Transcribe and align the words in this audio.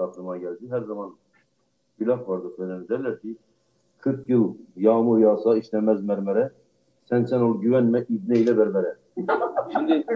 aklıma 0.00 0.36
geldi. 0.36 0.70
Her 0.70 0.80
zaman 0.80 1.16
bir 2.00 2.06
laf 2.06 2.28
vardır 2.28 2.50
söylenir. 2.56 2.88
Derler 2.88 3.20
ki 3.20 3.36
40 3.98 4.28
yıl 4.28 4.54
yağmur 4.76 5.18
yağsa 5.18 5.56
işlemez 5.56 6.04
mermere. 6.04 6.52
Sen 7.08 7.24
sen 7.24 7.40
ol 7.40 7.60
güvenme 7.60 8.04
İbne 8.08 8.38
ile 8.38 8.58
berbere. 8.58 8.96
Şimdi 9.72 10.06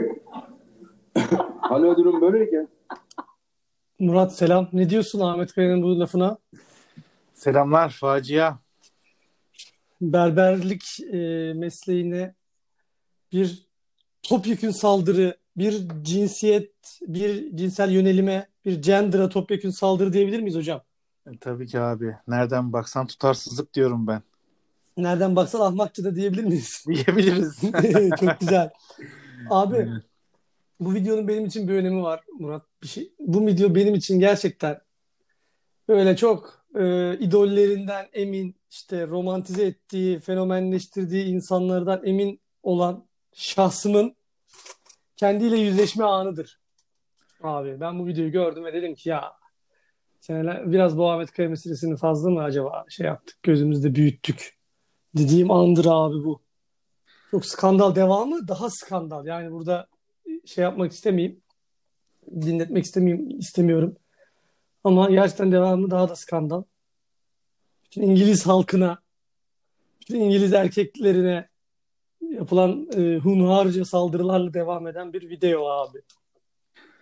hani 1.60 1.96
durum 1.96 2.20
böyleyken 2.20 2.68
Murat 3.98 4.36
selam. 4.36 4.68
Ne 4.72 4.90
diyorsun 4.90 5.20
Ahmet 5.20 5.52
Kaya'nın 5.52 5.82
bu 5.82 6.00
lafına? 6.00 6.38
Selamlar 7.34 7.90
facia. 8.00 8.58
Berberlik 10.00 11.00
e, 11.12 11.52
mesleğine 11.54 12.34
bir 13.32 13.66
topyekün 14.22 14.70
saldırı, 14.70 15.36
bir 15.56 15.88
cinsiyet, 16.02 16.98
bir 17.02 17.56
cinsel 17.56 17.90
yönelime, 17.90 18.48
bir 18.64 18.82
gender'a 18.82 19.28
topyekün 19.28 19.70
saldırı 19.70 20.12
diyebilir 20.12 20.40
miyiz 20.40 20.56
hocam? 20.56 20.82
E, 21.26 21.38
tabii 21.38 21.66
ki 21.66 21.80
abi. 21.80 22.16
Nereden 22.28 22.72
baksan 22.72 23.06
tutarsızlık 23.06 23.74
diyorum 23.74 24.06
ben. 24.06 24.22
Nereden 24.96 25.36
baksan 25.36 25.60
ahmakça 25.60 26.04
da 26.04 26.16
diyebilir 26.16 26.44
miyiz? 26.44 26.84
Diyebiliriz. 26.88 27.60
Çok 28.20 28.40
güzel. 28.40 28.70
Abi 29.50 29.88
bu 30.80 30.94
videonun 30.94 31.28
benim 31.28 31.46
için 31.46 31.68
bir 31.68 31.74
önemi 31.74 32.02
var 32.02 32.24
Murat. 32.38 32.62
Bir 32.82 32.88
şey, 32.88 33.12
bu 33.18 33.46
video 33.46 33.74
benim 33.74 33.94
için 33.94 34.20
gerçekten 34.20 34.80
böyle 35.88 36.16
çok 36.16 36.64
e, 36.74 37.16
idollerinden 37.18 38.06
emin, 38.12 38.56
işte 38.70 39.06
romantize 39.06 39.66
ettiği, 39.66 40.20
fenomenleştirdiği 40.20 41.24
insanlardan 41.24 42.00
emin 42.04 42.40
olan 42.62 43.06
şahsımın 43.32 44.16
kendiyle 45.16 45.58
yüzleşme 45.58 46.04
anıdır. 46.04 46.60
Abi 47.44 47.80
ben 47.80 47.98
bu 47.98 48.06
videoyu 48.06 48.32
gördüm 48.32 48.64
ve 48.64 48.72
dedim 48.72 48.94
ki 48.94 49.08
ya 49.08 49.32
seneler, 50.20 50.72
biraz 50.72 50.98
bu 50.98 51.10
Ahmet 51.10 51.32
Kaya 51.32 51.48
meselesini 51.48 51.96
fazla 51.96 52.30
mı 52.30 52.42
acaba 52.42 52.84
şey 52.88 53.06
yaptık, 53.06 53.42
gözümüzde 53.42 53.94
büyüttük 53.94 54.58
dediğim 55.16 55.50
andır 55.50 55.86
abi 55.88 56.24
bu. 56.24 56.42
Çok 57.30 57.46
skandal 57.46 57.94
devamı 57.94 58.48
daha 58.48 58.70
skandal. 58.70 59.26
Yani 59.26 59.52
burada 59.52 59.86
şey 60.44 60.64
yapmak 60.64 60.92
istemeyeyim. 60.92 61.40
Dinletmek 62.40 62.84
istemeyeyim, 62.84 63.38
istemiyorum. 63.38 63.96
Ama 64.84 65.10
gerçekten 65.10 65.52
devamı 65.52 65.90
daha 65.90 66.08
da 66.08 66.16
skandal. 66.16 66.62
Bütün 67.84 68.02
İngiliz 68.02 68.46
halkına, 68.46 68.98
bütün 70.00 70.20
İngiliz 70.20 70.52
erkeklerine 70.52 71.48
yapılan 72.30 72.88
e, 72.96 73.16
hunharca 73.16 73.84
saldırılarla 73.84 74.54
devam 74.54 74.86
eden 74.86 75.12
bir 75.12 75.30
video 75.30 75.68
abi. 75.68 76.02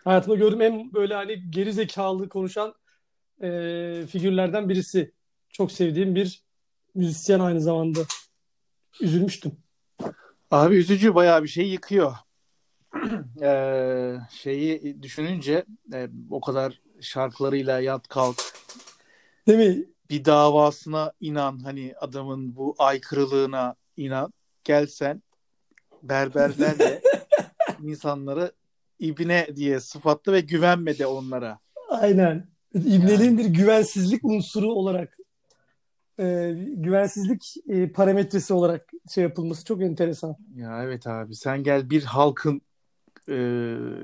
Hayatımda 0.04 0.36
gördüğüm 0.36 0.60
en 0.62 0.92
böyle 0.92 1.14
hani 1.14 1.50
geri 1.50 1.72
zekalı 1.72 2.28
konuşan 2.28 2.74
e, 3.42 3.48
figürlerden 4.10 4.68
birisi. 4.68 5.12
Çok 5.48 5.72
sevdiğim 5.72 6.14
bir 6.14 6.42
müzisyen 6.94 7.40
aynı 7.40 7.60
zamanda. 7.60 8.00
Üzülmüştüm. 9.00 9.52
Abi 10.50 10.76
üzücü 10.76 11.14
bayağı 11.14 11.42
bir 11.42 11.48
şey 11.48 11.68
yıkıyor. 11.68 12.14
ee, 13.42 14.16
şeyi 14.30 15.02
düşününce 15.02 15.64
e, 15.92 16.08
o 16.30 16.40
kadar 16.40 16.80
şarkılarıyla 17.00 17.80
yat 17.80 18.08
kalk 18.08 18.36
Değil 19.48 19.78
mi? 19.78 19.84
bir 20.10 20.24
davasına 20.24 21.12
inan 21.20 21.58
hani 21.58 21.94
adamın 22.00 22.56
bu 22.56 22.74
aykırılığına 22.78 23.74
inan 23.96 24.32
gelsen 24.64 25.22
berberlerle 26.02 27.02
insanları 27.82 28.52
ibne 29.02 29.46
diye 29.56 29.80
sıfatlı 29.80 30.32
ve 30.32 30.40
güvenme 30.40 30.98
de 30.98 31.06
onlara. 31.06 31.58
Aynen. 31.88 32.46
İbneliğin 32.74 33.38
bir 33.38 33.44
güvensizlik 33.44 34.24
unsuru 34.24 34.72
olarak 34.72 35.16
e, 36.20 36.54
güvensizlik 36.68 37.54
e, 37.68 37.92
parametresi 37.92 38.54
olarak 38.54 38.90
şey 39.10 39.24
yapılması 39.24 39.64
çok 39.64 39.82
enteresan. 39.82 40.36
Ya 40.54 40.82
evet 40.84 41.06
abi 41.06 41.34
sen 41.34 41.62
gel 41.62 41.90
bir 41.90 42.02
halkın 42.02 42.62
e, 43.28 43.34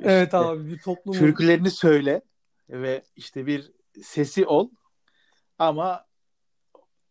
Evet 0.05 0.27
işte 0.27 0.37
abi 0.37 0.71
bir 0.71 0.78
toplumun 0.78 1.19
türkülerini 1.19 1.71
söyle 1.71 2.22
ve 2.71 3.03
işte 3.17 3.47
bir 3.47 3.72
sesi 4.03 4.47
ol 4.47 4.71
ama 5.59 6.05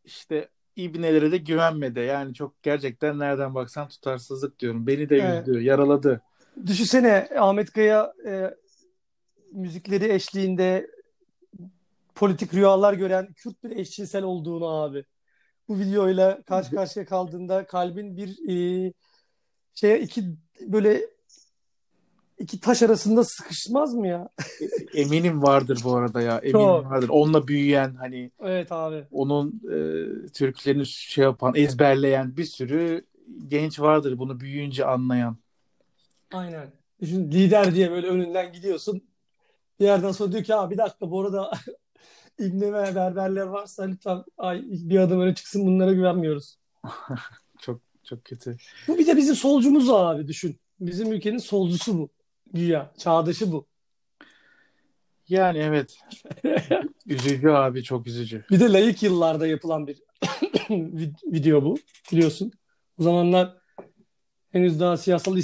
işte 0.03 0.49
ibnelere 0.75 1.31
de 1.31 1.37
güvenme 1.37 1.95
de 1.95 2.01
yani 2.01 2.33
çok 2.33 2.63
gerçekten 2.63 3.19
nereden 3.19 3.55
baksan 3.55 3.87
tutarsızlık 3.87 4.59
diyorum. 4.59 4.87
Beni 4.87 5.09
de 5.09 5.17
Evet. 5.17 5.47
üzdü, 5.47 5.61
yaraladı. 5.61 6.21
Düşünsene 6.65 7.29
Ahmet 7.37 7.71
Kaya 7.71 8.13
e, 8.27 8.53
müzikleri 9.51 10.13
eşliğinde 10.13 10.87
politik 12.15 12.53
rüyalar 12.53 12.93
gören 12.93 13.33
Kürt 13.33 13.63
bir 13.63 13.71
eşcinsel 13.77 14.23
olduğunu 14.23 14.67
abi. 14.67 15.05
Bu 15.67 15.79
videoyla 15.79 16.41
karşı 16.41 16.71
karşıya 16.71 17.05
kaldığında 17.05 17.67
kalbin 17.67 18.17
bir 18.17 18.49
e, 18.49 18.93
şeye 19.73 19.99
iki 19.99 20.23
böyle 20.61 21.01
iki 22.39 22.59
taş 22.59 22.83
arasında 22.83 23.23
sıkışmaz 23.23 23.93
mı 23.93 24.07
ya? 24.07 24.29
Eminim 24.93 25.43
vardır 25.43 25.81
bu 25.83 25.95
arada 25.95 26.21
ya. 26.21 26.37
Eminim 26.37 26.51
Çok. 26.51 26.85
vardır. 26.85 27.09
Onunla 27.09 27.47
büyüyen 27.47 27.95
hani 27.95 28.31
Evet 28.39 28.71
abi. 28.71 29.03
onun 29.11 29.61
e, 29.65 29.77
türkülerini 30.27 30.85
şey 30.85 31.23
yapan, 31.23 31.53
ezberleyen 31.55 32.37
bir 32.37 32.45
sürü 32.45 33.05
genç 33.47 33.79
vardır 33.79 34.17
bunu 34.17 34.39
büyüyünce 34.39 34.85
anlayan. 34.85 35.37
Aynen. 36.33 36.71
Düşün 37.01 37.31
lider 37.31 37.75
diye 37.75 37.91
böyle 37.91 38.07
önünden 38.07 38.53
gidiyorsun. 38.53 39.07
Bir 39.79 39.85
yerden 39.85 40.11
sonra 40.11 40.31
diyor 40.31 40.43
ki 40.43 40.55
abi 40.55 40.73
bir 40.73 40.77
dakika 40.77 41.11
bu 41.11 41.21
arada 41.21 41.51
İbne 42.39 42.73
ve 42.73 42.95
berberler 42.95 43.45
varsa 43.45 43.83
lütfen 43.83 44.23
ay, 44.37 44.61
bir 44.65 44.99
adım 44.99 45.21
öne 45.21 45.35
çıksın 45.35 45.65
bunlara 45.65 45.93
güvenmiyoruz. 45.93 46.57
Çok 47.61 47.81
çok 48.03 48.25
kötü. 48.25 48.57
Bu 48.87 48.97
bir 48.97 49.07
de 49.07 49.17
bizim 49.17 49.35
solcumuz 49.35 49.89
abi 49.89 50.27
düşün. 50.27 50.59
Bizim 50.79 51.11
ülkenin 51.11 51.37
solcusu 51.37 51.97
bu. 51.97 52.09
Güya. 52.53 52.93
Çağdaşı 52.97 53.51
bu. 53.51 53.67
Yani 55.27 55.57
evet. 55.57 55.97
Üzücü 57.05 57.49
abi 57.49 57.83
çok 57.83 58.07
üzücü. 58.07 58.45
Bir 58.51 58.59
de 58.59 58.73
layık 58.73 59.03
yıllarda 59.03 59.47
yapılan 59.47 59.87
bir 59.87 59.97
vid- 60.69 61.33
video 61.33 61.63
bu. 61.63 61.77
Biliyorsun. 62.11 62.51
O 62.99 63.03
zamanlar 63.03 63.57
henüz 64.51 64.79
daha 64.79 64.97
siyasal 64.97 65.37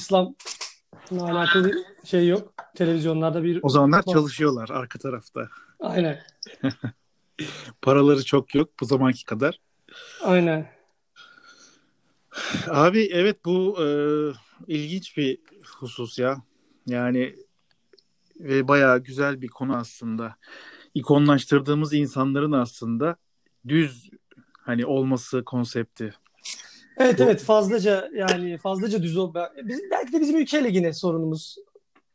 İslam'la 1.06 1.40
alakalı 1.40 1.74
şey 2.04 2.28
yok. 2.28 2.54
Televizyonlarda 2.76 3.44
bir... 3.44 3.60
O 3.62 3.70
zamanlar 3.70 4.04
çalışıyorlar 4.04 4.70
arka 4.70 5.00
tarafta. 5.00 5.48
Aynen. 5.80 6.20
Paraları 7.82 8.26
çok 8.26 8.56
yok 8.56 8.70
bu 8.80 8.86
zamanki 8.86 9.26
kadar. 9.26 9.60
Aynen. 10.22 10.70
Abi 12.70 13.10
evet 13.14 13.46
bu 13.46 13.78
e, 13.84 13.88
ilginç 14.68 15.18
bir 15.18 15.40
husus 15.80 16.20
ya. 16.20 16.38
Yani 16.88 17.36
ve 18.40 18.68
bayağı 18.68 19.00
güzel 19.00 19.42
bir 19.42 19.48
konu 19.48 19.76
aslında. 19.76 20.36
İkonlaştırdığımız 20.94 21.94
insanların 21.94 22.52
aslında 22.52 23.16
düz 23.68 24.10
hani 24.58 24.86
olması 24.86 25.44
konsepti. 25.44 26.14
Evet 26.98 27.22
evet 27.22 27.42
fazlaca 27.42 28.10
yani 28.16 28.58
fazlaca 28.58 29.04
düz 29.04 29.18
ol. 29.18 29.34
Bizim, 29.64 29.92
belki 29.92 30.14
de 30.14 30.22
bizim 30.22 30.38
ülkeyle 30.38 30.70
yine 30.70 30.94
sorunumuz. 30.94 31.56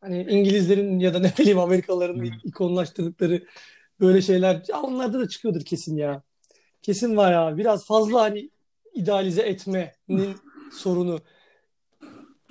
Hani 0.01 0.23
İngilizlerin 0.29 0.99
ya 0.99 1.13
da 1.13 1.19
ne 1.19 1.33
bileyim 1.39 1.59
Amerikalıların 1.59 2.15
Hmm. 2.15 2.31
ikonlaştırdıkları 2.43 3.43
böyle 3.99 4.21
şeyler. 4.21 4.63
Ya 4.67 4.81
onlarda 4.81 5.19
da 5.19 5.27
çıkıyordur 5.27 5.61
kesin 5.61 5.97
ya. 5.97 6.23
Kesin 6.81 7.17
var 7.17 7.31
ya. 7.31 7.57
Biraz 7.57 7.85
fazla 7.85 8.21
hani 8.21 8.49
idealize 8.93 9.41
etmenin 9.41 10.35
sorunu. 10.73 11.19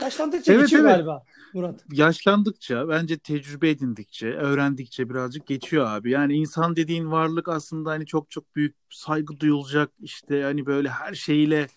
Yaşlandıkça 0.00 0.52
Evet, 0.52 0.62
geçiyor 0.62 0.82
evet. 0.82 0.92
galiba 0.92 1.22
Murat. 1.54 1.84
Yaşlandıkça 1.92 2.88
bence 2.88 3.18
tecrübe 3.18 3.70
edindikçe, 3.70 4.26
öğrendikçe 4.28 5.10
birazcık 5.10 5.46
geçiyor 5.46 5.86
abi. 5.86 6.10
Yani 6.10 6.34
insan 6.34 6.76
dediğin 6.76 7.10
varlık 7.10 7.48
aslında 7.48 7.90
hani 7.90 8.06
çok 8.06 8.30
çok 8.30 8.56
büyük 8.56 8.76
saygı 8.90 9.40
duyulacak 9.40 9.90
işte 10.00 10.42
hani 10.42 10.66
böyle 10.66 10.88
her 10.88 11.14
şeyiyle 11.14 11.60
e, 11.60 11.68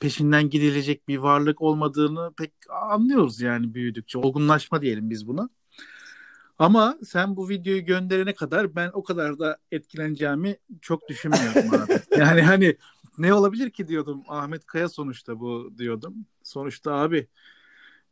peşinden 0.00 0.50
gidilecek 0.50 1.08
bir 1.08 1.16
varlık 1.18 1.62
olmadığını 1.62 2.32
pek 2.36 2.52
anlıyoruz 2.70 3.40
yani 3.40 3.74
büyüdükçe. 3.74 4.18
Olgunlaşma 4.18 4.82
diyelim 4.82 5.10
biz 5.10 5.26
buna. 5.26 5.48
Ama 6.58 6.98
sen 7.04 7.36
bu 7.36 7.48
videoyu 7.48 7.84
gönderene 7.84 8.34
kadar 8.34 8.76
ben 8.76 8.90
o 8.92 9.02
kadar 9.02 9.38
da 9.38 9.58
etkileneceğimi 9.72 10.56
çok 10.80 11.08
düşünmüyorum 11.08 11.74
abi. 11.74 12.00
Yani 12.18 12.42
hani 12.42 12.76
ne 13.18 13.34
olabilir 13.34 13.70
ki 13.70 13.88
diyordum. 13.88 14.22
Ahmet 14.28 14.66
Kaya 14.66 14.88
sonuçta 14.88 15.40
bu 15.40 15.72
diyordum. 15.78 16.14
Sonuçta 16.42 16.92
abi 16.94 17.26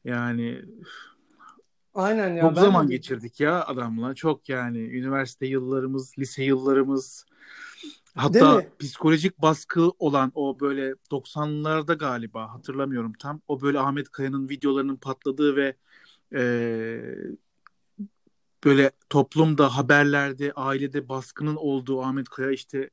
yani 0.05 0.63
Aynen 1.95 2.35
ya. 2.35 2.43
çok 2.43 2.55
zaman 2.59 2.89
de- 2.89 2.95
geçirdik 2.95 3.41
ya 3.41 3.65
adamla. 3.65 4.15
Çok 4.15 4.49
yani 4.49 4.79
üniversite 4.79 5.47
yıllarımız, 5.47 6.19
lise 6.19 6.45
yıllarımız. 6.45 7.27
Hatta 8.15 8.65
psikolojik 8.79 9.39
baskı 9.39 9.91
olan 9.99 10.33
o 10.35 10.61
böyle 10.61 10.95
90'larda 11.11 11.99
galiba 11.99 12.55
hatırlamıyorum 12.55 13.13
tam. 13.13 13.41
O 13.49 13.61
böyle 13.61 13.79
Ahmet 13.79 14.11
Kaya'nın 14.11 14.49
videolarının 14.49 14.97
patladığı 14.97 15.57
ve 15.57 15.75
e, 16.35 16.43
böyle 18.65 18.91
toplumda, 19.11 19.77
haberlerde, 19.77 20.53
ailede 20.53 21.09
baskının 21.09 21.57
olduğu 21.57 22.03
Ahmet 22.03 22.29
Kaya 22.29 22.51
işte 22.51 22.91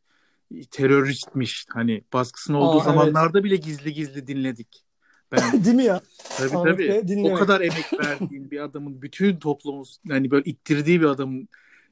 teröristmiş. 0.72 1.66
Hani 1.70 2.04
baskısının 2.14 2.58
olduğu 2.58 2.82
Aa, 2.82 2.84
zamanlarda 2.84 3.44
bile 3.44 3.56
gizli 3.56 3.94
gizli 3.94 4.28
dinledik. 4.28 4.86
Ben 5.32 5.42
Değil 5.66 5.76
mi 5.76 5.84
ya? 5.84 6.02
tabii 6.38 6.58
Ahmet 6.58 7.08
tabii. 7.08 7.32
O 7.32 7.34
kadar 7.34 7.62
emek 7.62 8.00
verdiğin 8.00 8.52
bir 8.52 8.60
adamın 8.60 9.02
bütün 9.02 9.38
toplumu 9.38 9.84
hani 10.10 10.32
böyle 10.32 10.44
ittirdiği 10.44 11.02
bir 11.02 11.06
adamın 11.06 11.50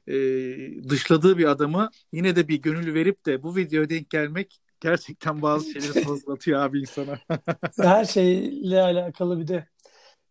e, 0.08 0.88
dışladığı 0.88 1.38
bir 1.38 1.44
adamı 1.44 1.90
yine 2.12 2.36
de 2.36 2.48
bir 2.48 2.62
gönül 2.62 2.94
verip 2.94 3.26
de 3.26 3.42
bu 3.42 3.56
videoya 3.56 3.90
denk 3.90 4.10
gelmek 4.10 4.60
gerçekten 4.80 5.42
bazı 5.42 5.70
şeyleri 5.70 5.92
sorgulatıyor 6.04 6.60
abi 6.60 6.80
insana. 6.80 7.18
Her 7.80 8.04
şeyle 8.04 8.82
alakalı 8.82 9.40
bir 9.40 9.48
de. 9.48 9.68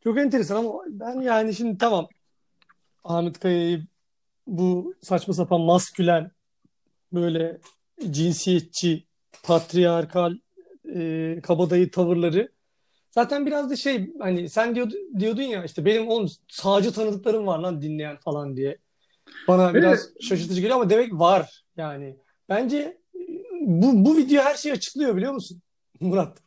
Çok 0.04 0.18
enteresan 0.18 0.56
ama 0.56 0.74
ben 0.88 1.22
yani 1.22 1.54
şimdi 1.54 1.78
tamam 1.78 2.08
Ahmet 3.04 3.40
Kaya'yı 3.40 3.84
bu 4.48 4.96
saçma 5.02 5.34
sapan 5.34 5.62
maskülen 5.62 6.32
böyle 7.14 7.58
cinsiyetçi, 8.12 9.08
patriarkal, 9.44 10.36
e, 10.96 11.40
kabadayı 11.44 11.92
tavırları 11.92 12.52
zaten 13.12 13.46
biraz 13.46 13.70
da 13.70 13.76
şey 13.76 14.14
hani 14.20 14.50
sen 14.50 14.76
diyordu, 14.76 14.96
diyordun 15.20 15.42
ya 15.42 15.64
işte 15.64 15.86
benim 15.86 16.08
oğlum 16.08 16.30
sağcı 16.48 16.92
tanıdıklarım 16.94 17.48
var 17.48 17.60
lan 17.60 17.82
dinleyen 17.82 18.18
falan 18.18 18.58
diye. 18.58 18.78
Bana 19.48 19.74
biraz 19.74 20.10
şaşırtıcı 20.22 20.62
geliyor 20.62 20.76
ama 20.80 20.90
demek 20.90 21.14
var 21.14 21.64
yani. 21.78 22.18
Bence 22.50 22.98
bu, 23.62 24.06
bu 24.06 24.18
video 24.18 24.44
her 24.44 24.56
şeyi 24.56 24.74
açıklıyor 24.74 25.16
biliyor 25.16 25.34
musun 25.34 25.62
Murat? 26.00 26.38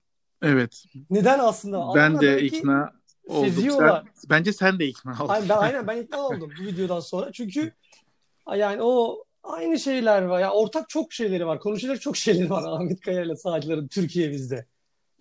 Evet. 0.42 0.84
Neden 1.10 1.38
aslında? 1.38 1.94
Ben 1.94 2.20
de 2.20 2.42
ikna 2.42 2.92
oldum. 3.28 3.48
seziyorlar. 3.48 4.04
Sen, 4.14 4.30
bence 4.30 4.52
sen 4.52 4.78
de 4.78 4.86
ikna 4.86 5.12
oldun. 5.12 5.28
Aynen 5.28 5.48
ben, 5.48 5.56
aynen 5.56 5.86
ben 5.86 5.96
ikna 5.96 6.26
oldum 6.26 6.50
bu 6.60 6.66
videodan 6.66 7.00
sonra. 7.00 7.32
Çünkü 7.32 7.72
yani 8.56 8.82
o 8.82 9.24
aynı 9.42 9.78
şeyler 9.78 10.22
var. 10.22 10.40
Ya 10.40 10.52
ortak 10.52 10.88
çok 10.88 11.12
şeyleri 11.12 11.46
var. 11.46 11.60
Konuşacak 11.60 12.00
çok 12.00 12.16
şeyleri 12.16 12.50
var 12.50 12.62
Ahmet 12.66 13.00
Kaya 13.00 13.22
ile 13.22 13.36
sağcıların 13.36 13.88
Türkiye'mizde. 13.88 14.66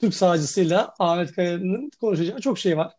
Türk 0.01 0.13
sağcısıyla 0.15 0.93
Ahmet 0.99 1.31
Kaya'nın 1.31 1.91
konuşacağı 2.01 2.41
çok 2.41 2.59
şey 2.59 2.77
var. 2.77 2.93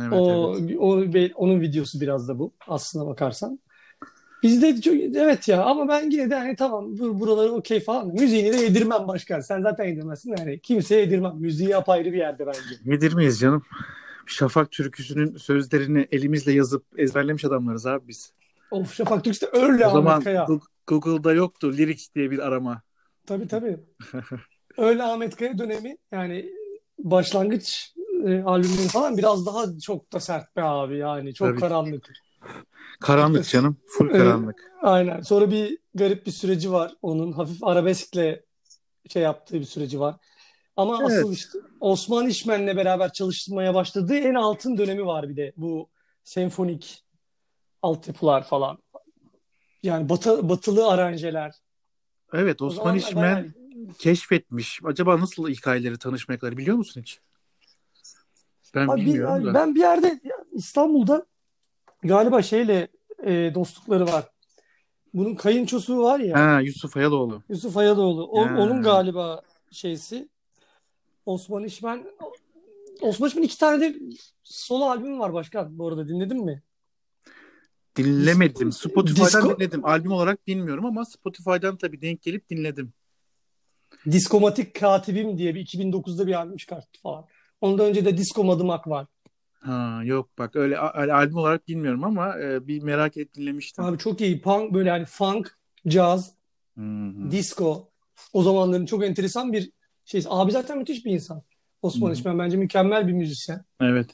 Evet, 0.00 0.12
o, 0.12 0.56
evet. 0.58 1.32
o 1.34 1.44
onun 1.44 1.60
videosu 1.60 2.00
biraz 2.00 2.28
da 2.28 2.38
bu 2.38 2.52
aslına 2.68 3.06
bakarsan. 3.06 3.60
Bizde 4.42 4.80
çok, 4.80 4.94
evet 4.94 5.48
ya 5.48 5.64
ama 5.64 5.88
ben 5.88 6.10
yine 6.10 6.30
de 6.30 6.34
hani 6.34 6.56
tamam 6.56 6.98
bu, 6.98 7.20
buraları 7.20 7.52
okey 7.52 7.80
falan. 7.80 8.08
Müziğini 8.08 8.52
de 8.52 8.56
yedirmem 8.56 9.08
başkan. 9.08 9.40
Sen 9.40 9.60
zaten 9.60 9.84
yedirmezsin 9.84 10.30
de 10.30 10.36
yani 10.38 10.60
kimseye 10.60 11.00
yedirmem. 11.00 11.36
Müziği 11.36 11.76
apayrı 11.76 12.12
bir 12.12 12.18
yerde 12.18 12.46
bence. 12.46 12.60
Yedir 12.84 13.14
miyiz 13.14 13.40
canım? 13.40 13.62
Şafak 14.26 14.70
türküsünün 14.70 15.36
sözlerini 15.36 16.08
elimizle 16.12 16.52
yazıp 16.52 16.84
ezberlemiş 16.96 17.44
adamlarız 17.44 17.86
abi 17.86 18.08
biz. 18.08 18.32
Of 18.70 18.94
Şafak 18.94 19.24
Türk'te 19.24 19.46
öyle 19.52 19.86
O 19.86 19.90
zaman 19.90 20.22
Kaya. 20.22 20.46
Google'da 20.86 21.32
yoktu 21.32 21.72
lyrics 21.76 22.14
diye 22.14 22.30
bir 22.30 22.38
arama. 22.38 22.82
Tabii 23.26 23.48
tabii. 23.48 23.76
Öyle 24.78 25.02
Ahmet 25.02 25.36
Kaya 25.36 25.58
dönemi 25.58 25.96
yani 26.12 26.50
başlangıç 26.98 27.94
e, 28.28 28.42
albümleri 28.42 28.88
falan 28.88 29.16
biraz 29.18 29.46
daha 29.46 29.64
çok 29.78 30.12
da 30.12 30.20
sert 30.20 30.56
be 30.56 30.62
abi 30.62 30.98
yani 30.98 31.34
çok 31.34 31.48
Tabii. 31.48 31.60
karanlık. 31.60 32.10
Karanlık 33.00 33.48
canım. 33.48 33.76
Full 33.86 34.08
karanlık. 34.08 34.72
Aynen. 34.82 35.20
Sonra 35.20 35.50
bir 35.50 35.78
garip 35.94 36.26
bir 36.26 36.30
süreci 36.32 36.72
var. 36.72 36.92
Onun 37.02 37.32
hafif 37.32 37.64
arabeskle 37.64 38.44
şey 39.08 39.22
yaptığı 39.22 39.60
bir 39.60 39.64
süreci 39.64 40.00
var. 40.00 40.16
Ama 40.76 40.98
Evet. 41.00 41.10
asıl 41.18 41.32
işte 41.32 41.58
Osman 41.80 42.26
İşmen'le 42.28 42.76
beraber 42.76 43.12
çalışmaya 43.12 43.74
başladığı 43.74 44.16
en 44.16 44.34
altın 44.34 44.78
dönemi 44.78 45.06
var 45.06 45.28
bir 45.28 45.36
de. 45.36 45.52
Bu 45.56 45.88
senfonik 46.24 47.04
altyapılar 47.82 48.46
falan. 48.46 48.78
Yani 49.82 50.08
batı, 50.08 50.48
batılı 50.48 50.88
aranjeler. 50.88 51.54
Evet 52.32 52.62
Osman 52.62 52.96
İşmen 52.96 53.22
bayağı- 53.22 53.52
keşfetmiş. 53.98 54.80
Acaba 54.84 55.20
nasıl 55.20 55.48
hikayeleri 55.48 55.98
tanışmakları 55.98 56.56
biliyor 56.56 56.76
musun 56.76 57.00
hiç? 57.00 57.20
Ben 58.74 58.88
Abi 58.88 59.00
bir- 59.00 59.06
bilmiyorum 59.06 59.46
da. 59.46 59.54
ben 59.54 59.74
bir 59.74 59.80
yerde 59.80 60.20
İstanbul'da 60.52 61.26
galiba 62.02 62.42
şeyle 62.42 62.88
e, 63.24 63.52
dostlukları 63.54 64.06
var. 64.06 64.24
Bunun 65.14 65.34
kayınçosu 65.34 66.02
var 66.02 66.20
ya 66.20 66.38
Ha 66.56 66.60
Yusuf 66.60 66.96
Ayaloğlu. 66.96 67.42
Yusuf 67.48 67.76
Ayadoğlu. 67.76 68.26
O, 68.26 68.46
Ha. 68.46 68.56
onun 68.58 68.82
galiba 68.82 69.42
şeysi 69.70 70.28
Osman 71.26 71.64
İşmen 71.64 72.04
Osman 73.00 73.28
İşmen 73.28 73.42
iki 73.42 73.58
tane 73.58 73.80
de 73.80 73.96
solo 74.44 74.84
albüm 74.84 75.18
var 75.20 75.32
başkan. 75.32 75.78
Bu 75.78 75.88
arada 75.88 76.08
dinledin 76.08 76.44
mi? 76.44 76.62
Dinlemedim. 77.96 78.72
Spotify'dan 78.72 79.26
Disco- 79.28 79.56
dinledim. 79.56 79.84
Albüm 79.84 80.12
olarak 80.12 80.46
bilmiyorum 80.46 80.86
ama 80.86 81.04
Spotify'dan 81.04 81.76
tabii 81.76 82.02
denk 82.02 82.22
gelip 82.22 82.50
dinledim. 82.50 82.92
Diskomatik 84.10 84.80
Katibim 84.80 85.38
diye 85.38 85.54
bir 85.54 85.60
2009'da 85.66 86.26
bir 86.26 86.34
albüm 86.34 86.56
çıkarttı 86.56 87.00
falan. 87.02 87.24
Ondan 87.60 87.86
önce 87.86 88.04
de 88.04 88.16
Disco 88.16 88.44
Madımak 88.44 88.88
var. 88.88 89.06
Ha 89.60 90.00
yok 90.04 90.30
bak 90.38 90.56
öyle 90.56 90.78
a- 90.78 91.14
albüm 91.16 91.36
olarak 91.36 91.68
bilmiyorum 91.68 92.04
ama 92.04 92.38
e, 92.38 92.66
bir 92.66 92.82
merak 92.82 93.16
et 93.16 93.34
dinlemiştim. 93.34 93.84
Abi 93.84 93.98
çok 93.98 94.20
iyi. 94.20 94.40
Punk 94.40 94.74
böyle 94.74 94.90
hani 94.90 95.04
funk, 95.04 95.58
caz, 95.88 96.34
Hı 96.78 96.80
hı. 96.80 97.30
disco. 97.30 97.88
O 98.32 98.42
zamanların 98.42 98.86
çok 98.86 99.04
enteresan 99.04 99.52
bir 99.52 99.70
şey. 100.04 100.24
Abi 100.28 100.52
zaten 100.52 100.78
müthiş 100.78 101.04
bir 101.04 101.10
insan. 101.12 101.42
Osman 101.82 102.10
Hı. 102.10 102.14
İşmen 102.14 102.38
bence 102.38 102.56
mükemmel 102.56 103.08
bir 103.08 103.12
müzisyen. 103.12 103.64
Evet. 103.80 104.10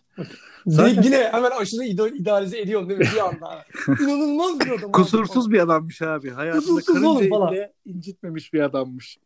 Zaten... 0.66 1.02
Yine 1.02 1.28
hemen 1.32 1.50
aşırı 1.50 1.84
idol, 1.84 2.08
idealize 2.08 2.60
ediyorum 2.60 2.88
değil 2.88 3.00
mi 3.00 3.06
bir 3.14 3.26
anda? 3.26 3.64
İnanılmaz 4.00 4.60
bir 4.60 4.70
adam. 4.70 4.84
abi. 4.84 4.92
Kusursuz 4.92 5.50
bir 5.50 5.58
adammış 5.58 6.02
abi. 6.02 6.30
Hayatında 6.30 6.60
Kusursuz 6.60 7.02
karıncayı 7.02 7.30
falan. 7.30 7.52
bile 7.52 7.72
incitmemiş 7.84 8.52
bir 8.52 8.60
adammış. 8.60 9.18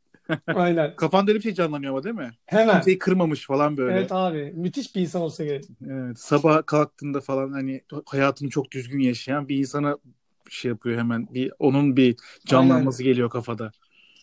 Aynen. 0.47 0.97
Kafanda 0.97 1.31
öyle 1.31 1.38
bir 1.38 1.43
şey 1.43 1.55
canlanıyor 1.55 1.93
ama 1.93 2.05
değil 2.05 2.15
mi? 2.15 2.31
Hemen. 2.47 2.75
Kimseyi 2.75 2.99
kırmamış 2.99 3.47
falan 3.47 3.77
böyle. 3.77 3.99
Evet 3.99 4.12
abi. 4.12 4.53
Müthiş 4.56 4.97
bir 4.97 5.00
insan 5.00 5.23
olsa 5.23 5.44
gerek. 5.44 5.65
Evet, 5.91 6.19
sabah 6.19 6.67
kalktığında 6.67 7.21
falan 7.21 7.53
hani 7.53 7.81
hayatını 8.06 8.50
çok 8.50 8.71
düzgün 8.71 9.00
yaşayan 9.00 9.49
bir 9.49 9.56
insana 9.59 9.99
şey 10.49 10.69
yapıyor 10.69 10.99
hemen. 10.99 11.35
Bir 11.35 11.53
onun 11.59 11.97
bir 11.97 12.17
canlanması 12.47 13.03
geliyor 13.03 13.31
kafada. 13.31 13.73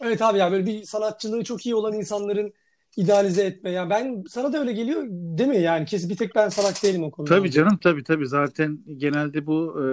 Evet 0.01 0.21
abi 0.21 0.37
ya 0.37 0.51
böyle 0.51 0.65
bir 0.65 0.83
sanatçılığı 0.83 1.43
çok 1.43 1.65
iyi 1.65 1.75
olan 1.75 1.93
insanların 1.93 2.53
idealize 2.97 3.43
etme. 3.43 3.71
Yani 3.71 3.89
ben 3.89 4.23
sana 4.29 4.53
da 4.53 4.59
öyle 4.59 4.71
geliyor 4.71 5.03
değil 5.09 5.49
mi? 5.49 5.57
Yani 5.57 5.85
kesin 5.85 6.09
bir 6.09 6.17
tek 6.17 6.35
ben 6.35 6.49
salak 6.49 6.83
değilim 6.83 7.03
o 7.03 7.11
konuda. 7.11 7.29
Tabii 7.29 7.51
canım 7.51 7.77
tabii 7.83 8.03
tabii. 8.03 8.27
Zaten 8.27 8.79
genelde 8.97 9.45
bu 9.45 9.83
e, 9.83 9.87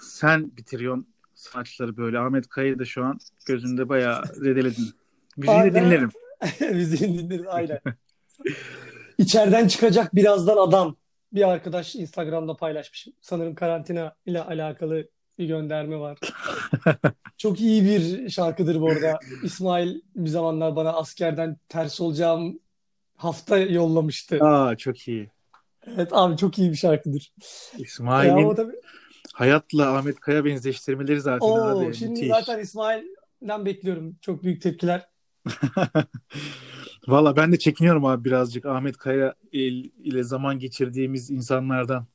sen 0.00 0.56
bitiriyorsun 0.56 1.06
sanatçıları 1.34 1.96
böyle. 1.96 2.18
Ahmet 2.18 2.48
Kaya'yı 2.48 2.78
da 2.78 2.84
şu 2.84 3.04
an 3.04 3.18
gözümde 3.46 3.88
bayağı 3.88 4.26
zedeledin. 4.26 4.99
Müziğini 5.36 5.60
Aynen. 5.62 5.74
dinlerim. 5.84 6.10
Müziğini 6.74 7.18
dinleriz 7.18 7.46
aynen. 7.46 7.80
İçeriden 9.18 9.68
çıkacak 9.68 10.14
birazdan 10.14 10.56
adam. 10.56 10.96
Bir 11.32 11.48
arkadaş 11.48 11.94
Instagram'da 11.96 12.56
paylaşmış. 12.56 13.08
Sanırım 13.20 13.54
karantina 13.54 14.14
ile 14.26 14.42
alakalı 14.42 15.08
bir 15.38 15.46
gönderme 15.46 15.98
var. 15.98 16.18
Çok 17.38 17.60
iyi 17.60 17.84
bir 17.84 18.30
şarkıdır 18.30 18.80
bu 18.80 18.90
arada. 18.90 19.18
İsmail 19.42 20.00
bir 20.16 20.28
zamanlar 20.30 20.76
bana 20.76 20.92
askerden 20.92 21.56
ters 21.68 22.00
olacağım 22.00 22.58
hafta 23.16 23.58
yollamıştı. 23.58 24.44
Aa 24.44 24.76
çok 24.76 25.08
iyi. 25.08 25.30
Evet 25.86 26.08
abi 26.12 26.36
çok 26.36 26.58
iyi 26.58 26.70
bir 26.70 26.76
şarkıdır. 26.76 27.32
İsmail'in 27.78 28.36
ama 28.36 28.54
tabii 28.54 28.72
hayatla 29.34 29.96
Ahmet 29.96 30.20
Kaya 30.20 30.44
benzeştirmeleri 30.44 31.20
zaten 31.20 31.46
Oo, 31.48 31.62
abi. 31.86 31.94
şimdi 31.94 32.10
müthiş. 32.12 32.28
zaten 32.28 32.58
İsmail'den 32.58 33.64
bekliyorum 33.66 34.16
çok 34.20 34.42
büyük 34.44 34.62
tepkiler. 34.62 35.06
Valla 37.08 37.36
ben 37.36 37.52
de 37.52 37.58
çekiniyorum 37.58 38.04
abi 38.04 38.24
birazcık 38.24 38.66
Ahmet 38.66 38.96
Kaya 38.96 39.34
il- 39.52 39.90
ile 40.04 40.22
zaman 40.22 40.58
geçirdiğimiz 40.58 41.30
insanlardan. 41.30 42.06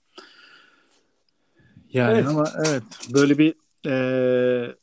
Yani 1.93 2.13
Evet. 2.17 2.27
ama 2.27 2.51
evet 2.67 2.83
böyle 3.13 3.37
bir 3.37 3.55
eee, 3.85 4.75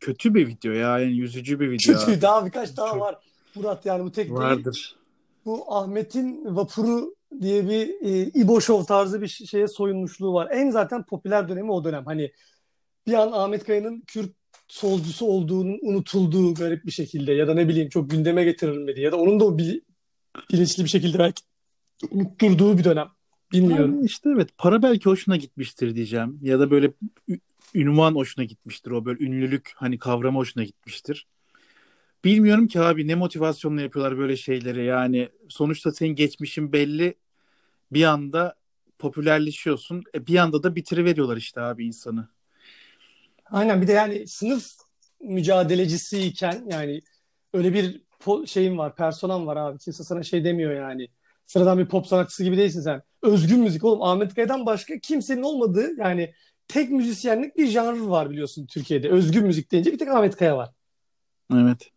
kötü 0.00 0.34
bir 0.34 0.46
video 0.46 0.72
ya 0.72 0.98
yani 0.98 1.12
yüzücü 1.12 1.60
bir 1.60 1.70
video 1.70 1.98
Kötü 1.98 2.22
daha 2.22 2.46
birkaç 2.46 2.76
daha 2.76 2.90
Çok- 2.90 3.00
var. 3.00 3.16
Murat 3.54 3.86
yani 3.86 4.04
bu 4.04 4.12
tek 4.12 4.24
değil. 4.28 4.38
vardır. 4.40 4.96
Bu 5.44 5.74
Ahmet'in 5.74 6.56
Vapuru 6.56 7.14
diye 7.40 7.68
bir 7.68 7.88
e, 7.88 8.30
İbo 8.34 8.60
Show 8.60 8.86
tarzı 8.86 9.22
bir 9.22 9.28
şeye 9.28 9.68
soyunmuşluğu 9.68 10.32
var. 10.34 10.48
En 10.52 10.70
zaten 10.70 11.02
popüler 11.02 11.48
dönemi 11.48 11.72
o 11.72 11.84
dönem. 11.84 12.04
Hani 12.06 12.32
bir 13.06 13.14
an 13.14 13.32
Ahmet 13.32 13.64
Kaya'nın 13.64 14.00
Kürt 14.06 14.30
solcusu 14.68 15.26
olduğunun 15.26 15.78
unutulduğu 15.82 16.54
garip 16.54 16.86
bir 16.86 16.90
şekilde 16.90 17.32
ya 17.32 17.48
da 17.48 17.54
ne 17.54 17.68
bileyim 17.68 17.88
çok 17.88 18.10
gündeme 18.10 18.44
getirilmedi 18.44 19.00
ya 19.00 19.12
da 19.12 19.16
onun 19.16 19.40
da 19.40 19.44
o 19.44 19.58
bil- 19.58 19.80
bilinçli 20.52 20.84
bir 20.84 20.88
şekilde 20.88 21.18
belki 21.18 21.42
unutturduğu 22.10 22.78
bir 22.78 22.84
dönem. 22.84 23.08
Bilmiyorum. 23.52 23.94
Yani 23.94 24.06
işte 24.06 24.30
evet 24.34 24.48
para 24.58 24.82
belki 24.82 25.04
hoşuna 25.04 25.36
gitmiştir 25.36 25.94
diyeceğim 25.94 26.38
ya 26.42 26.60
da 26.60 26.70
böyle 26.70 26.92
ünvan 27.74 28.14
hoşuna 28.14 28.44
gitmiştir 28.44 28.90
o 28.90 29.04
böyle 29.04 29.24
ünlülük 29.24 29.72
hani 29.76 29.98
kavramı 29.98 30.38
hoşuna 30.38 30.64
gitmiştir. 30.64 31.26
Bilmiyorum 32.24 32.66
ki 32.66 32.80
abi 32.80 33.08
ne 33.08 33.14
motivasyonla 33.14 33.82
yapıyorlar 33.82 34.18
böyle 34.18 34.36
şeyleri 34.36 34.84
yani 34.84 35.28
sonuçta 35.48 35.92
senin 35.92 36.14
geçmişin 36.14 36.72
belli 36.72 37.14
bir 37.92 38.04
anda 38.04 38.54
popülerleşiyorsun. 38.98 40.02
E, 40.14 40.26
bir 40.26 40.36
anda 40.36 40.62
da 40.62 40.76
bitiriveriyorlar 40.76 41.36
işte 41.36 41.60
abi 41.60 41.86
insanı. 41.86 42.28
Aynen 43.50 43.82
bir 43.82 43.86
de 43.86 43.92
yani 43.92 44.26
sınıf 44.28 44.72
mücadelecisiyken 45.20 46.66
yani 46.70 47.02
öyle 47.52 47.74
bir 47.74 48.00
şeyin 48.46 48.78
var, 48.78 48.96
personan 48.96 49.46
var 49.46 49.56
abi. 49.56 49.78
Kimse 49.78 50.04
sana 50.04 50.22
şey 50.22 50.44
demiyor 50.44 50.72
yani. 50.72 51.08
Sıradan 51.46 51.78
bir 51.78 51.86
pop 51.86 52.06
sanatçısı 52.06 52.44
gibi 52.44 52.56
değilsin 52.56 52.80
sen. 52.80 53.02
Özgün 53.22 53.60
müzik 53.60 53.84
oğlum. 53.84 54.02
Ahmet 54.02 54.34
Kaya'dan 54.34 54.66
başka 54.66 54.98
kimsenin 54.98 55.42
olmadığı 55.42 55.96
yani 55.98 56.32
tek 56.68 56.90
müzisyenlik 56.90 57.56
bir 57.56 57.66
janr 57.66 58.00
var 58.00 58.30
biliyorsun 58.30 58.66
Türkiye'de. 58.66 59.08
Özgün 59.10 59.44
müzik 59.46 59.72
deyince 59.72 59.92
bir 59.92 59.98
tek 59.98 60.08
Ahmet 60.08 60.36
Kaya 60.36 60.56
var. 60.56 60.70
Evet. 61.54 61.90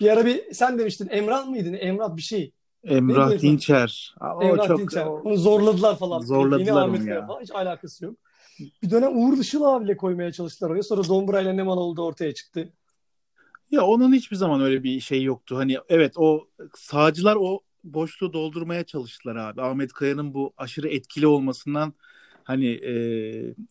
Bir 0.00 0.08
ara 0.10 0.26
bir 0.26 0.54
sen 0.54 0.78
demiştin 0.78 1.08
Emrah 1.10 1.46
mıydın? 1.46 1.72
Emrah 1.72 2.16
bir 2.16 2.22
şey. 2.22 2.52
Emrah? 2.84 3.40
Dinçer. 3.40 4.14
O 4.20 4.42
Emrah 4.42 4.66
çok 4.68 4.78
Dinçer. 4.78 5.06
Onu 5.06 5.36
zorladılar 5.36 5.98
falan. 5.98 6.20
Zorladılar 6.20 6.60
Yine 6.60 6.72
onu 6.72 6.80
Ahmet 6.80 7.00
ya. 7.00 7.06
Kaya 7.06 7.26
falan. 7.26 7.42
Hiç 7.42 7.50
alakası 7.50 8.04
yok. 8.04 8.14
Bir 8.82 8.90
dönem 8.90 9.18
Uğur 9.18 9.38
Işıl 9.38 9.62
abiyle 9.62 9.96
koymaya 9.96 10.32
çalıştılar 10.32 10.70
oraya. 10.70 10.82
Sonra 10.82 11.08
Dombra'yla 11.08 11.52
ne 11.52 11.62
mal 11.62 11.78
oldu 11.78 12.02
ortaya 12.02 12.34
çıktı. 12.34 12.72
Ya 13.70 13.82
onun 13.82 14.12
hiçbir 14.12 14.36
zaman 14.36 14.60
öyle 14.60 14.82
bir 14.82 15.00
şey 15.00 15.22
yoktu. 15.22 15.56
Hani 15.56 15.78
evet 15.88 16.12
o 16.16 16.48
sağcılar 16.76 17.36
o 17.40 17.60
boşluğu 17.84 18.32
doldurmaya 18.32 18.84
çalıştılar 18.84 19.36
abi. 19.36 19.62
Ahmet 19.62 19.92
Kaya'nın 19.92 20.34
bu 20.34 20.52
aşırı 20.56 20.88
etkili 20.88 21.26
olmasından 21.26 21.92
hani 22.44 22.66
e, 22.68 22.92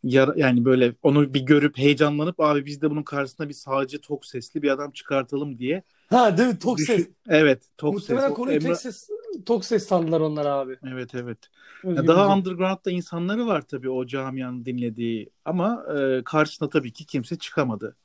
yara- 0.03 0.33
yani 0.38 0.65
böyle 0.65 0.93
onu 1.03 1.33
bir 1.33 1.41
görüp 1.41 1.77
heyecanlanıp 1.77 2.39
abi 2.39 2.65
biz 2.65 2.81
de 2.81 2.89
bunun 2.91 3.03
karşısına 3.03 3.50
bir 3.50 3.53
sağcı 3.53 4.01
tok 4.01 4.25
sesli 4.25 4.61
bir 4.61 4.69
adam 4.69 4.91
çıkartalım 4.91 5.57
diye. 5.59 5.83
Ha 6.12 6.38
değil 6.38 6.50
mi? 6.50 6.60
Tok 6.60 6.80
ses. 6.82 7.08
Evet, 7.30 7.63
tok 7.77 7.94
ses. 8.00 8.10
Muhtemelen 8.10 8.32
O 8.32 8.34
konuyu 8.34 8.58
Emrah- 8.58 8.68
tek 8.68 8.77
ses, 8.77 9.10
tok 9.46 9.65
ses 9.65 9.88
sandılar 9.88 10.22
onlar 10.22 10.46
abi. 10.46 10.77
Evet 10.94 11.15
evet. 11.15 11.38
Özgür 11.84 12.01
Ya 12.03 12.08
daha 12.08 12.36
underground'da 12.38 12.91
insanları 12.91 13.48
var 13.48 13.62
tabii 13.62 13.89
o 13.89 14.06
camianın 14.06 14.65
dinlediği 14.65 15.30
ama 15.46 15.86
e, 15.98 16.24
karşısına 16.24 16.70
tabii 16.70 16.91
ki 16.94 17.06
kimse 17.06 17.38
çıkamadı. 17.38 17.96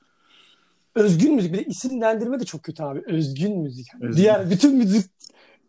Özgün 0.94 1.34
müzik. 1.34 1.52
Bir 1.52 1.58
de 1.58 1.64
isimlendirme 1.64 2.40
de 2.40 2.44
çok 2.44 2.62
kötü 2.62 2.82
abi. 2.82 3.02
Özgün 3.06 3.58
müzik. 3.58 3.86
Özgün. 4.00 4.22
Diğer 4.22 4.50
bütün 4.50 4.74
müzik 4.76 5.10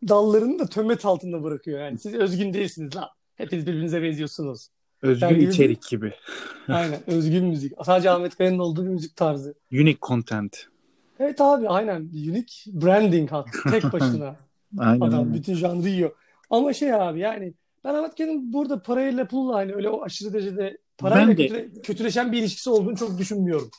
dallarını 0.10 0.60
da 0.60 0.66
tömet 0.66 1.06
altında 1.06 1.44
bırakıyor 1.44 1.80
yani. 1.80 2.00
Siz 2.00 2.14
özgün 2.14 2.54
değilsiniz 2.54 2.96
lan. 2.96 3.08
Hepiniz 3.36 3.68
birbirinize 3.68 4.02
benziyorsunuz. 4.02 4.68
Özgün 5.02 5.28
Yani 5.28 5.40
gibi- 5.40 5.50
içerik 5.52 5.88
gibi. 5.88 6.14
Aynen. 6.68 7.00
Özgün 7.08 7.46
müzik. 7.46 7.74
Sadece 7.86 8.10
Ahmet 8.10 8.36
Kaya'nın 8.38 8.60
olduğu 8.60 8.84
bir 8.84 8.90
müzik 8.90 9.16
tarzı. 9.16 9.54
Unique 9.72 9.98
content. 10.02 10.68
Evet 11.20 11.42
abi 11.42 11.70
aynen. 11.70 12.00
Unique 12.02 12.48
branding 12.68 13.32
hat. 13.32 13.48
Tek 13.72 13.84
başına. 13.94 14.36
Aynen. 14.80 15.02
Adam 15.06 15.20
aynen. 15.20 15.34
bütün 15.34 15.54
janrı 15.56 15.90
yiyor. 15.90 16.12
Ama 16.50 16.74
şey 16.74 16.94
abi 16.94 17.20
yani 17.20 17.54
ben 17.84 17.94
Ahmet 17.94 18.16
Kaya'nın 18.16 18.54
burada 18.54 18.82
parayla 18.82 19.28
pulla 19.28 19.56
hani 19.56 19.74
öyle 19.74 19.90
o 19.90 20.04
aşırı 20.04 20.34
derecede 20.34 20.78
parayla 20.98 21.28
Ben 21.28 21.38
de- 21.38 21.48
kötüle- 21.48 21.82
kötüleşen 21.82 22.32
bir 22.32 22.38
ilişkisi 22.38 22.70
olduğunu 22.70 22.96
çok 22.98 23.18
düşünmüyorum. 23.18 23.70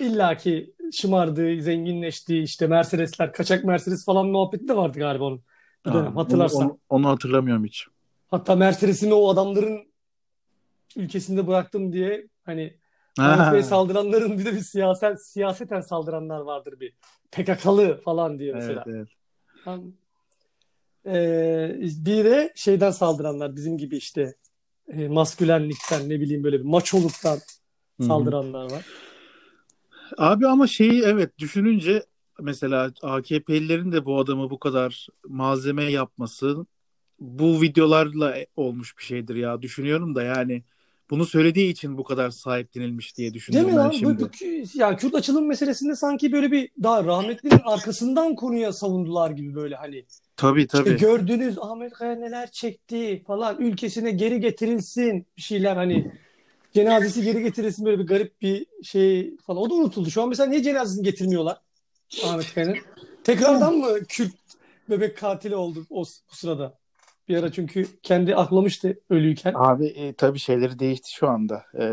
İlla 0.00 0.36
ki 0.36 0.74
şımardığı, 0.92 1.62
zenginleştiği 1.62 2.42
işte 2.42 2.66
Mercedesler, 2.66 3.32
kaçak 3.32 3.64
Mercedes 3.64 4.04
falan 4.04 4.26
muhabbeti 4.26 4.68
de 4.68 4.76
vardı 4.76 4.98
galiba 4.98 5.24
onun. 5.24 5.42
Bir 5.86 5.92
dönem, 5.92 6.16
hatırlarsan. 6.16 6.62
Onu, 6.62 6.70
onu, 6.70 6.78
onu 6.88 7.08
hatırlamıyorum 7.08 7.64
hiç. 7.64 7.86
Hatta 8.30 8.56
Mercedes'imi 8.56 9.14
o 9.14 9.28
adamların 9.28 9.80
ülkesinde 10.96 11.46
bıraktım 11.46 11.92
diye 11.92 12.26
hani 12.44 12.64
Ha. 12.64 12.79
Ahmet 13.18 13.66
saldıranların 13.66 14.38
bir 14.38 14.44
de 14.44 14.52
bir 14.52 14.60
siyaset, 14.60 15.26
siyaseten 15.26 15.80
saldıranlar 15.80 16.40
vardır 16.40 16.80
bir. 16.80 16.92
PKK'lı 17.32 18.00
falan 18.04 18.38
diye 18.38 18.52
mesela. 18.52 18.84
Evet, 18.86 18.96
evet. 18.96 19.08
Tam, 19.64 19.92
Ee, 21.06 21.78
bir 21.80 22.24
de 22.24 22.52
şeyden 22.54 22.90
saldıranlar 22.90 23.56
bizim 23.56 23.78
gibi 23.78 23.96
işte 23.96 24.34
e, 24.88 25.08
maskülenlikten 25.08 26.08
ne 26.08 26.20
bileyim 26.20 26.44
böyle 26.44 26.58
bir 26.58 26.64
maçoluktan 26.64 27.38
saldıranlar 28.00 28.70
var. 28.70 28.84
Abi 30.18 30.46
ama 30.46 30.66
şeyi 30.66 31.02
evet 31.02 31.38
düşününce 31.38 32.04
mesela 32.40 32.92
AKP'lilerin 33.02 33.92
de 33.92 34.04
bu 34.04 34.18
adamı 34.18 34.50
bu 34.50 34.58
kadar 34.58 35.06
malzeme 35.28 35.84
yapması 35.84 36.66
bu 37.20 37.62
videolarla 37.62 38.36
olmuş 38.56 38.98
bir 38.98 39.02
şeydir 39.02 39.34
ya 39.34 39.62
düşünüyorum 39.62 40.14
da 40.14 40.22
yani 40.22 40.62
bunu 41.10 41.26
söylediği 41.26 41.72
için 41.72 41.98
bu 41.98 42.04
kadar 42.04 42.30
sahiplenilmiş 42.30 43.16
diye 43.16 43.26
Değil 43.26 43.34
düşünüyorum 43.34 43.70
mi 43.70 43.76
ben 43.76 43.84
lan? 43.84 43.90
şimdi. 43.90 44.24
Bu, 44.24 44.28
yani 44.74 44.96
Kürt 44.96 45.14
açılım 45.14 45.46
meselesinde 45.46 45.96
sanki 45.96 46.32
böyle 46.32 46.52
bir 46.52 46.70
daha 46.82 47.04
rahmetlinin 47.04 47.60
arkasından 47.64 48.34
konuya 48.34 48.72
savundular 48.72 49.30
gibi 49.30 49.54
böyle 49.54 49.74
hani. 49.74 50.04
Tabii 50.36 50.60
İşte 50.60 50.78
tabii. 50.78 50.96
gördünüz 50.96 51.58
Ahmet 51.58 51.92
Kaya 51.92 52.14
neler 52.14 52.50
çekti 52.50 53.22
falan 53.26 53.56
ülkesine 53.58 54.10
geri 54.10 54.40
getirilsin 54.40 55.26
bir 55.36 55.42
şeyler 55.42 55.76
hani 55.76 56.12
cenazesi 56.72 57.22
geri 57.22 57.42
getirilsin 57.42 57.86
böyle 57.86 57.98
bir 57.98 58.06
garip 58.06 58.42
bir 58.42 58.66
şey 58.82 59.36
falan. 59.36 59.62
O 59.62 59.70
da 59.70 59.74
unutuldu. 59.74 60.10
Şu 60.10 60.22
an 60.22 60.28
mesela 60.28 60.48
niye 60.48 60.62
cenazesini 60.62 61.04
getirmiyorlar 61.04 61.58
Ahmet 62.24 62.54
Kaya'nın? 62.54 62.76
Tekrardan 63.24 63.76
mı 63.76 63.98
Kürt 64.08 64.32
bebek 64.90 65.16
katili 65.16 65.56
oldu 65.56 65.86
o, 65.90 66.04
bu 66.04 66.36
sırada? 66.36 66.79
Bir 67.30 67.36
ara 67.36 67.52
çünkü 67.52 67.86
kendi 68.02 68.36
aklamıştı 68.36 69.00
ölüyken. 69.10 69.52
Abi 69.56 69.86
e, 69.86 70.12
tabii 70.12 70.38
şeyleri 70.38 70.78
değişti 70.78 71.14
şu 71.14 71.28
anda. 71.28 71.64
Ee, 71.78 71.92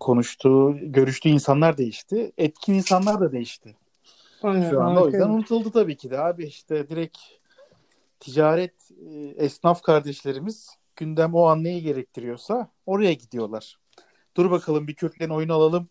konuştuğu, 0.00 0.76
görüştüğü 0.82 1.28
insanlar 1.28 1.78
değişti. 1.78 2.32
Etkin 2.38 2.74
insanlar 2.74 3.20
da 3.20 3.32
değişti. 3.32 3.76
Aynen, 4.42 4.70
Şu 4.70 4.82
anda 4.82 5.00
o 5.00 5.02
Ahmet 5.02 5.14
yüzden 5.14 5.28
unutuldu 5.28 5.70
tabii 5.70 5.96
ki 5.96 6.10
de 6.10 6.18
abi 6.18 6.44
işte 6.44 6.88
direkt 6.88 7.18
ticaret 8.20 8.74
e, 9.10 9.44
esnaf 9.44 9.82
kardeşlerimiz 9.82 10.70
gündem 10.96 11.34
o 11.34 11.44
an 11.44 11.64
neyi 11.64 11.82
gerektiriyorsa 11.82 12.68
oraya 12.86 13.12
gidiyorlar. 13.12 13.78
Dur 14.36 14.50
bakalım 14.50 14.86
bir 14.88 14.94
Kürtlerin 14.94 15.30
oyunu 15.30 15.52
alalım 15.52 15.88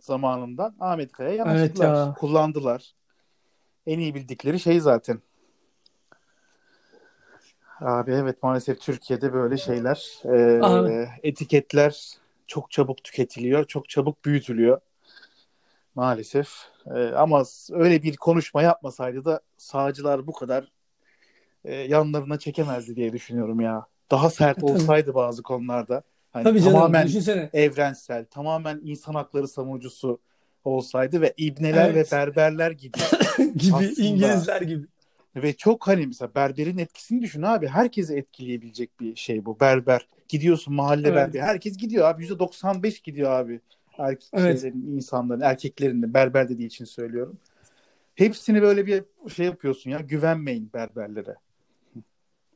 zamanından 0.00 0.76
Ahmet 0.80 1.12
Kaya 1.12 1.30
yanaştılar. 1.30 1.64
Evet 1.64 1.78
ya. 1.96 2.14
Kullandılar. 2.18 2.94
En 3.86 3.98
iyi 3.98 4.14
bildikleri 4.14 4.60
şey 4.60 4.80
zaten. 4.80 5.20
Abi 7.80 8.12
evet 8.12 8.42
maalesef 8.42 8.80
Türkiye'de 8.80 9.32
böyle 9.32 9.56
şeyler 9.56 10.22
e, 10.24 11.08
etiketler 11.22 12.10
çok 12.46 12.70
çabuk 12.70 13.04
tüketiliyor, 13.04 13.64
çok 13.64 13.88
çabuk 13.88 14.24
büyütülüyor. 14.24 14.80
Maalesef. 15.94 16.48
E, 16.94 16.98
ama 17.08 17.42
öyle 17.70 18.02
bir 18.02 18.16
konuşma 18.16 18.62
yapmasaydı 18.62 19.24
da 19.24 19.40
sağcılar 19.56 20.26
bu 20.26 20.32
kadar 20.32 20.72
e, 21.64 21.74
yanlarına 21.74 22.38
çekemezdi 22.38 22.96
diye 22.96 23.12
düşünüyorum 23.12 23.60
ya. 23.60 23.86
Daha 24.10 24.30
sert 24.30 24.58
E, 24.62 24.66
olsaydı 24.66 25.14
bazı 25.14 25.42
konularda. 25.42 26.02
Hani 26.32 26.44
Tabii 26.44 26.60
canım 26.60 26.72
tamamen 26.72 27.06
düşünsene. 27.06 27.50
evrensel, 27.52 28.24
tamamen 28.24 28.80
insan 28.84 29.14
hakları 29.14 29.48
savunucusu 29.48 30.18
olsaydı 30.64 31.20
ve 31.20 31.34
ibneler 31.36 31.90
Evet. 31.90 32.12
ve 32.12 32.16
berberler 32.16 32.70
gibi 32.70 32.98
gibi 33.56 33.74
Aslında- 33.74 34.02
İngilizler 34.02 34.60
gibi. 34.62 34.86
Ve 35.42 35.52
çok 35.52 35.88
hani 35.88 36.06
mesela 36.06 36.34
berberin 36.34 36.78
etkisini 36.78 37.22
düşün 37.22 37.42
abi. 37.42 37.66
Herkesi 37.68 38.14
etkileyebilecek 38.14 39.00
bir 39.00 39.16
şey 39.16 39.44
bu. 39.44 39.60
Berber. 39.60 40.06
Gidiyorsun 40.28 40.74
mahalle 40.74 41.08
Evet. 41.08 41.16
berber. 41.16 41.40
Herkes 41.40 41.76
gidiyor 41.76 42.08
abi. 42.08 42.24
%95 42.26 43.02
gidiyor 43.02 43.30
abi. 43.30 43.60
Erkek 43.98 44.28
Evet. 44.32 44.60
şeylerin, 44.60 44.96
insanların, 44.96 45.40
erkeklerin 45.40 46.02
de 46.02 46.14
berber 46.14 46.48
dediği 46.48 46.66
için 46.66 46.84
söylüyorum. 46.84 47.38
Hepsini 48.14 48.62
böyle 48.62 48.86
bir 48.86 49.04
şey 49.34 49.46
yapıyorsun 49.46 49.90
ya. 49.90 49.98
Güvenmeyin 49.98 50.70
berberlere. 50.74 51.34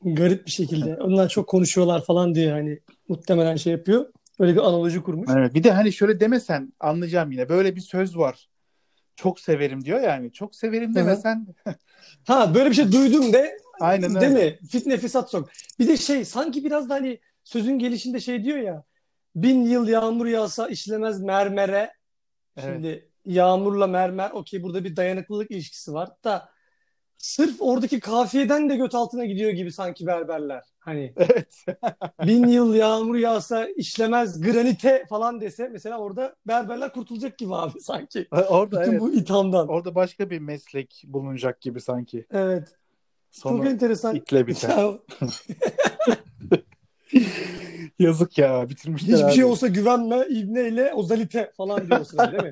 Garip 0.05 0.47
bir 0.47 0.51
şekilde. 0.51 0.97
Onlar 0.97 1.29
çok 1.29 1.49
konuşuyorlar 1.49 2.05
falan 2.05 2.35
diye 2.35 2.53
hani 2.53 2.79
muhtemelen 3.09 3.57
şey 3.57 3.73
yapıyor. 3.73 4.07
Öyle 4.41 4.53
bir 4.53 4.59
analoji 4.61 5.03
kurmuş. 5.03 5.31
Evet. 5.37 5.55
Bir 5.55 5.65
de 5.65 5.71
hani 5.71 5.93
şöyle 5.93 6.21
demesen 6.21 6.73
anlayacağım 6.81 7.33
yine. 7.33 7.49
Böyle 7.49 7.77
bir 7.77 7.81
söz 7.81 8.17
var. 8.17 8.49
Çok 9.21 9.41
severim 9.41 9.85
diyor 9.85 10.01
yani. 10.01 10.33
Çok 10.33 10.55
severim 10.57 10.95
demesen 10.95 11.47
Ha 12.27 12.55
böyle 12.55 12.71
bir 12.71 12.75
şey 12.75 12.93
duydum 12.93 13.33
de 13.33 13.59
aynen 13.81 14.21
değil 14.21 14.33
öyle. 14.33 14.51
mi? 14.51 14.59
Fitne 14.69 14.97
fesat 14.97 15.31
sok. 15.31 15.51
Bir 15.79 15.89
de 15.89 15.97
şey 15.97 16.25
sanki 16.25 16.65
biraz 16.65 16.89
da 16.89 16.95
hani 16.95 17.21
sözün 17.45 17.79
gelişinde 17.79 18.21
şey 18.21 18.45
diyor 18.45 18.59
ya 18.59 18.85
bin 19.35 19.65
yıl 19.65 19.89
yağmur 19.89 20.27
yağsa 20.27 20.69
işlemez 20.69 21.21
mermere. 21.21 21.93
Evet. 22.57 22.75
Şimdi 22.75 23.09
yağmurla 23.25 23.87
mermer 23.87 24.31
okey 24.31 24.63
burada 24.63 24.85
bir 24.85 24.97
dayanıklılık 24.97 25.51
ilişkisi 25.51 25.93
var 25.93 26.09
da 26.25 26.49
sırf 27.19 27.57
oradaki 27.61 28.01
kafiyeden 28.01 28.71
de 28.71 28.77
göt 28.77 28.95
altına 28.95 29.25
gidiyor 29.25 29.51
gibi 29.51 29.73
sanki 29.73 30.07
berberler. 30.07 30.63
Hani 30.81 31.13
Evet. 31.17 31.65
bin 32.27 32.47
yıl 32.49 32.75
yağmur 32.75 33.17
yağsa 33.17 33.67
işlemez 33.67 34.41
granite 34.41 35.05
falan 35.09 35.41
dese 35.41 35.69
mesela 35.69 35.99
orada 35.99 36.37
berberler 36.47 36.93
kurtulacak 36.93 37.39
gibi 37.39 37.55
abi 37.55 37.81
sanki. 37.83 38.29
Orada 38.49 38.81
Bütün 38.81 38.93
evet. 38.93 39.01
bu 39.01 39.13
ithamdan. 39.13 39.69
Orada 39.69 39.95
başka 39.95 40.31
bir 40.31 40.39
meslek 40.39 41.03
bulunacak 41.07 41.61
gibi 41.61 41.81
sanki. 41.81 42.27
Evet. 42.31 42.69
Çok 43.33 43.53
Sonu 43.53 43.69
enteresan. 43.69 44.15
itle 44.17 44.47
biter. 44.47 44.69
Ya, 44.79 44.99
Yazık 47.99 48.39
ya 48.39 48.69
bitirmişler 48.69 49.15
hiçbir 49.15 49.27
abi. 49.27 49.33
şey 49.35 49.45
olsa 49.45 49.67
güvenme, 49.69 50.27
ibneyle 50.31 50.95
ozalite 50.95 51.53
falan 51.57 51.91
diyorsun 51.91 52.19
değil 52.19 52.43
mi? 52.43 52.51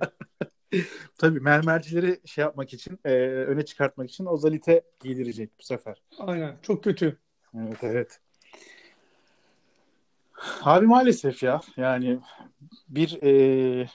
Tabii 1.19 1.41
mermercileri 1.41 2.21
şey 2.25 2.43
yapmak 2.43 2.75
için, 2.75 2.99
e, 3.05 3.11
öne 3.23 3.65
çıkartmak 3.65 4.11
için 4.11 4.27
ozalite 4.27 4.83
giydirecek 5.01 5.51
bu 5.61 5.63
sefer. 5.63 6.03
Aynen. 6.19 6.57
Çok 6.63 6.85
kötü. 6.85 7.19
Evet 7.59 7.79
evet. 7.83 8.21
Abi 10.63 10.87
maalesef 10.87 11.43
ya. 11.43 11.61
Yani 11.77 12.19
bir 12.89 13.23
e, 13.23 13.89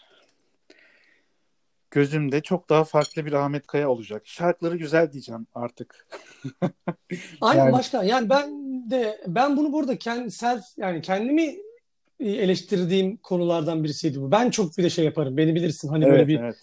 gözümde 1.92 2.42
çok 2.42 2.70
daha 2.70 2.84
farklı 2.84 3.26
bir 3.26 3.34
Ahmet 3.34 3.68
Kaya 3.68 3.90
olacak. 3.90 4.22
Şarkıları 4.26 4.78
güzel 4.78 5.12
diyeceğim 5.12 5.48
artık. 5.56 6.08
Aynen 7.42 7.64
Yani- 7.66 7.74
başka. 7.74 8.04
Yani 8.04 8.30
ben 8.30 8.50
de 8.92 9.22
ben 9.28 9.58
bunu 9.58 9.74
burada 9.74 9.98
kendi 9.98 10.32
self 10.32 10.64
yani 10.78 11.02
kendimi 11.02 11.56
eleştirdiğim 12.20 13.18
konulardan 13.18 13.84
birisiydi 13.84 14.22
bu. 14.22 14.32
Ben 14.32 14.50
çok 14.50 14.78
bir 14.78 14.84
de 14.84 14.90
şey 14.90 15.06
yaparım. 15.06 15.38
Beni 15.38 15.56
bilirsin 15.56 15.88
hani 15.88 16.06
böyle 16.06 16.16
Evet, 16.16 16.28
bir 16.28 16.40
evet. 16.40 16.56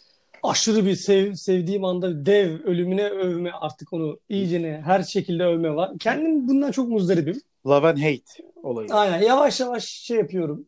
Aşırı 0.42 0.86
bir 0.86 0.94
sev, 0.94 1.34
sevdiğim 1.34 1.84
anda 1.84 2.26
dev 2.26 2.64
ölümüne 2.64 3.08
övme 3.08 3.50
artık 3.50 3.92
onu 3.92 4.18
iyicene 4.28 4.82
her 4.84 5.02
şekilde 5.02 5.44
övme 5.44 5.74
var. 5.74 5.90
Kendim 6.00 6.48
bundan 6.48 6.70
çok 6.70 6.88
muzdaribim. 6.88 7.40
Love 7.66 7.88
and 7.88 7.98
Hate 7.98 8.48
olayı. 8.62 8.88
Aynen 8.92 9.22
yavaş 9.22 9.60
yavaş 9.60 9.84
şey 9.84 10.16
yapıyorum. 10.16 10.66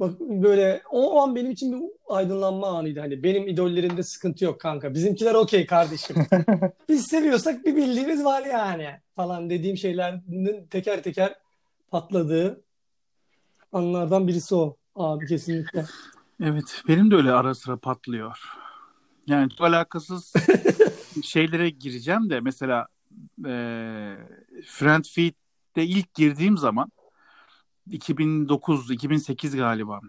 Bak 0.00 0.20
böyle 0.20 0.82
o 0.90 1.20
an 1.20 1.36
benim 1.36 1.50
için 1.50 1.72
bir 1.72 1.86
aydınlanma 2.08 2.66
anıydı. 2.66 3.00
Hani 3.00 3.22
benim 3.22 3.48
idollerimde 3.48 4.02
sıkıntı 4.02 4.44
yok 4.44 4.60
kanka. 4.60 4.94
Bizimkiler 4.94 5.34
okey 5.34 5.66
kardeşim. 5.66 6.16
Biz 6.88 7.06
seviyorsak 7.06 7.64
bir 7.64 7.76
bildiğimiz 7.76 8.24
var 8.24 8.44
yani 8.44 8.88
falan 9.16 9.50
dediğim 9.50 9.76
şeylerin 9.76 10.66
teker 10.66 11.02
teker 11.02 11.34
patladığı 11.90 12.64
anlardan 13.72 14.28
birisi 14.28 14.54
o 14.54 14.76
abi 14.94 15.26
kesinlikle. 15.26 15.84
Evet, 16.42 16.82
benim 16.88 17.10
de 17.10 17.16
öyle 17.16 17.32
ara 17.32 17.54
sıra 17.54 17.76
patlıyor. 17.76 18.38
Yani 19.26 19.50
çok 19.50 19.60
alakasız 19.60 20.32
şeylere 21.24 21.70
gireceğim 21.70 22.30
de 22.30 22.40
mesela 22.40 22.86
e, 23.46 23.54
Friend 24.66 25.04
Feed'de 25.04 25.84
ilk 25.86 26.14
girdiğim 26.14 26.58
zaman 26.58 26.92
2009-2008 27.90 29.56
galiba. 29.56 30.00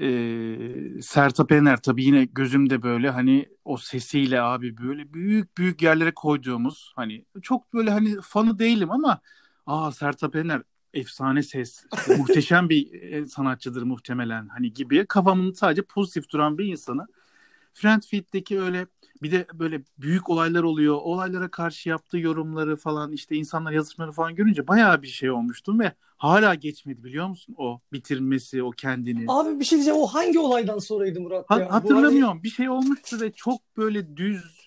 E, 0.00 1.02
Sertab 1.02 1.50
Erener 1.50 1.82
tabii 1.82 2.04
yine 2.04 2.24
gözümde 2.24 2.82
böyle 2.82 3.10
hani 3.10 3.48
o 3.64 3.76
sesiyle 3.76 4.42
abi 4.42 4.78
böyle 4.78 5.14
büyük 5.14 5.58
büyük 5.58 5.82
yerlere 5.82 6.14
koyduğumuz 6.14 6.92
hani 6.96 7.24
çok 7.42 7.74
böyle 7.74 7.90
hani 7.90 8.16
fanı 8.22 8.58
değilim 8.58 8.90
ama 8.90 9.20
aa 9.66 9.92
Sertab 9.92 10.34
Erener 10.34 10.62
efsane 10.94 11.42
ses. 11.42 11.86
Muhteşem 12.18 12.68
bir 12.68 13.02
e, 13.02 13.26
sanatçıdır 13.26 13.82
muhtemelen 13.82 14.48
hani 14.48 14.72
gibi 14.72 15.06
kafamın 15.06 15.52
sadece 15.52 15.82
pozitif 15.82 16.30
duran 16.30 16.58
bir 16.58 16.64
insanı 16.64 17.06
Friend 17.74 18.02
Feed'deki 18.02 18.60
öyle 18.60 18.86
bir 19.22 19.32
de 19.32 19.46
böyle 19.54 19.82
büyük 19.98 20.30
olaylar 20.30 20.62
oluyor. 20.62 20.94
Olaylara 21.02 21.48
karşı 21.50 21.88
yaptığı 21.88 22.18
yorumları 22.18 22.76
falan 22.76 23.12
işte 23.12 23.36
insanlar 23.36 23.72
yazışmaları 23.72 24.12
falan 24.12 24.34
görünce 24.34 24.68
bayağı 24.68 25.02
bir 25.02 25.06
şey 25.08 25.30
olmuştum 25.30 25.80
ve 25.80 25.92
hala 26.16 26.54
geçmedi 26.54 27.04
biliyor 27.04 27.28
musun 27.28 27.54
o 27.58 27.80
bitirmesi 27.92 28.62
o 28.62 28.70
kendini. 28.70 29.24
Abi 29.28 29.60
bir 29.60 29.64
şey 29.64 29.76
diyeceğim 29.76 30.00
o 30.00 30.06
hangi 30.06 30.38
olaydan 30.38 30.78
sonraydı 30.78 31.20
Murat 31.20 31.44
Ha- 31.48 31.60
ya? 31.60 31.68
Bu 31.68 31.72
hatırlamıyorum. 31.72 32.42
Bir 32.42 32.50
şey 32.50 32.68
olmuştu 32.68 33.20
ve 33.20 33.32
çok 33.32 33.60
böyle 33.76 34.16
düz 34.16 34.64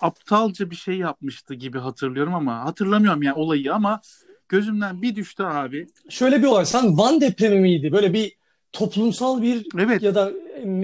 aptalca 0.00 0.70
bir 0.70 0.76
şey 0.76 0.94
yapmıştı 0.98 1.54
gibi 1.54 1.78
hatırlıyorum 1.78 2.34
ama 2.34 2.64
hatırlamıyorum 2.64 3.22
yani 3.22 3.34
olayı 3.34 3.74
ama 3.74 4.00
gözümden 4.48 5.02
bir 5.02 5.16
düştü 5.16 5.42
abi. 5.42 5.78
hani 5.78 6.12
şöyle 6.12 6.42
bir 6.42 6.46
olay. 6.46 6.64
Sen 6.66 6.98
Van 6.98 7.20
depremi 7.20 7.60
miydi? 7.60 7.92
Böyle 7.92 8.12
bir 8.12 8.32
toplumsal 8.72 9.42
bir 9.42 9.66
Evet. 9.78 10.02
ya 10.02 10.14
da 10.14 10.32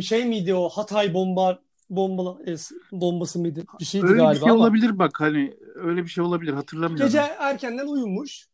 şey 0.03 0.25
miydi 0.25 0.55
o 0.55 0.69
Hatay 0.69 1.15
bomba 1.15 1.59
bombala 1.91 2.31
es- 2.31 2.73
bombası 2.93 3.39
mıydı? 3.39 3.65
Bir 3.81 3.85
şeydi 3.85 4.07
Öyle 4.07 4.15
bir 4.15 4.19
galiba 4.21 4.45
şey 4.45 4.51
ama. 4.51 4.61
olabilir 4.63 4.99
bak 4.99 5.21
hani 5.21 5.55
öyle 5.75 6.03
bir 6.05 6.09
şey 6.09 6.25
olabilir 6.25 6.53
hatırlamıyorum. 6.53 7.07
Gece 7.07 7.19
erkenden 7.39 7.87
uyumuş. 7.87 8.47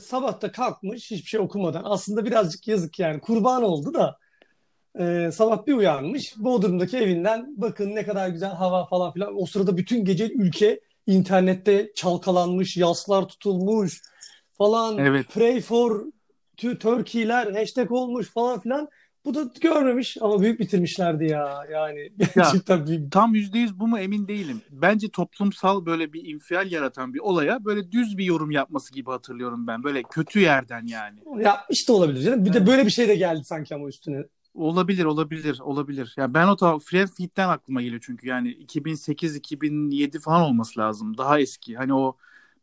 Sabah 0.00 0.40
da 0.42 0.52
kalkmış 0.52 1.10
hiçbir 1.10 1.28
şey 1.28 1.40
okumadan. 1.40 1.82
Aslında 1.84 2.24
birazcık 2.24 2.68
yazık 2.68 2.98
yani. 2.98 3.20
Kurban 3.20 3.62
oldu 3.62 3.94
da. 3.94 4.18
Ee, 4.98 5.30
sabah 5.32 5.66
bir 5.66 5.74
uyanmış. 5.74 6.34
Bodrum'daki 6.38 6.96
evinden 6.96 7.54
bakın 7.56 7.94
ne 7.94 8.06
kadar 8.06 8.28
güzel 8.28 8.50
hava 8.52 8.86
falan 8.86 9.12
filan. 9.12 9.42
O 9.42 9.46
sırada 9.46 9.76
bütün 9.76 10.04
gece 10.04 10.28
ülke 10.32 10.80
internette 11.06 11.92
çalkalanmış, 11.94 12.76
yaslar 12.76 13.28
tutulmuş 13.28 14.02
falan. 14.58 14.98
Evet. 14.98 15.26
Pray 15.34 15.60
for 15.60 16.04
to 16.56 16.78
Turkey'ler 16.78 17.52
hashtag 17.52 17.92
olmuş 17.92 18.30
falan 18.30 18.60
filan. 18.60 18.88
Bu 19.26 19.34
da 19.34 19.50
görmemiş 19.60 20.16
ama 20.20 20.40
büyük 20.40 20.60
bitirmişlerdi 20.60 21.24
ya. 21.24 21.64
Yani 21.72 22.12
gerçekten 22.34 22.78
ya, 22.78 22.86
büyük. 22.86 23.12
Tam 23.12 23.34
%100 23.34 23.78
bu 23.78 23.88
mu 23.88 23.98
emin 23.98 24.28
değilim. 24.28 24.60
Bence 24.70 25.08
toplumsal 25.08 25.86
böyle 25.86 26.12
bir 26.12 26.24
infial 26.24 26.72
yaratan 26.72 27.14
bir 27.14 27.18
olaya 27.18 27.64
böyle 27.64 27.92
düz 27.92 28.18
bir 28.18 28.24
yorum 28.24 28.50
yapması 28.50 28.92
gibi 28.92 29.10
hatırlıyorum 29.10 29.66
ben. 29.66 29.82
Böyle 29.82 30.02
kötü 30.02 30.40
yerden 30.40 30.86
yani. 30.86 31.18
Yapmış 31.42 31.88
da 31.88 31.92
olabilir 31.92 32.22
canım. 32.22 32.44
Bir 32.44 32.50
evet. 32.50 32.60
de 32.60 32.66
böyle 32.66 32.86
bir 32.86 32.90
şey 32.90 33.08
de 33.08 33.16
geldi 33.16 33.44
sanki 33.44 33.74
ama 33.74 33.88
üstüne. 33.88 34.24
Olabilir, 34.54 35.04
olabilir, 35.04 35.60
olabilir. 35.60 36.14
Ya 36.16 36.22
yani 36.22 36.34
ben 36.34 36.48
o 36.48 36.56
ta 36.56 36.78
Fred 36.78 37.08
Fit'ten 37.08 37.48
aklıma 37.48 37.82
geliyor 37.82 38.02
çünkü 38.06 38.28
yani 38.28 38.48
2008-2007 38.48 40.20
falan 40.20 40.42
olması 40.42 40.80
lazım. 40.80 41.18
Daha 41.18 41.40
eski. 41.40 41.76
Hani 41.76 41.94
o 41.94 42.16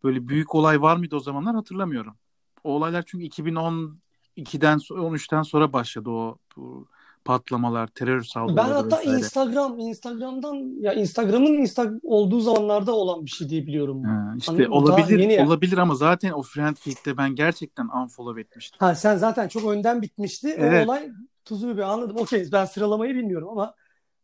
böyle 0.04 0.28
büyük 0.28 0.56
olay 0.56 0.82
var 0.82 0.98
mıydı 0.98 1.16
o 1.16 1.20
zamanlar 1.20 1.56
hatırlamıyorum. 1.56 2.16
O 2.64 2.72
olaylar 2.72 3.04
çünkü 3.08 3.26
2010 3.26 4.03
2'den 4.38 4.78
13'ten 4.78 5.42
sonra 5.42 5.74
başladı 5.74 6.10
o 6.10 6.38
bu 6.58 6.88
patlamalar, 7.26 7.88
terör 7.88 8.24
saldırıları. 8.24 8.68
Ben 8.68 8.72
hatta 8.74 9.00
vesaire. 9.00 9.18
Instagram, 9.18 9.80
Instagram'dan 9.80 10.82
ya 10.82 10.94
Instagram'ın 10.94 11.54
Insta 11.54 11.92
olduğu 12.04 12.40
zamanlarda 12.40 12.92
olan 12.92 13.26
bir 13.26 13.30
şey 13.30 13.50
diye 13.50 13.68
biliyorum. 13.68 14.04
Ha, 14.04 14.34
işte 14.38 14.52
Anladın 14.52 14.72
olabilir, 14.72 15.46
olabilir 15.46 15.78
ama 15.78 15.96
zaten 15.96 16.32
o 16.32 16.42
friend 16.42 16.76
feed'de 16.76 17.18
ben 17.18 17.36
gerçekten 17.36 17.88
unfollow 18.04 18.42
etmiştim. 18.42 18.78
Ha 18.80 18.96
sen 18.96 19.16
zaten 19.18 19.48
çok 19.48 19.72
önden 19.72 20.02
bitmişti. 20.02 20.56
Evet. 20.58 20.88
O 20.88 20.92
olay 20.92 21.12
tuzu 21.46 21.78
bir 21.78 21.82
anladım. 21.82 22.18
Okey 22.18 22.50
ben 22.52 22.66
sıralamayı 22.66 23.16
bilmiyorum 23.16 23.50
ama 23.50 23.74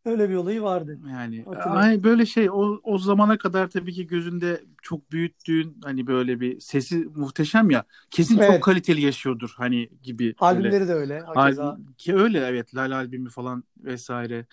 öyle 0.04 0.30
bir 0.30 0.34
olayı 0.34 0.62
vardı. 0.62 0.98
Yani 1.10 1.44
ay 1.66 2.02
böyle 2.04 2.26
şey 2.26 2.50
o 2.50 2.80
o 2.82 2.98
zamana 2.98 3.38
kadar 3.38 3.70
tabii 3.70 3.92
ki 3.92 4.06
gözünde 4.06 4.60
çok 4.82 5.12
büyüttüğün 5.12 5.76
hani 5.84 6.06
böyle 6.06 6.40
bir 6.40 6.60
sesi 6.60 6.96
muhteşem 6.96 7.70
ya. 7.70 7.84
Kesin 8.10 8.38
Evet. 8.38 8.50
çok 8.50 8.62
kaliteli 8.62 9.00
yaşıyordur 9.00 9.54
hani 9.56 9.88
gibi. 10.02 10.34
Albümleri 10.38 10.88
de 10.88 10.94
öyle. 10.94 11.22
Albüm- 11.22 11.94
ki 11.98 12.14
öyle 12.16 12.46
evet 12.46 12.74
Lal 12.74 12.90
albümü 12.90 13.30
falan 13.30 13.64
vesaire. 13.84 14.46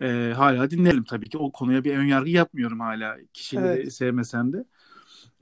Ee, 0.00 0.32
hala 0.36 0.70
dinlerim 0.70 1.04
tabii 1.04 1.28
ki. 1.28 1.38
O 1.38 1.52
konuya 1.52 1.84
bir 1.84 1.96
önyargı 1.96 2.30
yapmıyorum 2.30 2.80
hala. 2.80 3.16
Kişileri 3.32 3.66
Evet. 3.66 3.92
sevmesem 3.92 4.52
de. 4.52 4.64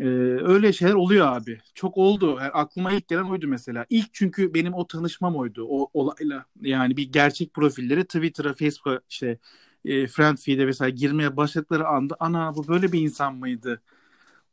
Ee, 0.01 0.05
öyle 0.45 0.73
şeyler 0.73 0.95
oluyor 0.95 1.27
abi. 1.27 1.59
Çok 1.75 1.97
oldu. 1.97 2.37
Yani 2.41 2.51
aklıma 2.51 2.93
ilk 2.93 3.09
gelen 3.09 3.23
oydu 3.25 3.49
mesela. 3.49 3.87
İlk 3.91 4.15
çünkü 4.15 4.55
benim 4.55 4.75
o 4.75 4.87
tanışmam 4.87 5.37
oydu. 5.37 5.67
O 5.69 5.91
olayla. 5.95 6.45
Yani 6.61 6.97
bir 6.97 7.13
gerçek 7.13 7.55
profilleri 7.55 8.05
Twitter'a, 8.05 8.55
Facebook'a 8.55 9.01
işte 9.11 9.39
e, 9.85 10.07
friend 10.07 10.39
feed'e 10.39 10.67
vesaire 10.67 10.95
girmeye 10.97 11.37
başladıkları 11.37 11.89
anda 11.89 12.17
ana 12.21 12.55
bu 12.57 12.69
böyle 12.69 12.93
bir 12.93 13.01
insan 13.01 13.35
mıydı 13.35 13.83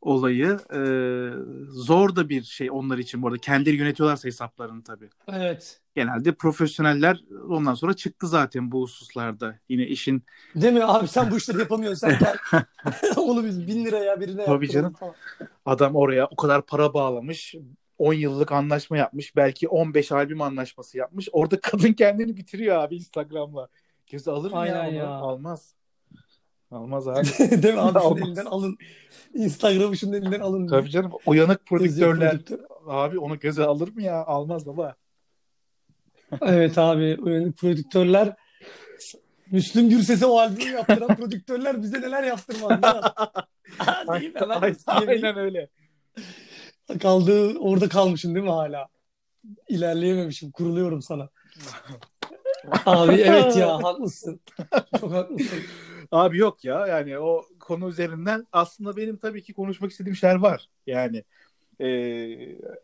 olayı. 0.06 0.58
Ee, 0.74 1.30
zor 1.68 2.16
da 2.16 2.28
bir 2.28 2.42
şey 2.42 2.70
onlar 2.70 2.98
için 2.98 3.22
bu 3.22 3.26
arada. 3.26 3.38
Kendileri 3.38 3.76
yönetiyorlarsa 3.76 4.28
hesaplarını 4.28 4.82
tabii. 4.82 5.08
Evet. 5.32 5.80
Genelde 5.94 6.32
profesyoneller 6.34 7.20
ondan 7.48 7.74
sonra 7.74 7.94
çıktı 7.94 8.26
zaten 8.26 8.72
bu 8.72 8.82
hususlarda. 8.82 9.58
Yine 9.68 9.86
işin 9.86 10.22
Değil 10.54 10.72
mi 10.72 10.84
abi 10.84 11.08
sen 11.08 11.30
bu 11.30 11.36
işleri 11.36 11.58
yapamıyorsun 11.58 12.08
sen 12.08 12.18
gel. 12.52 12.62
Onu 13.16 13.44
biz 13.44 13.66
bin 13.66 13.84
liraya 13.84 14.20
birine 14.20 14.44
Tabii 14.44 14.70
canım. 14.70 14.92
falan. 14.92 15.14
adam 15.66 15.96
oraya 15.96 16.26
o 16.26 16.36
kadar 16.36 16.66
para 16.66 16.94
bağlamış. 16.94 17.54
10 17.98 18.12
yıllık 18.12 18.52
anlaşma 18.52 18.96
yapmış. 18.96 19.36
Belki 19.36 19.68
15 19.68 20.12
albüm 20.12 20.40
anlaşması 20.42 20.98
yapmış. 20.98 21.28
Orada 21.32 21.60
kadın 21.60 21.92
kendini 21.92 22.36
bitiriyor 22.36 22.76
abi 22.76 22.96
Instagram'la. 22.96 23.68
Gözü 24.10 24.30
alır 24.30 24.50
mı 24.50 24.56
ya 24.56 24.62
Aynen 24.62 24.88
onu? 24.88 24.94
ya. 24.94 25.06
Almaz. 25.08 25.74
Almaz 26.76 27.08
abi. 27.08 27.26
Değil 27.62 27.74
mi 27.74 27.80
abi 27.80 27.98
şunun 28.02 28.16
elinden 28.26 28.44
alın. 28.46 28.76
Instagram'ı 29.34 29.96
şunun 29.96 30.12
elinden 30.12 30.40
alın. 30.40 30.66
Tabii 30.66 30.90
canım. 30.90 31.12
Uyanık 31.26 31.66
prodüktörler. 31.66 32.30
prodüktör. 32.30 32.58
Abi 32.86 33.18
onu 33.18 33.38
göze 33.38 33.64
alır 33.64 33.92
mı 33.94 34.02
ya? 34.02 34.24
Almaz 34.24 34.66
baba. 34.66 34.94
Evet 36.42 36.78
abi 36.78 37.16
uyanık 37.20 37.58
prodüktörler 37.58 38.36
Müslüm 39.50 39.88
Gürses'e 39.88 40.26
o 40.26 40.38
albümü 40.38 40.70
yaptıran 40.70 41.16
prodüktörler 41.16 41.82
bize 41.82 42.00
neler 42.00 42.22
yaptırmaz 42.22 42.70
ya. 42.82 43.02
Değil 44.20 44.32
mi? 44.34 44.38
Bir- 44.62 45.10
Aynen 45.10 45.36
öyle. 45.38 45.68
Kaldığı 47.02 47.58
orada 47.58 47.88
kalmışım 47.88 48.34
değil 48.34 48.44
mi 48.46 48.50
hala? 48.52 48.86
İlerleyememişim. 49.68 50.50
Kuruluyorum 50.50 51.02
sana. 51.02 51.28
Abi 52.86 53.12
evet 53.12 53.56
ya 53.56 53.82
haklısın. 53.82 54.40
Çok 55.00 55.12
haklısın. 55.12 55.58
Abi 56.12 56.38
yok 56.38 56.64
ya 56.64 56.86
yani 56.86 57.18
o 57.18 57.42
konu 57.60 57.88
üzerinden 57.88 58.46
aslında 58.52 58.96
benim 58.96 59.16
tabii 59.16 59.42
ki 59.42 59.52
konuşmak 59.52 59.90
istediğim 59.90 60.16
şeyler 60.16 60.34
var. 60.34 60.68
Yani 60.86 61.24
e, 61.80 61.86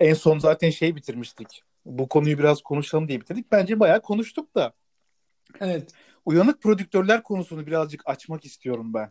en 0.01 0.15
son 0.15 0.39
zaten 0.39 0.71
şey 0.71 0.97
bitirmiştik. 0.97 1.63
Bu 1.87 2.09
konuyu 2.09 2.39
biraz 2.39 2.63
konuşalım 2.63 3.09
diye 3.09 3.21
bitirdik. 3.21 3.53
Bence 3.53 3.81
bayağı 3.81 4.03
konuştuk 4.03 4.55
da. 4.55 4.73
Evet. 5.61 5.91
Uyanık 6.25 6.63
prodüktörler 6.63 7.23
konusunu 7.23 7.67
birazcık 7.67 8.03
açmak 8.07 8.45
istiyorum 8.45 8.95
ben. 8.95 9.11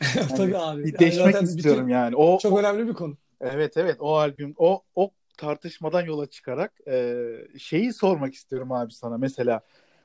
Tabii 0.36 0.58
abi. 0.58 0.84
Bir 0.84 0.92
Yani 0.92 0.98
deşmek 0.98 1.32
zaten 1.32 1.42
bütün- 1.42 1.56
istiyorum 1.56 1.88
yani. 1.88 2.16
O 2.16 2.38
Çok 2.38 2.58
önemli 2.58 2.88
bir 2.88 2.94
konu. 2.94 3.16
evet 3.40 3.76
evet 3.76 3.96
o 4.00 4.16
albüm 4.16 4.54
o 4.56 4.82
o 4.94 5.10
tartışmadan 5.36 6.00
yola 6.04 6.26
çıkarak 6.26 6.72
e, 6.88 7.24
şeyi 7.58 7.92
sormak 7.92 8.34
istiyorum 8.34 8.72
abi 8.72 8.92
sana. 8.92 9.18
Mesela 9.18 9.60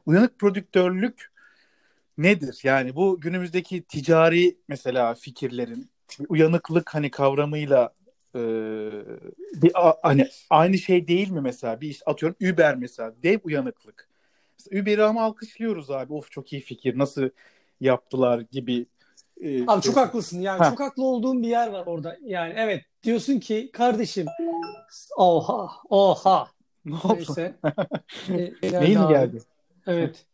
uyanık 0.05 0.39
prodüktörlük 0.39 1.31
nedir? 2.17 2.60
Yani 2.63 2.95
bu 2.95 3.21
günümüzdeki 3.21 3.82
ticari 3.82 4.58
mesela 4.67 5.13
fikirlerin 5.13 5.89
uyanıklık 6.30 6.95
hani 6.95 7.12
kavramıyla 7.12 7.93
e, 8.36 8.39
bir, 9.53 9.71
hani 10.01 10.27
aynı 10.49 10.77
şey 10.77 11.08
değil 11.08 11.32
mi 11.32 11.41
mesela? 11.41 11.82
Bir 11.82 12.01
atıyorum 12.06 12.53
Uber 12.53 12.75
mesela 12.75 13.13
dev 13.23 13.39
uyanıklık. 13.43 14.10
Mesela 14.60 14.82
Uber'i 14.82 15.03
ama 15.03 15.23
alkışlıyoruz 15.23 15.91
abi. 15.91 16.13
Of 16.13 16.32
çok 16.32 16.53
iyi 16.53 16.62
fikir. 16.62 16.97
Nasıl 16.97 17.30
yaptılar 17.82 18.39
gibi. 18.39 18.86
E, 19.41 19.67
abi 19.67 19.82
çok 19.82 19.97
haklısın. 19.97 20.41
Yani 20.41 20.60
ha. 20.60 20.69
çok 20.69 20.80
haklı 20.80 21.03
olduğum 21.03 21.41
bir 21.41 21.47
yer 21.47 21.67
var 21.67 21.84
orada. 21.86 22.17
Yani 22.23 22.53
evet 22.58 22.84
diyorsun 23.03 23.39
ki 23.39 23.69
kardeşim 23.73 24.25
oha 25.17 25.69
oha 25.89 26.47
ne 26.86 26.95
oldu? 26.95 27.13
Neyse. 27.13 27.56
e, 28.63 28.82
Neyi 28.82 28.97
mi 28.97 29.08
geldi? 29.08 29.41
Evet. 29.88 30.25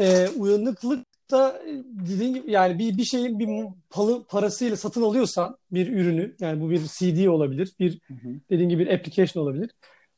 Ee, 0.00 0.28
uyanıklık 0.28 1.06
da 1.30 1.62
dediğin 2.08 2.34
gibi 2.34 2.50
yani 2.50 2.78
bir, 2.78 2.98
bir 2.98 3.04
şeyin 3.04 3.38
bir 3.38 3.66
palı 3.90 4.24
parasıyla 4.24 4.76
satın 4.76 5.02
alıyorsan 5.02 5.56
bir 5.70 5.92
ürünü 5.92 6.36
yani 6.40 6.60
bu 6.60 6.70
bir 6.70 6.78
CD 6.78 7.26
olabilir 7.26 7.72
bir 7.78 8.00
hı 8.06 8.14
hı. 8.14 8.28
dediğin 8.50 8.68
gibi 8.68 8.86
bir 8.86 8.94
application 8.94 9.42
olabilir. 9.42 9.70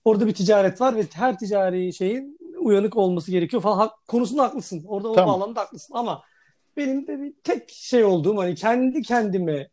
Orada 0.05 0.27
bir 0.27 0.35
ticaret 0.35 0.81
var 0.81 0.97
ve 0.97 1.05
her 1.13 1.39
ticari 1.39 1.95
şeyin 1.95 2.39
uyanık 2.59 2.97
olması 2.97 3.31
gerekiyor 3.31 3.63
falan. 3.63 3.77
Ha, 3.79 3.95
konusunda 4.09 4.43
haklısın. 4.43 4.85
Orada 4.89 5.13
tamam. 5.13 5.35
o 5.35 5.41
bağlamda 5.41 5.61
haklısın 5.61 5.95
ama 5.95 6.23
benim 6.77 7.07
de 7.07 7.21
bir 7.21 7.35
tek 7.45 7.71
şey 7.71 8.05
olduğum 8.05 8.39
hani 8.39 8.55
kendi 8.55 9.03
kendime 9.03 9.69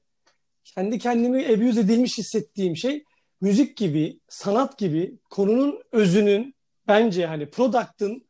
kendi 0.63 0.99
kendimi 0.99 1.45
abuse 1.45 1.79
edilmiş 1.79 2.17
hissettiğim 2.17 2.77
şey 2.77 3.03
müzik 3.41 3.77
gibi, 3.77 4.19
sanat 4.27 4.77
gibi 4.77 5.17
konunun 5.29 5.79
özünün 5.91 6.55
bence 6.87 7.25
hani 7.25 7.49
product'ın 7.49 8.27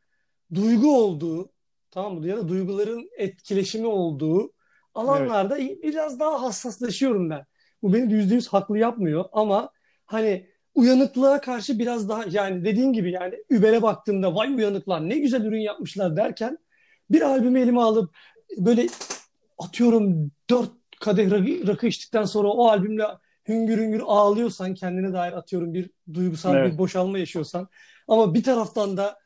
duygu 0.54 0.96
olduğu 0.96 1.50
tamam 1.90 2.14
mı? 2.14 2.26
Ya 2.26 2.36
da 2.36 2.48
duyguların 2.48 3.10
etkileşimi 3.16 3.86
olduğu 3.86 4.52
alanlarda 4.94 5.58
evet. 5.58 5.82
biraz 5.82 6.20
daha 6.20 6.42
hassaslaşıyorum 6.42 7.30
ben. 7.30 7.44
Bu 7.82 7.92
beni 7.92 8.12
yüzde 8.12 8.34
yüz 8.34 8.48
haklı 8.48 8.78
yapmıyor 8.78 9.24
ama 9.32 9.70
hani 10.06 10.46
uyanıklığa 10.74 11.40
karşı 11.40 11.78
biraz 11.78 12.08
daha 12.08 12.24
yani 12.30 12.64
dediğin 12.64 12.92
gibi 12.92 13.12
yani 13.12 13.34
Uber'e 13.50 13.82
baktığımda 13.82 14.34
vay 14.34 14.54
uyanıklar 14.54 15.08
ne 15.08 15.18
güzel 15.18 15.44
ürün 15.44 15.60
yapmışlar 15.60 16.16
derken 16.16 16.58
bir 17.10 17.22
albümü 17.22 17.60
elime 17.60 17.80
alıp 17.80 18.16
böyle 18.56 18.86
atıyorum 19.58 20.30
dört 20.50 20.70
kadeh 21.00 21.30
rakı, 21.30 21.66
rakı 21.66 21.86
içtikten 21.86 22.24
sonra 22.24 22.48
o 22.48 22.68
albümle 22.68 23.04
hüngür 23.48 23.78
hüngür 23.78 24.02
ağlıyorsan 24.06 24.74
kendine 24.74 25.12
dair 25.12 25.32
atıyorum 25.32 25.74
bir 25.74 25.90
duygusal 26.14 26.56
evet. 26.56 26.72
bir 26.72 26.78
boşalma 26.78 27.18
yaşıyorsan 27.18 27.68
ama 28.08 28.34
bir 28.34 28.42
taraftan 28.42 28.96
da 28.96 29.18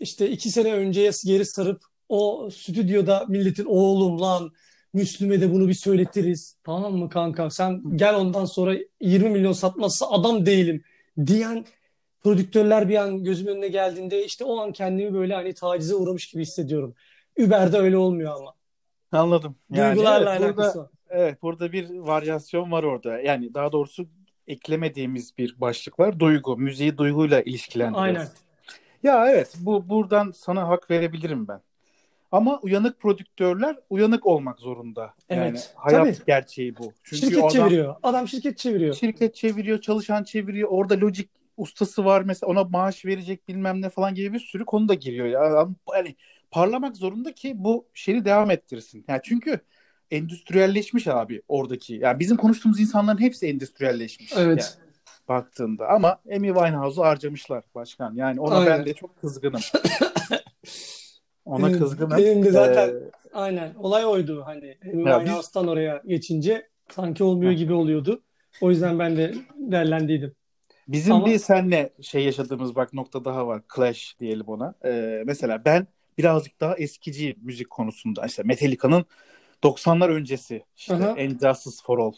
işte 0.00 0.30
iki 0.30 0.50
sene 0.50 0.74
önceye 0.74 1.10
geri 1.24 1.44
sarıp 1.44 1.89
o 2.10 2.50
stüdyoda 2.50 3.24
milletin 3.28 3.64
oğlum 3.64 4.20
lan 4.20 4.50
Müslüme 4.92 5.40
de 5.40 5.52
bunu 5.52 5.68
bir 5.68 5.74
söyletiriz. 5.74 6.56
Tamam 6.64 6.94
mı 6.94 7.08
kanka? 7.08 7.50
Sen 7.50 7.82
gel 7.96 8.14
ondan 8.14 8.44
sonra 8.44 8.76
20 9.00 9.30
milyon 9.30 9.52
satmazsa 9.52 10.06
adam 10.10 10.46
değilim 10.46 10.82
diyen 11.26 11.64
prodüktörler 12.22 12.88
bir 12.88 12.96
an 12.96 13.24
gözümün 13.24 13.52
önüne 13.52 13.68
geldiğinde 13.68 14.24
işte 14.24 14.44
o 14.44 14.58
an 14.58 14.72
kendimi 14.72 15.14
böyle 15.14 15.34
hani 15.34 15.54
tacize 15.54 15.94
uğramış 15.94 16.26
gibi 16.26 16.42
hissediyorum. 16.42 16.94
Uber'de 17.38 17.78
öyle 17.78 17.96
olmuyor 17.96 18.36
ama. 18.36 18.54
Anladım. 19.12 19.56
Yani 19.70 19.96
Duygularla 19.96 20.36
evet, 20.36 20.42
alakası 20.42 20.78
burada, 20.78 20.90
Evet 21.10 21.42
burada 21.42 21.72
bir 21.72 21.98
varyasyon 21.98 22.72
var 22.72 22.82
orada. 22.82 23.20
Yani 23.20 23.54
daha 23.54 23.72
doğrusu 23.72 24.08
eklemediğimiz 24.46 25.38
bir 25.38 25.60
başlık 25.60 26.00
var. 26.00 26.20
Duygu. 26.20 26.56
Müziği 26.56 26.98
duyguyla 26.98 27.40
ilişkilendiriyoruz. 27.40 28.18
Aynen. 28.18 28.28
Ya 29.02 29.30
evet 29.30 29.54
bu 29.60 29.88
buradan 29.88 30.30
sana 30.36 30.68
hak 30.68 30.90
verebilirim 30.90 31.48
ben. 31.48 31.60
Ama 32.32 32.58
uyanık 32.60 33.00
prodüktörler 33.00 33.76
uyanık 33.90 34.26
olmak 34.26 34.60
zorunda. 34.60 35.14
Evet. 35.28 35.44
Yani 35.46 35.58
hayat 35.74 36.18
tabii. 36.18 36.26
gerçeği 36.26 36.76
bu. 36.76 36.92
Çünkü 37.02 37.20
şirket 37.20 37.38
adam, 37.38 37.48
çeviriyor. 37.48 37.96
Adam 38.02 38.28
şirket 38.28 38.58
çeviriyor. 38.58 38.94
Şirket 38.94 39.34
çeviriyor, 39.34 39.80
çalışan 39.80 40.24
çeviriyor. 40.24 40.68
Orada 40.68 41.00
lojik 41.00 41.30
ustası 41.56 42.04
var 42.04 42.22
mesela 42.22 42.50
ona 42.50 42.64
maaş 42.64 43.04
verecek 43.04 43.48
bilmem 43.48 43.82
ne 43.82 43.90
falan 43.90 44.14
gibi 44.14 44.32
bir 44.32 44.38
sürü 44.38 44.64
konu 44.64 44.88
da 44.88 44.94
giriyor. 44.94 45.26
Ya. 45.26 45.68
Yani 45.94 46.16
parlamak 46.50 46.96
zorunda 46.96 47.32
ki 47.32 47.52
bu 47.56 47.86
şeyi 47.94 48.24
devam 48.24 48.50
ettirsin. 48.50 49.04
Yani 49.08 49.20
çünkü 49.24 49.60
endüstriyelleşmiş 50.10 51.06
abi 51.08 51.42
oradaki. 51.48 51.94
Yani 51.94 52.18
bizim 52.18 52.36
konuştuğumuz 52.36 52.80
insanların 52.80 53.20
hepsi 53.20 53.46
endüstriyelleşmiş. 53.46 54.32
Evet. 54.36 54.76
Yani 54.78 54.90
baktığında 55.28 55.88
ama 55.88 56.18
Amy 56.36 56.48
Winehouse'u 56.48 57.04
harcamışlar 57.04 57.64
başkan. 57.74 58.14
Yani 58.14 58.40
ona 58.40 58.54
Aynen. 58.54 58.78
ben 58.78 58.86
de 58.86 58.94
çok 58.94 59.20
kızgınım. 59.20 59.60
Ona 61.50 61.72
kızgınım. 61.72 62.18
Benim 62.18 62.44
de 62.44 62.50
zaten 62.50 62.88
ee, 62.88 63.10
aynen 63.32 63.74
olay 63.74 64.04
oydu 64.04 64.42
hani 64.46 64.76
Winehouse'tan 64.82 65.64
biz... 65.64 65.72
oraya 65.72 66.02
geçince 66.06 66.68
sanki 66.90 67.24
olmuyor 67.24 67.52
gibi 67.52 67.72
oluyordu. 67.72 68.22
O 68.60 68.70
yüzden 68.70 68.98
ben 68.98 69.16
de 69.16 69.34
derlendiydim. 69.56 70.34
Bizim 70.88 71.12
Ama... 71.12 71.26
bir 71.26 71.38
senle 71.38 71.90
şey 72.02 72.24
yaşadığımız 72.24 72.74
bak 72.74 72.92
nokta 72.92 73.24
daha 73.24 73.46
var. 73.46 73.62
Clash 73.76 74.16
diyelim 74.20 74.48
ona. 74.48 74.74
Ee, 74.84 75.22
mesela 75.26 75.64
ben 75.64 75.86
birazcık 76.18 76.60
daha 76.60 76.76
eskici 76.76 77.36
müzik 77.42 77.70
konusunda. 77.70 78.26
İşte 78.26 78.42
Metallica'nın 78.42 79.04
90'lar 79.62 80.08
öncesi 80.08 80.64
işte 80.76 80.94
And 80.94 81.40
Justice 81.40 81.76
for 81.82 81.98
All. 81.98 82.12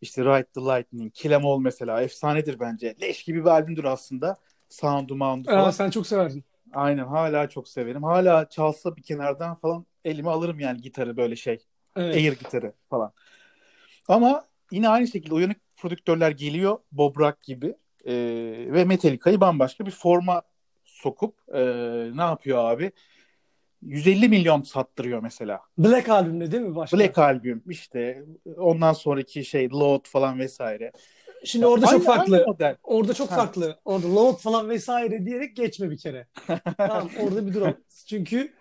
İşte 0.00 0.24
Ride 0.24 0.44
the 0.44 0.60
Lightning, 0.60 1.12
Kill 1.14 1.30
Em 1.30 1.46
All 1.46 1.58
mesela 1.58 2.02
efsanedir 2.02 2.60
bence. 2.60 2.94
Leş 3.00 3.22
gibi 3.22 3.40
bir 3.40 3.50
albümdür 3.50 3.84
aslında. 3.84 4.38
Sound'u, 4.68 5.16
Mound'u 5.16 5.50
falan. 5.50 5.68
Aa, 5.68 5.72
sen 5.72 5.90
çok 5.90 6.06
severdin. 6.06 6.44
Aynen 6.74 7.04
hala 7.04 7.48
çok 7.48 7.68
severim. 7.68 8.02
Hala 8.02 8.48
çalsa 8.48 8.96
bir 8.96 9.02
kenardan 9.02 9.54
falan 9.54 9.86
elime 10.04 10.30
alırım 10.30 10.60
yani 10.60 10.80
gitarı 10.80 11.16
böyle 11.16 11.36
şey. 11.36 11.58
Evet. 11.96 12.16
Air 12.16 12.32
gitarı 12.32 12.72
falan. 12.90 13.12
Ama 14.08 14.44
yine 14.70 14.88
aynı 14.88 15.08
şekilde 15.08 15.34
uyanık 15.34 15.56
prodüktörler 15.76 16.30
geliyor 16.30 16.78
Bob 16.92 17.16
Rock 17.16 17.40
gibi 17.42 17.74
e, 18.04 18.14
ve 18.72 18.84
Metallica'yı 18.84 19.40
bambaşka 19.40 19.86
bir 19.86 19.90
forma 19.90 20.42
sokup 20.84 21.34
e, 21.54 21.62
ne 22.16 22.22
yapıyor 22.22 22.58
abi? 22.70 22.92
150 23.82 24.28
milyon 24.28 24.62
sattırıyor 24.62 25.22
mesela. 25.22 25.60
Black 25.78 26.08
albümde 26.08 26.52
değil 26.52 26.62
mi 26.62 26.76
başka? 26.76 26.98
Black 26.98 27.18
albüm 27.18 27.62
işte 27.68 28.24
ondan 28.56 28.92
sonraki 28.92 29.44
şey 29.44 29.70
Load 29.70 30.08
falan 30.08 30.38
vesaire. 30.38 30.92
Şimdi 31.44 31.66
orada 31.66 31.86
aynı, 31.86 31.98
çok 31.98 32.06
farklı. 32.06 32.46
Orada 32.82 33.14
çok 33.14 33.30
ha. 33.30 33.36
farklı. 33.36 33.80
Orada 33.84 34.14
load 34.14 34.36
falan 34.36 34.68
vesaire 34.68 35.26
diyerek 35.26 35.56
geçme 35.56 35.90
bir 35.90 35.98
kere. 35.98 36.26
tamam 36.76 37.10
orada 37.20 37.46
bir 37.46 37.54
durum. 37.54 37.76
Çünkü 38.08 38.52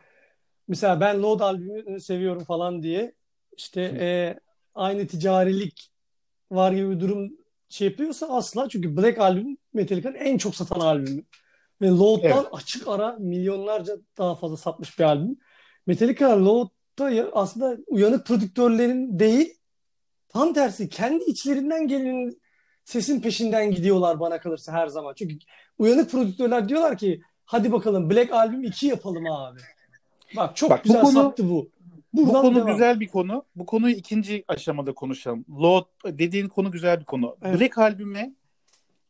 mesela 0.67 0.99
ben 0.99 1.21
load 1.21 1.39
albümünü 1.39 1.99
seviyorum 1.99 2.43
falan 2.43 2.83
diye 2.83 3.13
işte 3.57 3.81
e, 3.81 4.39
aynı 4.75 5.07
ticarilik 5.07 5.91
var 6.51 6.71
gibi 6.71 6.89
bir 6.89 6.99
durum 6.99 7.31
şey 7.69 7.87
yapıyorsa 7.87 8.27
asla. 8.27 8.69
Çünkü 8.69 8.97
Black 8.97 9.19
albüm 9.19 9.57
Metallica'nın 9.73 10.15
en 10.15 10.37
çok 10.37 10.55
satan 10.55 10.79
albümü. 10.79 11.23
Ve 11.81 11.87
Load'dan 11.87 12.31
evet. 12.31 12.47
açık 12.51 12.87
ara 12.87 13.15
milyonlarca 13.19 13.97
daha 14.17 14.35
fazla 14.35 14.57
satmış 14.57 14.99
bir 14.99 15.03
albüm. 15.03 15.37
Metallica 15.87 16.45
Load'da 16.45 17.29
aslında 17.33 17.77
uyanık 17.87 18.27
prodüktörlerin 18.27 19.19
değil 19.19 19.57
tam 20.29 20.53
tersi 20.53 20.89
kendi 20.89 21.23
içlerinden 21.23 21.87
gelen 21.87 22.31
sesin 22.91 23.21
peşinden 23.21 23.71
gidiyorlar 23.71 24.19
bana 24.19 24.39
kalırsa 24.39 24.71
her 24.71 24.87
zaman. 24.87 25.13
Çünkü 25.13 25.37
uyanık 25.77 26.11
prodüktörler 26.11 26.69
diyorlar 26.69 26.97
ki 26.97 27.21
hadi 27.45 27.71
bakalım 27.71 28.09
Black 28.09 28.31
Album 28.33 28.63
2 28.63 28.87
yapalım 28.87 29.31
abi. 29.31 29.59
Bak 30.35 30.55
çok 30.55 30.69
Bak, 30.69 30.83
güzel 30.83 31.01
bu 31.01 31.05
konu, 31.05 31.13
sattı 31.13 31.49
bu. 31.49 31.69
Buradan 32.13 32.33
bu 32.33 32.41
konu 32.41 32.55
devam. 32.55 32.67
güzel 32.67 32.99
bir 32.99 33.07
konu. 33.07 33.45
Bu 33.55 33.65
konuyu 33.65 33.95
ikinci 33.95 34.43
aşamada 34.47 34.93
konuşalım. 34.93 35.45
Load 35.49 35.85
dediğin 36.05 36.47
konu 36.47 36.71
güzel 36.71 36.99
bir 36.99 37.05
konu. 37.05 37.37
Evet. 37.41 37.59
Black 37.59 37.77
albüme 37.77 38.33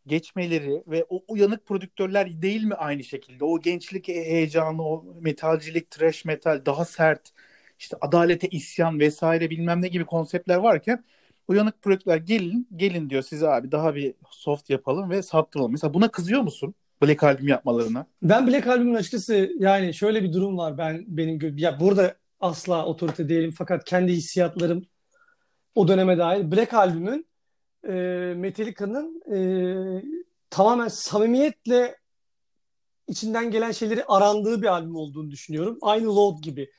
geçmeleri 0.08 0.84
ve 0.88 1.06
o 1.10 1.24
uyanık 1.28 1.66
prodüktörler 1.66 2.42
değil 2.42 2.64
mi 2.64 2.74
aynı 2.74 3.04
şekilde? 3.04 3.46
O 3.46 3.60
gençlik 3.60 4.08
heyecanı, 4.08 4.84
o 4.88 5.06
metalcilik, 5.22 5.92
trash 5.92 6.26
metal, 6.26 6.66
daha 6.66 6.86
sert, 6.86 7.32
işte 7.80 7.98
adalete 8.02 8.48
isyan 8.48 9.00
vesaire 9.00 9.50
bilmem 9.50 9.82
ne 9.82 9.88
gibi 9.88 10.06
konseptler 10.06 10.58
varken 10.58 11.04
uyanık 11.52 11.82
prodüktörler 11.82 12.18
gelin, 12.18 12.68
gelin 12.76 13.10
diyor 13.10 13.22
size 13.22 13.50
abi 13.50 13.72
daha 13.72 13.96
bir 13.96 14.14
soft 14.32 14.70
yapalım 14.70 15.10
ve 15.10 15.22
sattıralım. 15.22 15.72
Mesela 15.72 15.94
buna 15.94 16.08
kızıyor 16.12 16.42
musun? 16.42 16.76
Black 17.04 17.24
albüm 17.24 17.48
yapmalarına. 17.48 18.06
Ben 18.24 18.48
Black 18.48 18.68
albümün 18.68 18.96
açıkçası 18.96 19.52
yani 19.60 19.94
şöyle 19.94 20.24
bir 20.24 20.34
durum 20.34 20.58
var 20.58 20.78
ben 20.78 21.04
benim 21.08 21.58
ya 21.58 21.80
burada 21.80 22.16
asla 22.40 22.86
otorite 22.86 23.30
değilim 23.30 23.54
fakat 23.58 23.86
kendi 23.86 24.12
hissiyatlarım 24.12 24.86
o 25.76 25.88
döneme 25.88 26.18
dair 26.18 26.52
Black 26.52 26.74
albümün 26.74 27.28
e, 27.88 27.92
Metallica'nın 28.38 29.22
e, 29.36 29.38
tamamen 30.50 30.88
samimiyetle 30.88 31.98
içinden 33.08 33.52
gelen 33.52 33.72
şeyleri 33.72 34.06
arandığı 34.06 34.62
bir 34.62 34.68
albüm 34.68 34.96
olduğunu 34.96 35.32
düşünüyorum. 35.32 35.78
Aynı 35.82 36.16
Load 36.16 36.40
gibi. 36.42 36.72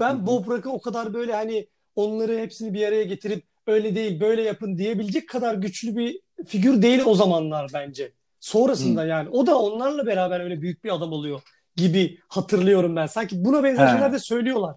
Ben 0.00 0.26
Bob 0.26 0.48
Rock'ı 0.48 0.70
o 0.70 0.80
kadar 0.80 1.14
böyle 1.14 1.34
hani 1.34 1.68
onları 1.96 2.38
hepsini 2.38 2.74
bir 2.74 2.86
araya 2.86 3.04
getirip 3.04 3.44
öyle 3.66 3.94
değil 3.94 4.20
böyle 4.20 4.42
yapın 4.42 4.78
diyebilecek 4.78 5.28
kadar 5.28 5.54
güçlü 5.54 5.96
bir 5.96 6.20
figür 6.46 6.82
değil 6.82 7.02
o 7.06 7.14
zamanlar 7.14 7.70
bence. 7.74 8.12
Sonrasında 8.40 9.02
Hı. 9.02 9.06
yani 9.06 9.28
o 9.28 9.46
da 9.46 9.58
onlarla 9.58 10.06
beraber 10.06 10.40
öyle 10.40 10.60
büyük 10.60 10.84
bir 10.84 10.94
adam 10.94 11.12
oluyor 11.12 11.40
gibi 11.76 12.18
hatırlıyorum 12.28 12.96
ben. 12.96 13.06
Sanki 13.06 13.44
buna 13.44 13.62
benzer 13.64 13.86
He. 13.86 13.90
şeyler 13.92 14.12
de 14.12 14.18
söylüyorlar. 14.18 14.76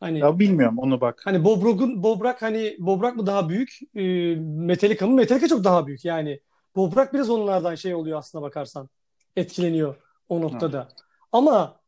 Hani 0.00 0.18
Ya 0.18 0.38
bilmiyorum 0.38 0.78
onu 0.78 1.00
bak. 1.00 1.20
hani 1.24 1.44
Bob 1.44 1.62
Rock'un 1.64 2.02
Bob 2.02 2.20
Rock 2.24 2.42
hani 2.42 2.76
Bob 2.78 3.02
Rock 3.02 3.16
mı 3.16 3.26
daha 3.26 3.48
büyük? 3.48 3.78
E, 3.94 4.02
Metallica 4.36 5.06
mı? 5.06 5.14
Metallica 5.14 5.48
çok 5.48 5.64
daha 5.64 5.86
büyük. 5.86 6.04
Yani 6.04 6.40
Bob 6.76 6.96
Rock 6.96 7.12
biraz 7.14 7.30
onlardan 7.30 7.74
şey 7.74 7.94
oluyor 7.94 8.18
aslına 8.18 8.42
bakarsan. 8.42 8.88
Etkileniyor 9.36 9.94
o 10.28 10.40
noktada. 10.40 10.88
Ama 11.32 11.80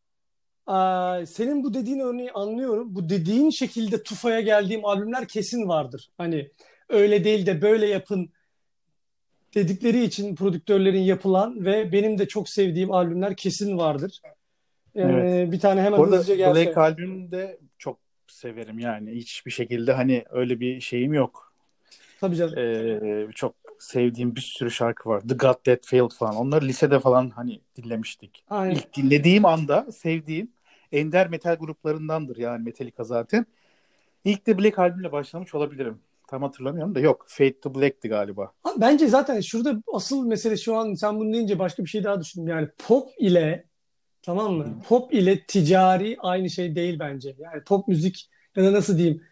senin 1.26 1.64
bu 1.64 1.74
dediğin 1.74 1.98
örneği 1.98 2.32
anlıyorum. 2.32 2.94
Bu 2.94 3.08
dediğin 3.08 3.50
şekilde 3.50 4.02
Tufa'ya 4.02 4.40
geldiğim 4.40 4.84
albümler 4.84 5.28
kesin 5.28 5.68
vardır. 5.68 6.10
Hani 6.18 6.50
öyle 6.88 7.24
değil 7.24 7.46
de 7.46 7.62
böyle 7.62 7.86
yapın 7.86 8.30
dedikleri 9.54 10.04
için 10.04 10.36
prodüktörlerin 10.36 11.00
yapılan 11.00 11.64
ve 11.64 11.92
benim 11.92 12.18
de 12.18 12.28
çok 12.28 12.48
sevdiğim 12.48 12.92
albümler 12.92 13.36
kesin 13.36 13.78
vardır. 13.78 14.20
Ee, 14.94 15.02
Evet. 15.02 15.52
bir 15.52 15.60
tane 15.60 15.82
hemen 15.82 15.98
Bu 15.98 16.04
arada 16.04 16.16
hızlıca 16.16 16.34
gelse. 16.34 16.66
Black 16.66 16.78
Album'u 16.78 17.30
de 17.30 17.58
çok 17.78 17.98
severim 18.28 18.78
yani. 18.78 19.10
Hiçbir 19.10 19.50
şekilde 19.50 19.92
hani 19.92 20.24
öyle 20.30 20.60
bir 20.60 20.80
şeyim 20.80 21.14
yok. 21.14 21.54
Tabii 22.20 22.36
canım. 22.36 22.58
Ee, 22.58 23.26
çok 23.34 23.54
sevdiğim 23.78 24.36
bir 24.36 24.40
sürü 24.40 24.70
şarkı 24.70 25.08
var. 25.08 25.20
The 25.20 25.34
God 25.34 25.54
That 25.64 25.86
Failed 25.86 26.10
falan. 26.10 26.36
Onları 26.36 26.64
lisede 26.64 27.00
falan 27.00 27.30
hani 27.30 27.60
dinlemiştik. 27.76 28.44
Aynen. 28.50 28.74
İlk 28.74 28.96
dinlediğim 28.96 29.44
anda 29.44 29.92
sevdiğim 29.92 30.52
ender 30.94 31.28
metal 31.28 31.54
gruplarındandır 31.54 32.36
yani 32.36 32.64
Metallica 32.64 33.04
zaten. 33.04 33.46
İlk 34.24 34.46
de 34.46 34.58
Black 34.58 34.78
albümle 34.78 35.12
başlamış 35.12 35.54
olabilirim. 35.54 35.98
Tam 36.26 36.42
hatırlamıyorum 36.42 36.94
da 36.94 37.00
yok. 37.00 37.24
Fade 37.28 37.60
to 37.60 37.74
Black'ti 37.74 38.08
galiba. 38.08 38.52
Abi 38.64 38.80
Bence 38.80 39.06
zaten 39.06 39.40
şurada 39.40 39.82
asıl 39.92 40.26
mesele 40.26 40.56
şu 40.56 40.76
an 40.76 40.94
sen 40.94 41.18
bunu 41.18 41.32
deyince 41.32 41.58
başka 41.58 41.84
bir 41.84 41.88
şey 41.88 42.04
daha 42.04 42.20
düşündüm. 42.20 42.48
Yani 42.48 42.68
pop 42.78 43.08
ile 43.18 43.64
tamam 44.22 44.54
mı? 44.54 44.82
Pop 44.88 45.14
ile 45.14 45.44
ticari 45.46 46.16
aynı 46.20 46.50
şey 46.50 46.74
değil 46.74 46.98
bence. 46.98 47.36
Yani 47.38 47.64
pop 47.64 47.88
müzik 47.88 48.30
ya 48.56 48.64
da 48.64 48.72
nasıl 48.72 48.98
diyeyim 48.98 49.22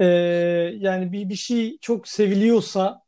ee, 0.00 0.04
yani 0.78 1.12
bir, 1.12 1.28
bir 1.28 1.34
şey 1.34 1.78
çok 1.78 2.08
seviliyorsa 2.08 3.02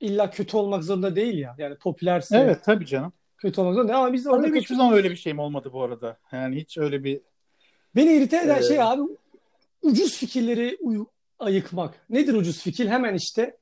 illa 0.00 0.30
kötü 0.30 0.56
olmak 0.56 0.84
zorunda 0.84 1.16
değil 1.16 1.38
ya. 1.38 1.54
Yani 1.58 1.76
popülerse 1.78 2.38
Evet 2.38 2.64
tabii 2.64 2.86
canım. 2.86 3.12
kötü 3.38 3.60
olmak 3.60 3.74
zorunda. 3.74 3.96
Ama 3.96 4.12
biz 4.12 4.26
orada 4.26 4.46
kötü... 4.46 4.60
hiçbir 4.60 4.74
zaman 4.74 4.92
öyle 4.92 5.10
bir 5.10 5.16
şeyim 5.16 5.38
olmadı 5.38 5.70
bu 5.72 5.82
arada. 5.82 6.18
Yani 6.32 6.56
hiç 6.56 6.78
öyle 6.78 7.04
bir 7.04 7.20
Beni 7.96 8.12
irite 8.12 8.36
eden 8.36 8.58
Ee, 8.58 8.62
şey 8.62 8.82
abi 8.82 9.02
ucuz 9.82 10.16
fikirleri 10.16 10.76
uy- 10.80 11.04
ayıkmak. 11.38 11.94
Nedir 12.10 12.34
ucuz 12.34 12.62
fikir? 12.62 12.86
Hemen 12.86 13.14
işte 13.14 13.56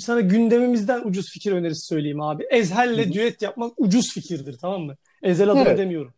sana 0.00 0.20
gündemimizden 0.20 1.00
ucuz 1.04 1.30
fikir 1.32 1.52
önerisi 1.52 1.86
söyleyeyim 1.86 2.20
abi. 2.20 2.44
Ezhel'le 2.50 3.06
hı. 3.06 3.12
düet 3.12 3.42
yapmak 3.42 3.72
ucuz 3.76 4.12
fikirdir 4.14 4.58
tamam 4.58 4.82
mı? 4.82 4.96
Ezel 5.22 5.48
adına 5.48 5.62
Evet. 5.62 5.78
demiyorum. 5.78 6.14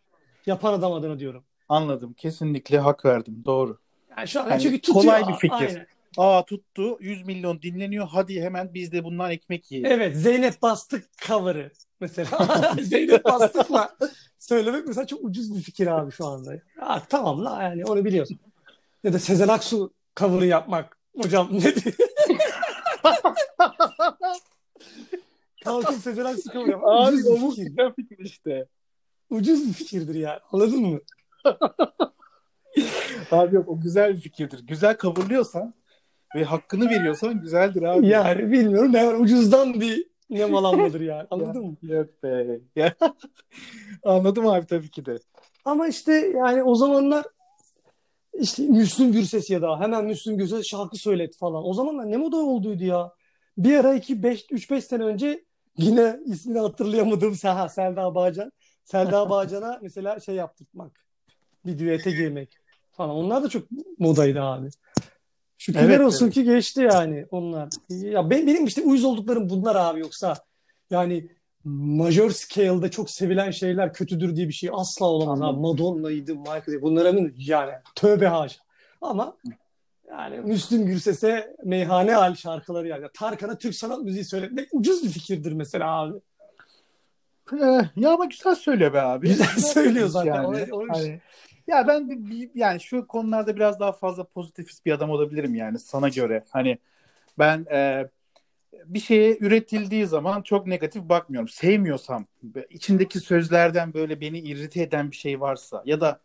Yapan 0.47 0.73
adam 0.73 0.93
adına 0.93 1.19
diyorum. 1.19 1.45
anladım. 1.69 2.13
Kesinlikle 2.13 2.79
hak 2.79 3.05
verdim. 3.05 3.43
Doğru. 3.45 3.79
Yani 4.19 4.29
şu 4.29 4.41
an 4.41 4.51
Yani 4.51 4.63
çünkü 4.63 4.81
tutuyor. 4.81 5.05
kolay 5.05 5.29
bir 5.29 5.35
fikir. 5.39 5.55
Aynen. 5.55 5.87
Aa 6.17 6.45
tuttu. 6.45 6.97
100 7.01 7.27
milyon 7.27 7.63
dinleniyor. 7.63 8.09
Hadi 8.09 8.41
hemen 8.43 8.75
biz 8.75 8.93
de 8.93 9.05
bundan 9.05 9.31
ekmek 9.31 9.73
yiyelim. 9.73 9.91
Evet 9.93 10.17
Zeynep 10.17 10.63
Bastık 10.63 11.05
cover'ı 11.27 11.71
mesela. 12.01 12.39
Zeynep 12.83 13.25
Bastık'la 13.25 13.97
söylemek 14.45 14.87
mesela 14.87 15.07
çok 15.07 15.25
ucuz 15.25 15.55
bir 15.57 15.61
fikir 15.61 15.87
abi 15.87 16.13
şu 16.13 16.27
anda. 16.27 16.55
Ya, 16.55 17.03
tamam 17.09 17.45
la 17.45 17.63
yani 17.63 17.85
onu 17.85 18.05
biliyorsun. 18.05 18.39
Ya 19.05 19.13
da 19.13 19.19
Sezen 19.19 19.49
Aksu 19.49 19.93
cover'ı 20.17 20.47
yapmak. 20.47 20.99
Hocam 21.17 21.49
ne 21.53 21.61
diyor? 21.75 21.95
Kalkıp 25.65 25.95
Sezen 25.95 26.25
Aksu 26.25 26.53
cover 26.53 26.67
yapmak. 26.67 26.91
Abi 26.91 27.17
ucuz 27.17 27.27
o 27.27 27.51
fikir. 27.51 27.67
güzel 27.67 27.93
fikir 27.93 28.19
işte. 28.19 28.67
Ucuz 29.31 29.69
bir 29.69 29.73
fikirdir 29.73 30.15
yani. 30.15 30.39
Anladın 30.53 30.81
mı? 30.81 31.01
Abi 33.31 33.57
yok 33.57 33.69
o 33.69 33.81
güzel 33.81 34.17
bir 34.17 34.21
fikirdir. 34.21 34.67
Güzel 34.67 34.99
coverlıyorsan 34.99 35.75
ve 36.35 36.45
hakkını 36.45 36.91
veriyorsan 36.91 37.41
güzeldir 37.41 37.83
abi. 37.83 38.09
Yani 38.09 38.53
bilmiyorum 38.53 38.93
ne 38.93 39.07
var 39.07 39.15
ucuzdan 39.15 39.81
bir 39.81 40.07
nemalanmadır 40.35 41.01
yani. 41.01 41.27
Anladın 41.31 41.67
mı? 41.67 41.75
Yok 41.83 42.23
be. 42.23 42.61
Ya. 42.77 42.95
Anladım 44.05 44.47
abi 44.49 44.67
tabii 44.67 44.91
ki 44.91 45.07
de. 45.07 45.19
Ama 45.65 45.89
işte 45.89 46.13
yani 46.13 46.63
o 46.63 46.75
zamanlar 46.75 47.25
işte 48.35 48.63
Müslüm 48.63 49.13
Gürses 49.13 49.51
ya 49.51 49.63
da 49.63 49.81
hemen 49.81 50.05
Müslüm 50.05 50.39
Gürses 50.39 50.67
şarkı 50.67 50.97
söylet 50.97 51.37
falan. 51.37 51.65
O 51.67 51.75
zamanlar 51.75 52.11
ne 52.11 52.17
moda 52.17 52.37
olduydu 52.37 52.85
ya. 52.85 53.13
Bir 53.59 53.79
ara 53.79 53.95
2 53.95 54.23
5 54.23 54.47
3 54.51 54.71
5 54.71 54.85
sene 54.85 55.05
önce 55.05 55.45
yine 55.77 56.21
ismini 56.27 56.59
hatırlayamadığım 56.59 57.35
Seha 57.35 57.69
Selda 57.69 58.15
Bağcan. 58.15 58.53
Selda 58.85 59.31
Bağcan'a 59.31 59.79
mesela 59.83 60.21
şey 60.21 60.35
yaptırmak. 60.35 61.05
Bir 61.67 61.79
düete 61.79 62.11
girmek 62.11 62.57
falan. 62.93 63.17
Onlar 63.17 63.43
da 63.43 63.49
çok 63.49 63.63
modaydı 63.99 64.43
abi. 64.43 64.69
Şükürler 65.65 65.85
Evet, 65.89 66.01
olsun 66.01 66.25
evet. 66.25 66.35
ki 66.35 66.45
geçti 66.45 66.81
yani 66.93 67.27
onlar. 67.31 67.69
Ya 67.89 68.31
ben, 68.31 68.47
benim 68.47 68.67
işte 68.67 68.83
uyuz 68.83 69.05
olduklarım 69.05 69.49
bunlar 69.51 69.77
abi 69.77 70.01
yoksa 70.01 70.35
yani 70.91 71.29
major 71.65 72.31
scale'da 72.31 72.91
çok 72.91 73.11
sevilen 73.11 73.51
şeyler 73.51 73.93
kötüdür 73.93 74.37
diye 74.37 74.49
bir 74.49 74.53
şey 74.53 74.71
asla 74.73 75.07
olamaz 75.07 75.39
abi. 75.43 75.47
Anladım. 75.47 75.63
Madonna'ydı, 75.63 76.35
Michael 76.35 76.83
bunların 76.83 77.33
yani 77.37 77.73
tövbe 77.95 78.27
haşa. 78.27 78.61
Ama 79.03 79.37
yani 80.09 80.37
Müslüm 80.39 80.87
Gürses'e 80.87 81.57
meyhane 81.65 82.13
hal 82.13 82.35
şarkıları 82.35 82.89
yani. 82.89 83.07
Tarkan'a 83.15 83.59
Türk 83.59 83.75
sanat 83.75 83.99
müziği 84.03 84.25
söyletmek 84.25 84.69
ucuz 84.73 85.05
bir 85.05 85.09
fikirdir 85.09 85.53
mesela 85.53 86.01
abi. 86.01 86.19
Eh, 87.53 87.83
ya 87.97 88.11
ama 88.13 88.25
güzel 88.25 88.55
söylüyor 88.55 88.93
be 88.93 89.01
abi. 89.01 89.29
Güzel 89.29 89.47
söylüyor 89.59 90.09
zaten. 90.09 90.45
Ona- 90.45 90.65
ona 90.73 90.95
şey- 90.95 91.05
Hani- 91.11 91.21
ya 91.67 91.89
ben 91.89 92.27
yani 92.55 92.81
şu 92.81 93.07
konularda 93.07 93.57
biraz 93.57 93.81
daha 93.81 93.93
fazla 93.93 94.25
pozitifist 94.25 94.87
bir 94.87 94.93
adam 94.93 95.11
olabilirim 95.11 95.55
yani 95.55 95.79
sana 95.79 96.09
göre. 96.09 96.45
Hani 96.51 96.79
ben 97.39 97.67
e, 97.73 98.09
bir 98.87 99.01
şeye 99.01 99.39
üretildiği 99.41 100.07
zaman 100.07 100.43
çok 100.43 100.67
negatif 100.67 101.03
bakmıyorum. 101.03 101.49
Sevmiyorsam, 101.49 102.27
içindeki 102.71 103.21
sözlerden 103.21 103.95
böyle 103.95 104.21
beni 104.21 104.39
irrite 104.39 104.83
eden 104.83 105.11
bir 105.11 105.17
şey 105.17 105.41
varsa 105.41 105.83
ya 105.87 106.01
da 106.01 106.21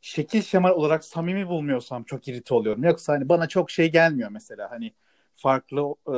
şekil 0.00 0.42
şemal 0.42 0.70
olarak 0.70 1.04
samimi 1.04 1.48
bulmuyorsam 1.48 2.04
çok 2.04 2.28
irrite 2.28 2.54
oluyorum. 2.54 2.84
Yoksa 2.84 3.12
hani 3.12 3.28
bana 3.28 3.48
çok 3.48 3.70
şey 3.70 3.92
gelmiyor 3.92 4.30
mesela 4.30 4.70
hani 4.70 4.92
farklı 5.36 5.94
e, 6.08 6.16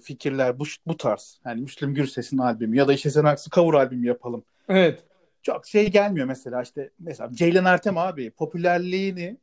fikirler 0.00 0.58
bu 0.58 0.64
bu 0.86 0.96
tarz. 0.96 1.40
Hani 1.44 1.60
Müslüm 1.60 1.94
Gürses'in 1.94 2.38
albümü 2.38 2.76
ya 2.76 2.88
da 2.88 2.92
işte 2.92 3.20
Aksu 3.20 3.50
cover 3.50 3.78
albümü 3.78 4.06
yapalım. 4.06 4.44
Evet. 4.68 5.04
Çok 5.46 5.66
şey 5.66 5.90
gelmiyor 5.90 6.26
mesela 6.26 6.62
işte 6.62 6.90
mesela 6.98 7.30
Ceylan 7.32 7.64
Ertem 7.64 7.98
abi 7.98 8.30
popülerliğini 8.30 9.38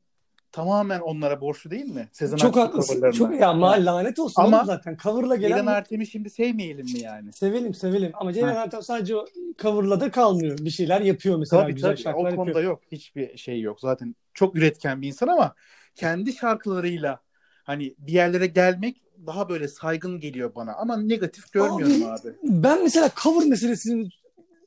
tamamen 0.52 1.00
onlara 1.00 1.42
borçlu 1.42 1.72
değil 1.72 1.86
mi? 1.86 2.10
Sezen 2.12 2.38
Çok 2.38 2.56
haklısın. 2.56 3.12
Çok 3.12 3.40
ya 3.40 3.50
ama 3.50 3.86
lanet 3.86 4.20
olsun 4.20 4.44
Ama 4.44 4.64
zaten. 4.66 4.98
Cover'la 5.04 5.40
Ceylan 5.40 5.60
gelen 5.60 5.74
Ertem'i 5.74 6.08
şimdi 6.08 6.30
sevmeyelim 6.30 6.86
mi 6.86 7.00
yani? 7.00 7.34
sevelim 7.34 7.74
sevelim. 7.74 8.12
Ama 8.14 8.34
Ceylan 8.34 8.56
Ha. 8.56 8.64
Ertem 8.64 8.82
sadece 8.82 9.16
o 9.16 9.26
cover'la 9.60 10.00
da 10.00 10.12
kalmıyor. 10.12 10.58
Bir 10.58 10.70
şeyler 10.70 11.02
yapıyor 11.02 11.38
mesela. 11.38 11.62
Tabii 11.62 11.74
güzel 11.74 11.90
tabii 11.90 12.02
şarkılar 12.02 12.34
o 12.34 12.36
konuda 12.36 12.50
yapıyor. 12.50 12.64
yok. 12.72 12.82
Hiçbir 12.92 13.38
şey 13.38 13.62
yok. 13.62 13.80
Zaten 13.80 14.16
çok 14.34 14.56
üretken 14.56 15.02
bir 15.02 15.08
insan 15.08 15.28
ama 15.28 15.56
kendi 15.96 16.34
şarkılarıyla 16.34 17.20
hani 17.64 17.96
bir 17.98 18.14
yerlere 18.14 18.48
gelmek 18.48 19.02
daha 19.28 19.50
böyle 19.50 19.68
saygın 19.68 20.20
geliyor 20.20 20.56
bana. 20.56 20.74
Ama 20.74 20.98
negatif 20.98 21.52
görmüyorum 21.52 22.04
abi. 22.04 22.34
Ben 22.44 22.84
mesela 22.84 23.10
cover 23.24 23.48
meselesini 23.48 24.10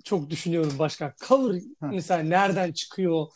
çok 0.06 0.30
düşünüyorum 0.30 0.72
başka. 0.78 1.14
Cover 1.28 1.60
Ha. 1.80 1.90
mesela 1.92 2.22
nereden 2.22 2.72
çıkıyor? 2.72 3.26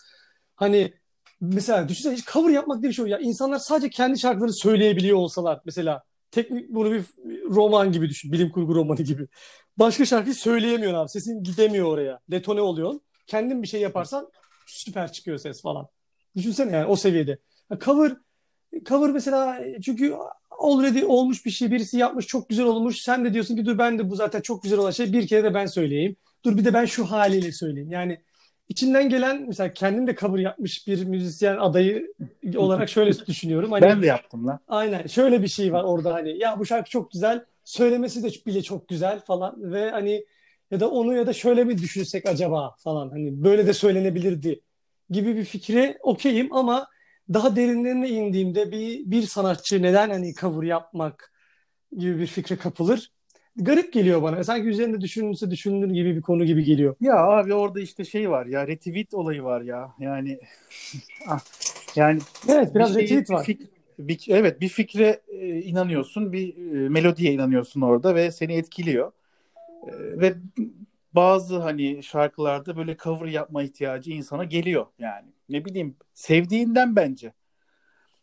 Hani 0.57 0.95
mesela 1.41 1.89
düşünsene 1.89 2.17
hiç 2.17 2.27
cover 2.27 2.51
yapmak 2.51 2.83
diye 2.83 2.91
bir 2.91 2.95
şey 2.95 3.03
yok. 3.03 3.11
Ya 3.11 3.19
insanlar 3.19 3.59
sadece 3.59 3.91
kendi 3.91 4.19
şarkılarını 4.19 4.53
söyleyebiliyor 4.55 5.17
olsalar 5.17 5.61
mesela 5.65 6.03
teknik 6.31 6.69
bunu 6.69 6.91
bir 6.93 7.05
roman 7.51 7.93
gibi 7.93 8.09
düşün. 8.09 8.33
Bilim 8.33 8.51
kurgu 8.51 8.75
romanı 8.75 9.03
gibi. 9.03 9.27
Başka 9.77 10.05
şarkıyı 10.05 10.35
söyleyemiyorsun 10.35 10.99
abi. 10.99 11.09
Sesin 11.09 11.43
gidemiyor 11.43 11.87
oraya. 11.87 12.21
Detone 12.31 12.61
oluyorsun. 12.61 13.01
Kendin 13.27 13.63
bir 13.63 13.69
şey 13.69 13.81
yaparsan 13.81 14.31
süper 14.67 15.13
çıkıyor 15.13 15.39
ses 15.39 15.63
falan. 15.63 15.87
Düşünsene 16.37 16.77
yani 16.77 16.87
o 16.87 16.97
seviyede. 16.97 17.39
Ya 17.71 17.79
cover 17.79 18.17
cover 18.85 19.11
mesela 19.11 19.61
çünkü 19.85 20.15
already 20.51 21.05
olmuş 21.05 21.47
bir 21.47 21.51
şey 21.51 21.71
birisi 21.71 21.99
yapmış 21.99 22.27
çok 22.27 22.49
güzel 22.49 22.67
olmuş. 22.67 23.01
Sen 23.01 23.25
de 23.25 23.35
diyorsun 23.35 23.57
ki 23.57 23.67
dur 23.67 23.79
ben 23.79 23.99
de 23.99 24.11
bu 24.11 24.17
zaten 24.17 24.41
çok 24.41 24.63
güzel 24.63 24.79
olan 24.79 24.91
şey 24.91 25.13
bir 25.13 25.27
kere 25.27 25.45
de 25.45 25.55
ben 25.55 25.67
söyleyeyim. 25.67 26.17
Dur 26.45 26.57
bir 26.57 26.65
de 26.65 26.75
ben 26.75 26.85
şu 26.85 27.05
haliyle 27.05 27.53
söyleyeyim. 27.53 27.91
Yani 27.91 28.21
içinden 28.69 29.09
gelen 29.09 29.45
mesela 29.47 29.73
kendim 29.73 30.07
de 30.07 30.17
cover 30.17 30.39
yapmış 30.39 30.87
bir 30.87 31.05
müzisyen 31.05 31.57
adayı 31.57 32.15
olarak 32.57 32.89
şöyle 32.89 33.13
düşünüyorum. 33.27 33.73
Hani 33.73 33.83
Ben 33.83 34.03
de 34.03 34.07
yaptım 34.07 34.47
lan. 34.47 34.61
Aynen. 34.69 35.07
Şöyle 35.07 35.43
bir 35.43 35.49
şey 35.49 35.73
var 35.73 35.85
orada 35.85 36.15
hani 36.15 36.39
ya 36.39 36.59
bu 36.59 36.67
şarkı 36.67 36.91
çok 36.91 37.11
güzel, 37.11 37.45
söylemesi 37.65 38.23
de 38.23 38.29
bile 38.47 38.63
çok 38.63 38.89
güzel 38.89 39.21
falan 39.21 39.73
ve 39.73 39.91
hani 39.91 40.25
ya 40.71 40.81
da 40.81 40.91
onu 40.91 41.15
ya 41.15 41.27
da 41.27 41.33
şöyle 41.33 41.65
mi 41.65 41.79
düşünsek 41.79 42.27
acaba 42.27 42.75
falan 42.79 43.11
hani 43.11 43.45
böyle 43.45 43.67
de 43.67 43.73
söylenebilirdi 43.73 44.61
gibi 45.11 45.37
bir 45.37 45.45
fikre 45.45 45.99
okeyim 46.03 46.53
ama 46.53 46.87
daha 47.33 47.57
derinlerine 47.57 48.09
indiğimde 48.09 48.73
bir 48.73 49.11
bir 49.11 49.23
sanatçı 49.23 49.83
neden 49.83 50.11
hani 50.11 50.35
cover 50.35 50.67
yapmak 50.67 51.33
gibi 51.97 52.19
bir 52.19 52.27
fikre 52.27 52.57
kapılır. 52.57 53.11
Garip 53.57 53.93
geliyor 53.93 54.23
bana. 54.23 54.45
Sanki 54.45 54.69
üzerinde 54.69 55.01
düşünülse 55.01 55.51
düşünülür 55.51 55.91
gibi 55.95 56.17
bir 56.17 56.23
konu 56.23 56.45
gibi 56.45 56.65
geliyor. 56.65 56.95
Ya 57.01 57.17
abi 57.17 57.55
orada 57.55 57.81
işte 57.81 58.05
şey 58.05 58.31
var 58.31 58.47
ya 58.47 58.67
retweet 58.67 59.15
olayı 59.15 59.43
var 59.43 59.61
ya. 59.61 59.93
Yani 59.99 60.39
ah, 61.29 61.41
yani 61.97 62.21
Evet 62.49 62.75
biraz 62.75 62.99
bir 62.99 63.03
retweet 63.03 63.31
var. 63.31 63.45
fik- 63.45 63.69
bir- 63.99 64.27
evet 64.29 64.61
bir 64.61 64.69
fikre 64.69 65.21
e, 65.29 65.49
inanıyorsun, 65.61 66.33
bir 66.33 66.57
e, 66.57 66.89
melodiye 66.89 67.33
inanıyorsun 67.33 67.81
orada 67.81 68.15
ve 68.15 68.31
seni 68.31 68.53
etkiliyor. 68.55 69.13
E, 69.87 69.91
ve 70.21 70.35
bazı 71.13 71.59
hani 71.59 72.03
şarkılarda 72.03 72.77
böyle 72.77 72.97
cover 72.97 73.27
yapma 73.27 73.63
ihtiyacı 73.63 74.11
insana 74.11 74.45
geliyor 74.45 74.87
yani. 74.99 75.29
Ne 75.49 75.65
bileyim 75.65 75.97
sevdiğinden 76.15 76.97
bence. 76.97 77.33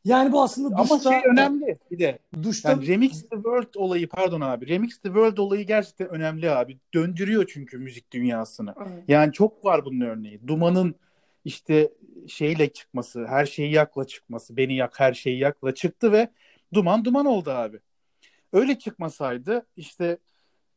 Yani 0.05 0.31
bu 0.31 0.43
aslında 0.43 0.75
Ama 0.75 0.89
duşta, 0.89 1.09
şey 1.09 1.21
önemli 1.31 1.77
bir 1.91 1.99
de. 1.99 2.19
duşta 2.43 2.69
Yani 2.69 2.87
Remix 2.87 3.21
the 3.21 3.35
World 3.35 3.73
olayı 3.75 4.09
pardon 4.09 4.41
abi. 4.41 4.67
Remix 4.67 4.97
the 4.97 5.07
World 5.07 5.37
olayı 5.37 5.67
gerçekten 5.67 6.09
önemli 6.09 6.51
abi. 6.51 6.77
Döndürüyor 6.93 7.49
çünkü 7.53 7.77
müzik 7.77 8.11
dünyasını. 8.11 8.75
Yani 9.07 9.33
çok 9.33 9.65
var 9.65 9.85
bunun 9.85 10.01
örneği. 10.01 10.47
Duman'ın 10.47 10.95
işte 11.45 11.91
şeyle 12.27 12.69
çıkması, 12.73 13.25
her 13.27 13.45
şeyi 13.45 13.71
yakla 13.71 14.07
çıkması, 14.07 14.57
beni 14.57 14.75
yak, 14.75 14.99
her 14.99 15.13
şeyi 15.13 15.39
yakla 15.39 15.73
çıktı 15.73 16.11
ve 16.11 16.29
Duman 16.73 17.05
Duman 17.05 17.25
oldu 17.25 17.51
abi. 17.51 17.79
Öyle 18.53 18.79
çıkmasaydı 18.79 19.65
işte 19.75 20.17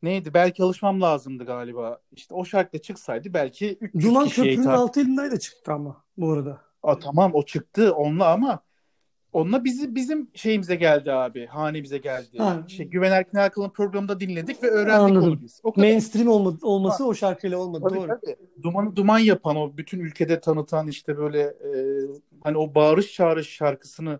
neydi? 0.03 0.33
Belki 0.33 0.63
alışmam 0.63 1.01
lazımdı 1.01 1.45
galiba. 1.45 2.01
İşte 2.11 2.33
o 2.33 2.45
şarkıyla 2.45 2.81
çıksaydı 2.81 3.33
belki 3.33 3.77
300 3.81 4.05
Duman 4.05 4.27
kişiye 4.27 4.47
Köprü'nün 4.47 4.63
hitap. 4.63 4.79
altı 4.79 5.01
elindeydi 5.01 5.39
çıktı 5.39 5.73
ama 5.73 6.03
bu 6.17 6.31
arada. 6.31 6.61
Aa, 6.83 6.99
tamam 6.99 7.31
o 7.33 7.45
çıktı 7.45 7.93
onunla 7.93 8.31
ama 8.31 8.59
onunla 9.33 9.63
bizi 9.63 9.95
bizim 9.95 10.27
şeyimize 10.33 10.75
geldi 10.75 11.11
abi. 11.11 11.45
Hanemize 11.45 11.97
geldi. 11.97 12.37
Ha. 12.37 12.63
İşte 12.67 12.83
Güven 12.83 13.11
Erkin 13.11 13.37
Erkal'ın 13.37 13.69
programında 13.69 14.19
dinledik 14.19 14.63
ve 14.63 14.67
öğrendik 14.67 14.93
Anladım. 14.93 15.23
onu 15.23 15.41
biz. 15.41 15.59
O 15.63 15.73
kadar. 15.73 15.87
Mainstream 15.87 16.27
olma, 16.27 16.57
olması 16.61 17.05
o 17.05 17.13
şarkıyla 17.13 17.57
olmadı. 17.57 17.83
Tabii, 17.89 17.99
Doğru. 17.99 18.07
tabii. 18.07 18.35
Duman, 18.63 18.95
duman 18.95 19.19
yapan 19.19 19.55
o 19.55 19.77
bütün 19.77 19.99
ülkede 19.99 20.39
tanıtan 20.39 20.87
işte 20.87 21.17
böyle 21.17 21.41
e, 21.41 21.71
hani 22.43 22.57
o 22.57 22.75
bağırış 22.75 23.13
çağırış 23.13 23.49
şarkısını 23.49 24.19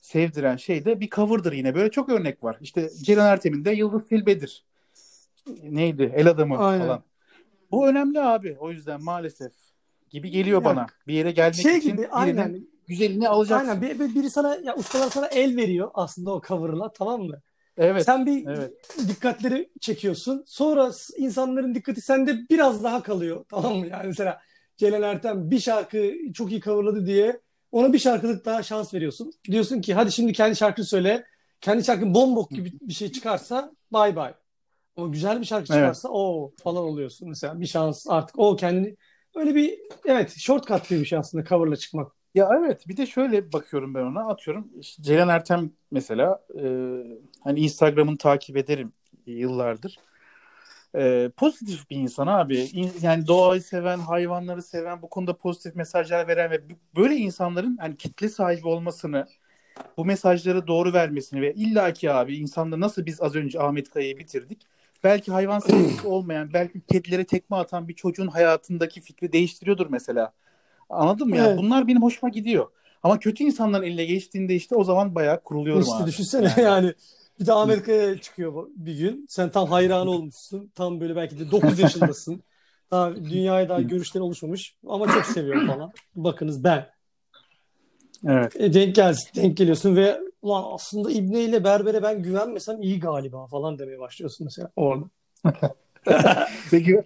sevdiren 0.00 0.56
şey 0.56 0.84
de 0.84 1.00
bir 1.00 1.10
cover'dır 1.10 1.52
yine. 1.52 1.74
Böyle 1.74 1.90
çok 1.90 2.08
örnek 2.08 2.44
var. 2.44 2.56
İşte 2.60 2.90
Ceren 3.02 3.26
Ertem'in 3.26 3.64
de 3.64 3.70
Yıldız 3.70 4.08
Tilbe'dir. 4.08 4.64
Neydi? 5.62 6.12
El 6.16 6.28
adamı 6.28 6.58
Aynen. 6.58 6.86
falan. 6.86 7.02
Bu 7.70 7.88
önemli 7.88 8.20
abi. 8.20 8.56
O 8.60 8.70
yüzden 8.70 9.04
maalesef 9.04 9.52
gibi 10.10 10.30
geliyor 10.30 10.64
bana. 10.64 10.86
Bir 11.06 11.14
yere 11.14 11.30
gelmek 11.30 11.54
Şey 11.54 11.78
için 11.78 11.88
gibi 11.88 11.98
birinin 11.98 12.12
aynen. 12.12 12.66
Güzelini 12.90 13.28
alacaksın. 13.28 13.68
Aynen 13.68 13.82
bir, 13.82 13.98
bir- 14.00 14.14
biri 14.14 14.30
sana 14.30 14.54
ya 14.64 14.76
ustalar 14.76 15.10
sana 15.10 15.26
el 15.26 15.56
veriyor 15.56 15.90
aslında 15.94 16.30
o 16.30 16.42
cover'la 16.48 16.92
tamam 16.92 17.22
mı? 17.22 17.40
Evet. 17.76 18.04
Sen 18.04 18.26
bir 18.26 18.46
Evet. 18.46 18.72
dikkatleri 19.08 19.70
çekiyorsun. 19.80 20.44
Sonra 20.46 20.90
insanların 21.16 21.74
dikkati 21.74 22.00
sende 22.00 22.36
biraz 22.50 22.84
daha 22.84 23.02
kalıyor. 23.02 23.44
Tamam 23.50 23.76
mı? 23.76 23.86
Yani 23.86 24.06
mesela 24.06 24.40
Celal 24.76 25.02
Ertem 25.02 25.50
bir 25.50 25.58
şarkı 25.58 26.12
çok 26.34 26.50
iyi 26.50 26.60
coverladı 26.60 27.06
diye 27.06 27.40
ona 27.72 27.92
bir 27.92 27.98
şarkılık 27.98 28.44
daha 28.44 28.62
şans 28.62 28.94
veriyorsun. 28.94 29.32
Diyorsun 29.50 29.80
ki 29.80 29.94
hadi 29.94 30.12
şimdi 30.12 30.32
kendi 30.32 30.56
şarkını 30.56 30.84
söyle. 30.86 31.24
Kendi 31.60 31.84
şarkın 31.84 32.14
bombok 32.14 32.50
gibi 32.50 32.72
bir 32.82 32.92
şey 32.92 33.12
çıkarsa 33.12 33.72
bay 33.90 34.16
bay. 34.16 34.34
O 34.96 35.12
güzel 35.12 35.40
bir 35.40 35.46
şarkı 35.46 35.72
Evet. 35.72 35.80
çıkarsa 35.80 36.08
o 36.08 36.52
falan 36.62 36.84
oluyorsun 36.84 37.28
mesela. 37.28 37.60
Bir 37.60 37.66
şans 37.66 38.06
artık 38.08 38.38
o 38.38 38.56
kendini 38.56 38.96
öyle 39.36 39.54
bir 39.54 39.78
evet 40.04 40.34
shortcut 40.38 40.88
gibi 40.88 41.00
bir 41.00 41.06
şey 41.06 41.18
aslında 41.18 41.44
coverla 41.44 41.76
çıkmak. 41.76 42.12
Ya 42.34 42.50
evet 42.58 42.88
bir 42.88 42.96
de 42.96 43.06
şöyle 43.06 43.52
bakıyorum 43.52 43.94
ben 43.94 44.02
ona 44.02 44.28
atıyorum 44.28 44.68
işte 44.80 45.02
Ceylan 45.02 45.28
Ertem 45.28 45.70
mesela 45.90 46.42
e, 46.58 46.62
hani 47.44 47.60
Instagram'ını 47.60 48.18
takip 48.18 48.56
ederim 48.56 48.92
yıllardır. 49.26 49.98
E, 50.96 51.30
pozitif 51.36 51.90
bir 51.90 51.96
insan 51.96 52.26
abi. 52.26 52.58
İn- 52.58 52.92
yani 53.02 53.26
doğayı 53.26 53.62
seven, 53.62 53.98
hayvanları 53.98 54.62
seven, 54.62 55.02
bu 55.02 55.10
konuda 55.10 55.36
pozitif 55.36 55.74
mesajlar 55.76 56.28
veren 56.28 56.50
ve 56.50 56.60
böyle 56.96 57.16
insanların 57.16 57.76
hani 57.80 57.96
kitle 57.96 58.28
sahibi 58.28 58.68
olmasını, 58.68 59.26
bu 59.96 60.04
mesajları 60.04 60.66
doğru 60.66 60.92
vermesini 60.92 61.42
ve 61.42 61.54
illaki 61.54 62.12
abi 62.12 62.36
insanda 62.36 62.80
nasıl 62.80 63.06
biz 63.06 63.22
az 63.22 63.36
önce 63.36 63.60
Ahmet 63.60 63.90
Kaya'yı 63.90 64.18
bitirdik. 64.18 64.62
Belki 65.04 65.32
hayvan 65.32 65.58
sevgisi 65.58 66.06
olmayan, 66.08 66.52
belki 66.52 66.80
kedilere 66.92 67.24
tekme 67.24 67.56
atan 67.56 67.88
bir 67.88 67.94
çocuğun 67.94 68.26
hayatındaki 68.28 69.00
fikri 69.00 69.32
değiştiriyordur 69.32 69.86
mesela. 69.90 70.32
Anladın 70.90 71.28
mı 71.28 71.36
ya? 71.36 71.46
Evet. 71.46 71.58
Bunlar 71.58 71.88
benim 71.88 72.02
hoşuma 72.02 72.30
gidiyor. 72.30 72.66
Ama 73.02 73.18
kötü 73.18 73.44
insanların 73.44 73.84
eline 73.84 74.04
geçtiğinde 74.04 74.54
işte 74.54 74.74
o 74.74 74.84
zaman 74.84 75.14
bayağı 75.14 75.40
kuruluyorum 75.42 75.82
İşte 75.82 75.94
abi. 75.94 76.06
düşünsene 76.06 76.54
yani. 76.62 76.94
Bir 77.40 77.46
de 77.46 77.52
Amerika'ya 77.52 78.20
çıkıyor 78.20 78.68
bir 78.76 78.98
gün. 78.98 79.26
Sen 79.28 79.50
tam 79.50 79.68
hayran 79.68 80.06
olmuşsun. 80.06 80.72
Tam 80.74 81.00
böyle 81.00 81.16
belki 81.16 81.38
de 81.38 81.50
9 81.50 81.78
yaşındasın. 81.78 82.42
Daha 82.90 83.16
dünyaya 83.16 83.68
daha 83.68 83.80
görüşlerin 83.80 84.24
oluşmamış. 84.24 84.76
Ama 84.86 85.12
çok 85.12 85.26
seviyorum 85.26 85.66
falan. 85.66 85.92
Bakınız 86.14 86.64
ben. 86.64 86.86
Evet. 88.26 88.56
E, 88.56 88.74
denk 88.74 88.94
gelsin, 88.94 89.30
denk 89.36 89.56
geliyorsun 89.56 89.96
ve 89.96 90.20
ulan 90.42 90.64
aslında 90.74 91.10
İbne 91.10 91.40
ile 91.40 91.64
Berber'e 91.64 92.02
ben 92.02 92.22
güvenmesem 92.22 92.82
iyi 92.82 93.00
galiba 93.00 93.46
falan 93.46 93.78
demeye 93.78 93.98
başlıyorsun 93.98 94.44
mesela 94.44 94.70
orada. 94.76 95.04
Peki 96.70 97.04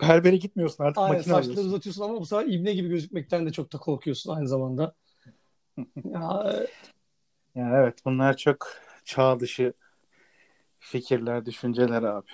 berbere 0.00 0.36
gitmiyorsun 0.36 0.84
artık 0.84 0.98
Aynen 0.98 1.16
makine 1.16 1.34
saçları 1.34 1.42
alıyorsun. 1.50 1.68
uzatıyorsun 1.68 2.02
ama 2.02 2.20
bu 2.20 2.26
sefer 2.26 2.46
İbne 2.46 2.72
gibi 2.72 2.88
gözükmekten 2.88 3.46
de 3.46 3.52
çok 3.52 3.72
da 3.72 3.78
korkuyorsun 3.78 4.34
aynı 4.34 4.48
zamanda. 4.48 4.94
Ya, 6.04 6.66
Yani 7.54 7.74
evet 7.76 7.98
bunlar 8.04 8.36
çok 8.36 8.68
çağ 9.04 9.40
dışı 9.40 9.72
fikirler, 10.78 11.46
düşünceler 11.46 12.02
abi. 12.02 12.26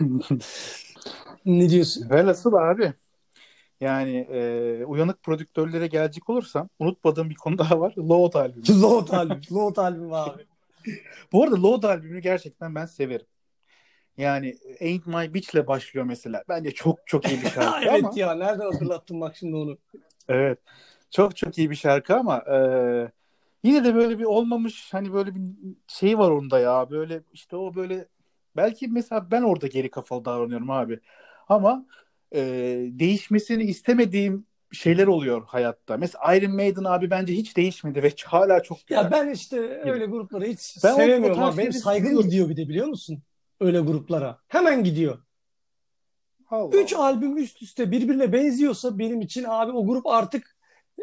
ne 1.44 1.70
diyorsun? 1.70 2.10
Velhasıl 2.10 2.52
abi 2.52 2.92
yani 3.80 4.16
e, 4.16 4.84
uyanık 4.84 5.22
prodüktörlere 5.22 5.86
gelecek 5.86 6.30
olursam 6.30 6.68
unutmadığım 6.78 7.30
bir 7.30 7.34
konu 7.34 7.58
daha 7.58 7.80
var. 7.80 7.94
Load 7.98 8.34
albümü. 8.34 8.82
Load 8.82 9.08
albüm. 9.08 9.40
Load 9.52 9.76
albüm 9.76 10.12
abi. 10.12 10.46
Bu 11.32 11.44
arada 11.44 11.62
Load 11.62 11.82
albümünü 11.82 12.20
gerçekten 12.20 12.74
ben 12.74 12.86
severim. 12.86 13.26
Yani 14.16 14.56
Ain't 14.80 15.06
My 15.06 15.34
Bitch'le 15.34 15.66
başlıyor 15.66 16.06
mesela. 16.06 16.44
Bence 16.48 16.70
çok 16.70 17.06
çok 17.06 17.28
iyi 17.28 17.42
bir 17.42 17.48
şarkı 17.50 17.88
evet 17.88 18.04
ama 18.04 18.12
ya 18.16 18.34
nereden 18.34 18.72
hatırlattın 18.72 19.20
bak 19.20 19.36
şimdi 19.36 19.56
onu. 19.56 19.78
evet. 20.28 20.58
Çok 21.10 21.36
çok 21.36 21.58
iyi 21.58 21.70
bir 21.70 21.76
şarkı 21.76 22.16
ama 22.16 22.38
e, 22.38 22.58
yine 23.62 23.84
de 23.84 23.94
böyle 23.94 24.18
bir 24.18 24.24
olmamış 24.24 24.94
hani 24.94 25.12
böyle 25.12 25.34
bir 25.34 25.40
şey 25.86 26.18
var 26.18 26.30
onda 26.30 26.58
ya. 26.58 26.90
Böyle 26.90 27.22
işte 27.32 27.56
o 27.56 27.74
böyle 27.74 28.08
belki 28.56 28.88
mesela 28.88 29.30
ben 29.30 29.42
orada 29.42 29.66
geri 29.66 29.90
kafalı 29.90 30.24
davranıyorum 30.24 30.70
abi. 30.70 31.00
Ama 31.48 31.86
e, 32.34 32.40
değişmesini 32.90 33.62
istemediğim 33.62 34.46
şeyler 34.72 35.06
oluyor 35.06 35.42
hayatta. 35.46 35.96
Mesela 35.96 36.36
Iron 36.36 36.54
Maiden 36.54 36.84
abi 36.84 37.10
bence 37.10 37.32
hiç 37.34 37.56
değişmedi 37.56 38.02
ve 38.02 38.12
hala 38.24 38.62
çok 38.62 38.86
güzel. 38.86 39.02
Ya 39.02 39.10
ben 39.10 39.28
işte 39.30 39.82
öyle 39.84 40.06
grupları 40.06 40.44
hiç 40.44 40.76
Ben 40.84 40.96
tarz 41.34 41.38
abi. 41.38 41.58
Benim 41.58 41.72
saygım 41.72 42.04
seviyorum. 42.06 42.30
gidiyor 42.30 42.48
bir 42.48 42.56
de 42.56 42.68
biliyor 42.68 42.86
musun? 42.86 43.22
Öyle 43.60 43.80
gruplara. 43.80 44.38
Hemen 44.48 44.84
gidiyor. 44.84 45.18
Allah 46.50 46.76
Üç 46.76 46.92
albüm 46.92 47.36
üst 47.36 47.62
üste 47.62 47.90
birbirine 47.90 48.32
benziyorsa 48.32 48.98
benim 48.98 49.20
için 49.20 49.44
abi 49.48 49.72
o 49.72 49.86
grup 49.86 50.06
artık 50.06 50.56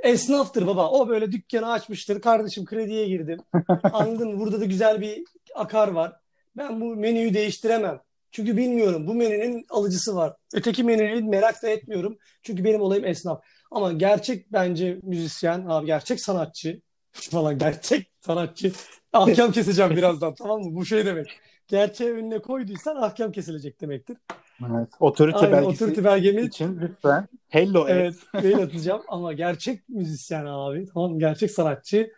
esnaftır 0.03 0.67
baba. 0.67 0.89
O 0.89 1.09
böyle 1.09 1.31
dükkanı 1.31 1.71
açmıştır. 1.71 2.21
Kardeşim 2.21 2.65
krediye 2.65 3.07
girdim. 3.07 3.39
Anladın 3.83 4.33
mı? 4.33 4.39
Burada 4.39 4.59
da 4.59 4.65
güzel 4.65 5.01
bir 5.01 5.23
akar 5.55 5.87
var. 5.87 6.13
Ben 6.57 6.81
bu 6.81 6.95
menüyü 6.95 7.33
değiştiremem. 7.33 8.01
Çünkü 8.31 8.57
bilmiyorum. 8.57 9.07
Bu 9.07 9.13
menünün 9.13 9.65
alıcısı 9.69 10.15
var. 10.15 10.33
Öteki 10.53 10.83
menüyü 10.83 11.23
merak 11.23 11.63
da 11.63 11.69
etmiyorum. 11.69 12.17
Çünkü 12.41 12.63
benim 12.63 12.81
olayım 12.81 13.05
esnaf. 13.05 13.43
Ama 13.75 13.91
gerçek 13.91 14.51
bence 14.53 14.99
müzisyen, 15.03 15.65
abi 15.67 15.85
gerçek 15.85 16.21
sanatçı 16.21 16.81
falan 17.11 17.57
gerçek 17.57 18.11
sanatçı. 18.21 18.71
Ahkam 19.13 19.51
keseceğim 19.51 19.91
birazdan 19.95 20.35
tamam 20.37 20.61
mı? 20.61 20.75
Bu 20.75 20.85
şey 20.85 21.05
demek. 21.05 21.39
Gerçeği 21.67 22.11
önüne 22.11 22.39
koyduysan 22.39 22.95
ahkam 22.95 23.31
kesilecek 23.31 23.81
demektir. 23.81 24.17
Evet. 24.61 24.89
Otorite 24.99 25.37
Aynen 25.37 25.51
belgesi 25.51 25.83
otorite 25.83 26.03
belgemi 26.03 26.41
için 26.41 26.79
lütfen. 26.81 27.27
Hello 27.49 27.85
evet 27.89 28.15
evet. 28.33 28.43
mail 28.43 28.63
atacağım 28.63 29.01
ama 29.07 29.33
gerçek 29.33 29.89
müzisyen 29.89 30.45
abi 30.45 30.85
tamam 30.93 31.19
gerçek 31.19 31.51
sanatçı 31.51 32.11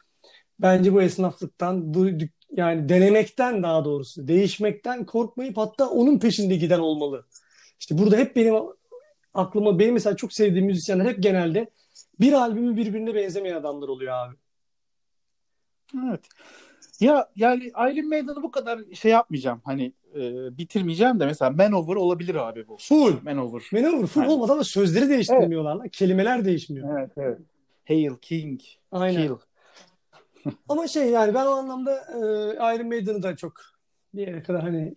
bence 0.60 0.94
bu 0.94 1.02
esnaflıktan 1.02 1.94
yani 2.52 2.90
denemekten 2.90 3.64
daha 3.64 3.86
doğrusu 3.86 4.28
değişmekten 4.28 5.06
korkmayıp 5.06 5.58
hatta 5.58 5.90
onun 5.90 6.20
peşinde 6.20 6.56
giden 6.56 6.80
olmalı. 6.80 7.26
İşte 7.80 7.98
burada 7.98 8.18
hep 8.18 8.36
benim 8.36 8.56
aklıma 9.38 9.80
benim 9.80 9.94
mesela 9.94 10.16
çok 10.16 10.34
sevdiğim 10.34 10.66
müzisyenler 10.66 11.06
hep 11.06 11.24
genelde 11.24 11.70
bir 12.20 12.34
albümü 12.34 12.78
birbirine 12.78 13.16
benzemeyen 13.16 13.56
adamlar 13.56 13.88
oluyor 13.88 14.14
abi. 14.14 14.36
Evet. 16.10 16.22
Ya 17.00 17.30
yani 17.36 17.64
Iron 17.64 18.10
Maiden'ı 18.10 18.44
bu 18.44 18.52
kadar 18.52 18.80
şey 18.94 19.12
yapmayacağım. 19.12 19.62
Hani 19.64 19.94
e, 20.16 20.22
bitirmeyeceğim 20.58 21.20
de 21.20 21.26
mesela 21.26 21.52
Manowar 21.52 21.96
olabilir 21.96 22.36
abi 22.36 22.68
bu. 22.68 22.78
Full. 22.80 23.16
Manowar. 23.24 23.64
Manowar 23.72 24.08
full 24.08 24.22
Aynen. 24.22 24.34
olmadan 24.34 24.60
da 24.60 24.64
sözleri 24.64 25.10
değiştirmiyorlar 25.10 25.76
lan. 25.76 25.90
Kelimeler 25.90 26.46
değişmiyor. 26.46 27.00
Evet 27.00 27.12
evet. 27.18 27.40
Hail 27.88 28.16
King. 28.22 28.62
Aynen. 28.92 29.28
Kill. 29.28 29.36
Ama 30.70 30.88
şey 30.88 31.10
yani 31.10 31.34
ben 31.34 31.46
o 31.46 31.50
anlamda 31.50 31.92
e, 31.94 32.76
Iron 32.76 32.88
Maiden'ı 32.88 33.24
da 33.24 33.36
çok 33.36 33.54
bir 34.14 34.28
yere 34.28 34.44
kadar 34.44 34.62
hani 34.62 34.96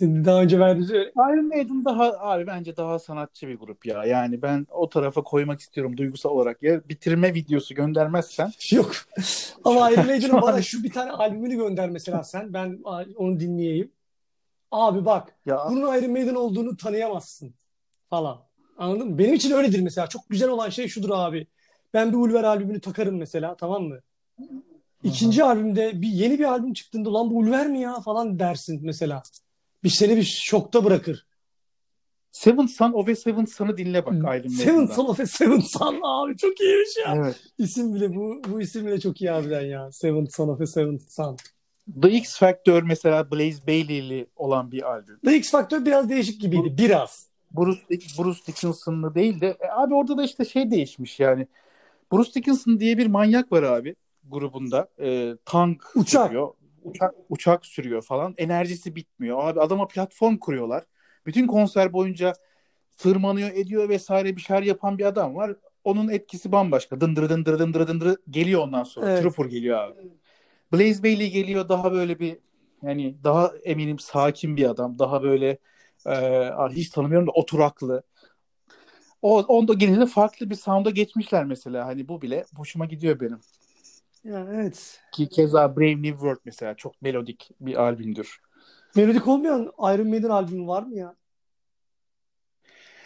daha 0.00 0.42
önce 0.42 0.58
verdiğiniz 0.60 0.90
öyle. 0.90 1.10
Iron 1.10 1.48
Maiden 1.48 1.84
daha 1.84 2.12
abi 2.18 2.46
bence 2.46 2.76
daha 2.76 2.98
sanatçı 2.98 3.48
bir 3.48 3.58
grup 3.58 3.86
ya. 3.86 4.04
Yani 4.04 4.42
ben 4.42 4.66
o 4.70 4.88
tarafa 4.88 5.22
koymak 5.22 5.60
istiyorum 5.60 5.96
duygusal 5.96 6.30
olarak. 6.30 6.62
Ya 6.62 6.88
bitirme 6.88 7.34
videosu 7.34 7.74
göndermezsen 7.74 8.52
Yok. 8.72 8.92
Ama 9.64 9.90
Iron 9.90 10.06
Maiden'ın 10.06 10.42
bana 10.42 10.62
şu 10.62 10.84
bir 10.84 10.92
tane 10.92 11.10
albümünü 11.10 11.56
gönder 11.56 11.90
mesela 11.90 12.24
sen. 12.24 12.52
Ben 12.54 12.80
onu 13.16 13.40
dinleyeyim. 13.40 13.92
Abi 14.70 15.04
bak 15.04 15.36
ya 15.46 15.66
bunun 15.70 15.98
Iron 15.98 16.10
Maiden 16.10 16.34
olduğunu 16.34 16.76
tanıyamazsın 16.76 17.54
falan. 18.10 18.38
Anladın 18.78 19.08
mı? 19.08 19.18
Benim 19.18 19.34
için 19.34 19.50
öyledir 19.50 19.80
mesela. 19.80 20.06
Çok 20.06 20.28
güzel 20.28 20.48
olan 20.48 20.68
şey 20.68 20.88
şudur 20.88 21.10
abi. 21.12 21.46
Ben 21.94 22.12
bir 22.12 22.16
Ulver 22.16 22.44
albümünü 22.44 22.80
takarım 22.80 23.16
mesela 23.16 23.56
tamam 23.56 23.82
mı? 23.82 24.00
İkinci 25.06 25.44
albümde 25.44 26.02
bir 26.02 26.08
yeni 26.08 26.38
bir 26.38 26.44
albüm 26.44 26.72
çıktığında 26.72 27.14
lan 27.14 27.30
bu 27.30 27.36
Ulver 27.36 27.66
mi 27.66 27.80
ya 27.80 28.00
falan 28.00 28.38
dersin 28.38 28.80
mesela. 28.82 29.22
Bir 29.84 29.90
seni 29.90 30.16
bir 30.16 30.24
şokta 30.44 30.84
bırakır. 30.84 31.26
Seven 32.32 32.66
Son 32.66 32.92
of 32.92 33.08
a 33.08 33.14
Seven 33.14 33.44
Son'ı 33.44 33.76
dinle 33.76 34.06
bak 34.06 34.12
Hmm. 34.12 34.20
Seven 34.50 34.74
Maiden'dan. 34.74 34.94
Son 34.94 35.04
of 35.06 35.20
a 35.20 35.26
Seven 35.26 35.60
Son 35.60 36.00
abi 36.02 36.36
çok 36.36 36.60
iyiymiş 36.60 36.96
ya. 37.06 37.14
Evet. 37.16 37.36
İsim 37.58 37.94
bile 37.94 38.14
bu 38.14 38.42
bu 38.48 38.60
isim 38.60 38.86
bile 38.86 39.00
çok 39.00 39.20
iyi 39.20 39.30
harbiden 39.30 39.66
ya. 39.66 39.92
Seven 39.92 40.24
Son 40.24 40.48
of 40.48 40.60
a 40.60 40.66
Seven 40.66 41.00
Son. 41.08 41.36
The 42.02 42.10
X 42.10 42.38
Factor 42.38 42.82
mesela 42.82 43.30
Blaze 43.30 43.66
Bayley'li 43.66 44.26
olan 44.36 44.72
bir 44.72 44.82
albüm. 44.90 45.18
The 45.24 45.36
X 45.36 45.50
Factor 45.50 45.84
biraz 45.84 46.10
değişik 46.10 46.40
gibiydi. 46.40 46.74
Biraz. 46.78 47.26
Bruce, 47.56 47.80
Bruce 48.18 48.40
Dickinson'lı 48.46 49.14
değil 49.14 49.40
de 49.40 49.56
e, 49.60 49.68
abi 49.70 49.94
orada 49.94 50.16
da 50.16 50.24
işte 50.24 50.44
şey 50.44 50.70
değişmiş 50.70 51.20
yani. 51.20 51.46
Bruce 52.12 52.34
Dickinson 52.34 52.80
diye 52.80 52.98
bir 52.98 53.06
manyak 53.06 53.52
var 53.52 53.62
abi 53.62 53.94
grubunda. 54.30 54.88
E, 55.00 55.36
tank 55.44 55.84
Uçak. 55.94 56.26
sürüyor. 56.26 56.52
Uçak, 56.82 57.14
uçak 57.28 57.66
sürüyor 57.66 58.02
falan. 58.02 58.34
Enerjisi 58.36 58.96
bitmiyor. 58.96 59.48
Abi 59.48 59.60
adama 59.60 59.88
platform 59.88 60.36
kuruyorlar. 60.36 60.84
Bütün 61.26 61.46
konser 61.46 61.92
boyunca 61.92 62.32
tırmanıyor 62.96 63.50
ediyor 63.50 63.88
vesaire 63.88 64.36
bir 64.36 64.40
şeyler 64.40 64.62
yapan 64.62 64.98
bir 64.98 65.04
adam 65.04 65.34
var. 65.34 65.56
Onun 65.84 66.08
etkisi 66.08 66.52
bambaşka. 66.52 67.00
Dındırı 67.00 67.28
dındırı 67.28 67.58
dındırı 67.58 67.88
dındırı 67.88 68.16
geliyor 68.30 68.62
ondan 68.62 68.84
sonra. 68.84 69.10
Evet. 69.10 69.22
Trooper 69.22 69.44
geliyor 69.44 69.78
abi. 69.78 69.94
Blaze 70.72 71.02
Bayley 71.02 71.30
geliyor 71.30 71.68
daha 71.68 71.92
böyle 71.92 72.18
bir 72.18 72.38
yani 72.82 73.16
daha 73.24 73.52
eminim 73.64 73.98
sakin 73.98 74.56
bir 74.56 74.70
adam. 74.70 74.98
Daha 74.98 75.22
böyle 75.22 75.58
e, 76.06 76.14
hiç 76.70 76.90
tanımıyorum 76.90 77.26
da 77.26 77.32
oturaklı. 77.32 78.02
O 79.22 79.42
onda 79.42 79.74
genelde 79.74 80.06
farklı 80.06 80.50
bir 80.50 80.54
sound'a 80.54 80.90
geçmişler 80.90 81.44
mesela. 81.44 81.86
Hani 81.86 82.08
bu 82.08 82.22
bile 82.22 82.44
hoşuma 82.56 82.86
gidiyor 82.86 83.20
benim. 83.20 83.40
Ya 84.26 84.46
evet. 84.54 85.00
Ki 85.12 85.28
keza 85.28 85.76
Brave 85.76 86.02
New 86.02 86.10
World 86.10 86.40
mesela 86.44 86.74
çok 86.74 87.02
melodik 87.02 87.50
bir 87.60 87.74
albümdür. 87.74 88.40
Melodik 88.96 89.28
olmayan 89.28 89.72
Iron 89.78 90.08
Maiden 90.08 90.30
albümü 90.30 90.66
var 90.66 90.82
mı 90.82 90.94
ya? 90.94 91.16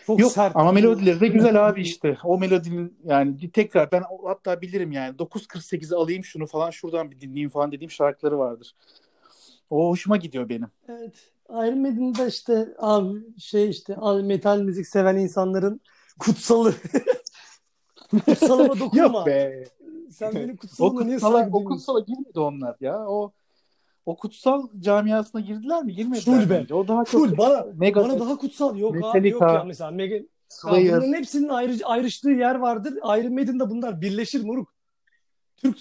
Çok 0.06 0.20
Yok 0.20 0.32
sert. 0.32 0.56
ama 0.56 0.72
melodileri 0.72 1.20
de 1.20 1.28
güzel 1.28 1.68
abi 1.68 1.82
işte. 1.82 2.18
O 2.24 2.38
melodinin 2.38 2.98
yani 3.04 3.50
tekrar 3.50 3.92
ben 3.92 4.02
hatta 4.24 4.60
bilirim 4.60 4.92
yani 4.92 5.16
9.48'i 5.16 5.96
alayım 5.96 6.24
şunu 6.24 6.46
falan 6.46 6.70
şuradan 6.70 7.10
bir 7.10 7.20
dinleyeyim 7.20 7.50
falan 7.50 7.72
dediğim 7.72 7.90
şarkıları 7.90 8.38
vardır. 8.38 8.76
O 9.70 9.88
hoşuma 9.88 10.16
gidiyor 10.16 10.48
benim. 10.48 10.68
Evet. 10.88 11.32
Iron 11.50 11.78
Maiden'da 11.78 12.26
işte 12.26 12.68
abi 12.78 13.38
şey 13.38 13.70
işte 13.70 13.94
abi 13.96 14.22
metal 14.22 14.60
müzik 14.60 14.86
seven 14.86 15.16
insanların 15.16 15.80
kutsalı. 16.18 16.74
Kutsalıma 18.24 18.78
dokunma. 18.78 19.02
Yok 19.02 19.26
be. 19.26 19.64
Sen 20.10 20.34
benim 20.34 20.54
O 20.54 20.56
kutsalıma 20.56 21.04
niye 21.04 21.16
kutsala, 21.16 21.48
o 21.52 21.64
kutsala 21.64 22.00
girmedi 22.00 22.40
onlar 22.40 22.76
ya. 22.80 22.98
O 23.08 23.32
o 24.06 24.16
kutsal 24.16 24.68
camiasına 24.80 25.40
girdiler 25.40 25.82
mi? 25.82 25.94
Girmediler 25.94 26.40
Full 26.40 26.50
be. 26.50 26.54
bence. 26.60 26.74
O 26.74 26.88
daha 26.88 27.04
çok 27.04 27.20
Full 27.20 27.38
bana 27.38 27.66
Mega 27.74 28.04
bana 28.04 28.20
daha 28.20 28.36
kutsal 28.36 28.76
yok 28.76 28.96
abi 29.02 29.28
yok 29.28 29.42
ya 29.42 29.64
mesela 29.64 29.90
Mega 29.90 30.16
Slayer. 30.48 30.96
bunların 30.96 31.12
hepsinin 31.12 31.48
ayrı, 31.48 31.86
ayrıştığı 31.86 32.30
yer 32.30 32.54
vardır. 32.54 32.92
Iron 32.92 33.34
Maiden'da 33.34 33.70
bunlar 33.70 34.00
birleşir 34.00 34.44
moruk. 34.44 34.74
Türk 35.56 35.78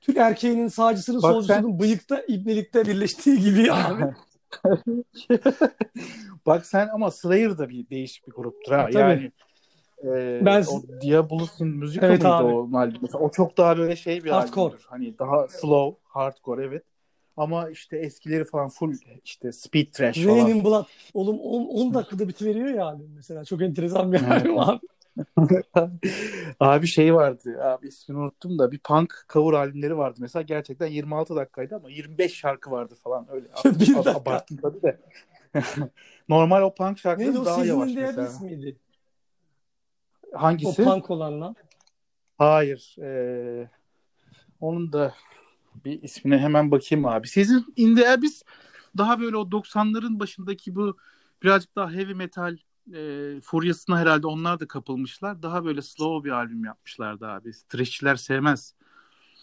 Türk 0.00 0.16
erkeğinin 0.16 0.68
sağcısının 0.68 1.22
Bak 1.22 1.32
solcusunun 1.32 1.78
bıyıkta 1.78 2.22
ibnelikte 2.28 2.84
birleştiği 2.84 3.38
gibi 3.40 3.72
abi. 3.72 4.14
Bak 6.46 6.66
sen 6.66 6.88
ama 6.88 7.10
Slayer 7.10 7.58
da 7.58 7.68
bir 7.68 7.90
değişik 7.90 8.26
bir 8.26 8.32
gruptur 8.32 8.72
ha. 8.72 8.84
Tabii. 8.92 8.98
Yani 8.98 9.32
e, 10.04 10.40
Ben- 10.44 10.64
o 10.64 11.00
Diabolus'un 11.00 11.68
müzik 11.68 12.02
Evet 12.02 12.18
mıydı 12.20 12.34
abi. 12.34 12.44
o 12.52 12.70
albüm? 12.78 12.98
Mesela 13.02 13.18
o 13.24 13.30
çok 13.30 13.56
daha 13.56 13.78
böyle 13.78 13.96
şey 13.96 14.24
bir 14.24 14.30
Hardcore. 14.30 14.60
albümdür. 14.66 14.86
Hani 14.88 15.18
daha 15.18 15.48
slow, 15.48 16.00
hardcore 16.04 16.64
evet. 16.64 16.82
Ama 17.36 17.70
işte 17.70 17.96
eskileri 17.98 18.44
falan 18.44 18.68
full 18.68 18.94
işte 19.24 19.52
speed 19.52 19.86
trash 19.92 20.26
Rain 20.26 20.38
falan. 20.38 20.50
in 20.50 20.64
Blood. 20.64 20.84
Oğlum 21.14 21.38
10, 21.40 21.64
10 21.64 21.94
dakikada 21.94 22.28
bitiveriyor 22.28 22.68
ya 22.68 22.84
albüm 22.84 23.12
mesela. 23.16 23.44
Çok 23.44 23.62
enteresan 23.62 24.12
bir 24.12 24.22
albüm 24.22 24.58
abi. 24.58 24.80
abi 26.60 26.86
şey 26.86 27.14
vardı. 27.14 27.64
Abi 27.64 27.88
ismini 27.88 28.18
unuttum 28.18 28.58
da 28.58 28.72
bir 28.72 28.78
punk 28.78 29.14
cover 29.32 29.52
albümleri 29.52 29.98
vardı. 29.98 30.18
Mesela 30.20 30.42
gerçekten 30.42 30.86
26 30.86 31.36
dakikaydı 31.36 31.76
ama 31.76 31.90
25 31.90 32.34
şarkı 32.34 32.70
vardı 32.70 32.94
falan 33.02 33.26
öyle. 33.30 33.46
Bir 33.64 33.94
dakika. 33.94 34.10
Abarttım 34.10 34.56
tabii 34.56 34.82
de. 34.82 35.00
Normal 36.28 36.62
o 36.62 36.74
punk 36.74 36.98
şarkıları 36.98 37.30
Neydi 37.30 37.40
o 37.40 37.44
daha 37.44 37.64
yavaş 37.64 37.94
mesela. 37.94 38.12
Diabetes 38.16 38.40
miydi? 38.40 38.76
O 40.32 40.38
Hangisi? 40.38 40.84
punk 40.84 41.10
olanla. 41.10 41.54
Hayır. 42.38 42.94
eee, 42.98 43.70
onun 44.60 44.92
da 44.92 45.14
bir 45.84 46.02
ismine 46.02 46.38
hemen 46.38 46.70
bakayım 46.70 47.06
abi. 47.06 47.28
Sizin 47.28 47.64
In 47.76 47.96
The 47.96 48.10
Abyss 48.10 48.42
daha 48.98 49.20
böyle 49.20 49.36
o 49.36 49.50
90'ların 49.50 50.20
başındaki 50.20 50.74
bu 50.74 50.96
birazcık 51.42 51.76
daha 51.76 51.90
heavy 51.90 52.14
metal 52.14 52.56
e, 52.94 53.40
furyasına 53.40 53.98
herhalde 53.98 54.26
onlar 54.26 54.60
da 54.60 54.68
kapılmışlar. 54.68 55.42
Daha 55.42 55.64
böyle 55.64 55.82
slow 55.82 56.28
bir 56.28 56.32
albüm 56.34 56.64
yapmışlardı 56.64 57.26
abi. 57.26 57.50
Thrashçiler 57.68 58.16
sevmez. 58.16 58.74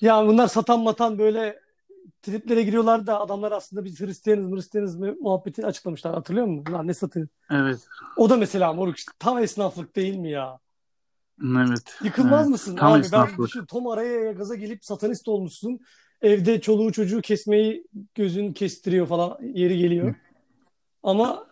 Ya 0.02 0.28
bunlar 0.28 0.48
satan 0.48 0.80
matan 0.80 1.18
böyle 1.18 1.60
triplere 2.22 2.64
giriyorlar 2.64 3.08
da 3.08 3.20
adamlar 3.22 3.52
aslında 3.52 3.86
biz 3.86 4.02
Hristiyanız 4.02 4.52
Hristiyanız 4.52 4.96
mı 4.96 5.16
muhabbeti 5.22 5.66
açıklamışlar. 5.66 6.14
Hatırlıyor 6.14 6.48
musun? 6.48 6.74
Lan 6.74 6.88
ne 6.88 6.94
satıyor? 6.94 7.28
Evet. 7.52 7.88
O 8.18 8.30
da 8.30 8.38
mesela 8.38 8.74
moruk 8.74 8.98
işte 8.98 9.12
tam 9.20 9.38
esnaflık 9.38 9.96
değil 9.96 10.16
mi 10.16 10.30
ya? 10.30 10.60
Evet. 11.44 11.98
Yıkılmaz 12.04 12.42
Evet. 12.42 12.50
mısın 12.50 12.76
Tam 12.76 12.94
abi? 12.94 13.06
Ben 13.12 13.46
şu 13.46 13.66
Tom 13.66 13.88
araya 13.88 14.32
gaza 14.32 14.56
gelip 14.56 14.86
satanist 14.86 15.28
olmuşsun. 15.28 15.80
Evde 16.22 16.62
çoluğu 16.62 16.92
çocuğu 16.92 17.22
kesmeyi 17.22 17.88
gözün 18.16 18.54
kestiriyor 18.54 19.08
falan 19.08 19.38
yeri 19.54 19.78
geliyor. 19.78 20.16
Ama 21.04 21.48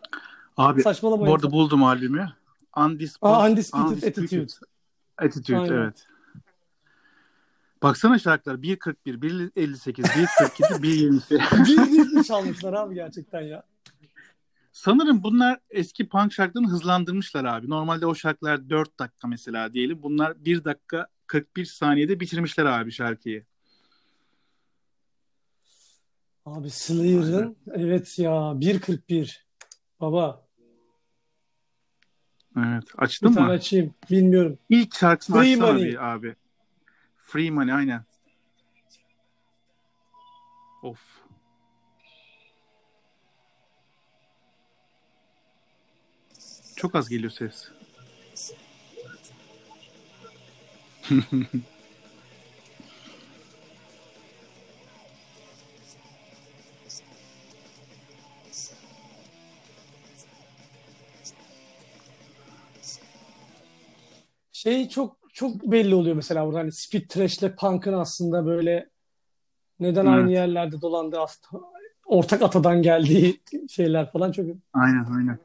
Abi 0.58 0.82
saçmalamayın. 0.84 1.32
bu 1.32 1.36
arada 1.36 1.52
buldum 1.52 1.84
albümü. 1.84 2.30
Undisputed, 2.78 3.34
Aa, 3.34 3.50
Undisputed 3.50 4.04
Attitude. 4.04 4.48
Attitude 5.18 5.58
Aynen. 5.58 5.74
evet. 5.74 6.06
Baksana 7.84 8.20
şarkılar 8.20 8.56
1.41, 8.56 8.96
1.58, 9.06 10.04
1.42, 10.04 10.82
1.28. 10.82 11.78
bir 11.78 12.18
bir 12.18 12.24
çalmışlar 12.28 12.74
abi 12.74 12.96
gerçekten 12.96 13.42
ya. 13.42 13.64
Sanırım 14.74 15.24
bunlar 15.24 15.60
eski 15.70 16.08
punk 16.10 16.34
şarkılarını 16.34 16.70
hızlandırmışlar 16.70 17.46
abi. 17.46 17.70
Normalde 17.70 18.06
o 18.06 18.16
şarkılar 18.16 18.70
4 18.70 19.00
dakika 19.00 19.28
mesela 19.28 19.74
diyelim. 19.74 20.04
Bunlar 20.04 20.46
1 20.46 20.64
dakika 20.64 21.08
41 21.28 21.66
saniyede 21.66 22.20
bitirmişler 22.20 22.66
abi 22.66 22.92
şarkıyı. 22.92 23.46
Abi 26.46 26.70
Slayer'ın 26.70 27.58
evet 27.72 28.20
ya 28.20 28.32
1.41 28.32 29.38
baba 30.02 30.48
Evet. 32.58 32.84
bir 32.98 33.04
Açtın 33.04 33.34
tane 33.34 33.46
mı? 33.48 33.52
açayım 33.52 33.94
bilmiyorum. 34.12 34.60
İlk 34.70 34.96
şarkısını 34.96 35.36
Free 35.36 35.54
açsana 35.54 35.72
Money. 35.74 35.86
bir 35.86 36.14
abi. 36.14 36.36
Free 37.18 37.52
Money 37.52 37.74
aynen. 37.74 38.06
Of. 40.84 41.23
Çok 46.84 46.96
az 46.96 47.10
geliyor 47.10 47.32
ses. 47.32 47.68
Şey 64.52 64.90
çok 64.90 65.18
çok 65.34 65.64
belli 65.64 65.96
oluyor 65.96 66.16
mesela 66.16 66.46
burada 66.46 66.60
hani 66.60 66.72
Speed 66.72 67.10
Trash'le 67.10 67.56
Punk'ın 67.60 67.94
aslında 67.94 68.46
böyle 68.46 68.90
neden 69.80 70.06
Evet. 70.06 70.16
aynı 70.16 70.32
yerlerde 70.32 70.82
dolandığı 70.82 71.20
aslında 71.20 71.64
ortak 72.06 72.42
atadan 72.42 72.82
geldiği 72.82 73.42
şeyler 73.70 74.12
falan 74.12 74.32
çok. 74.32 74.46
Aynen 74.74 75.06
aynen. 75.18 75.40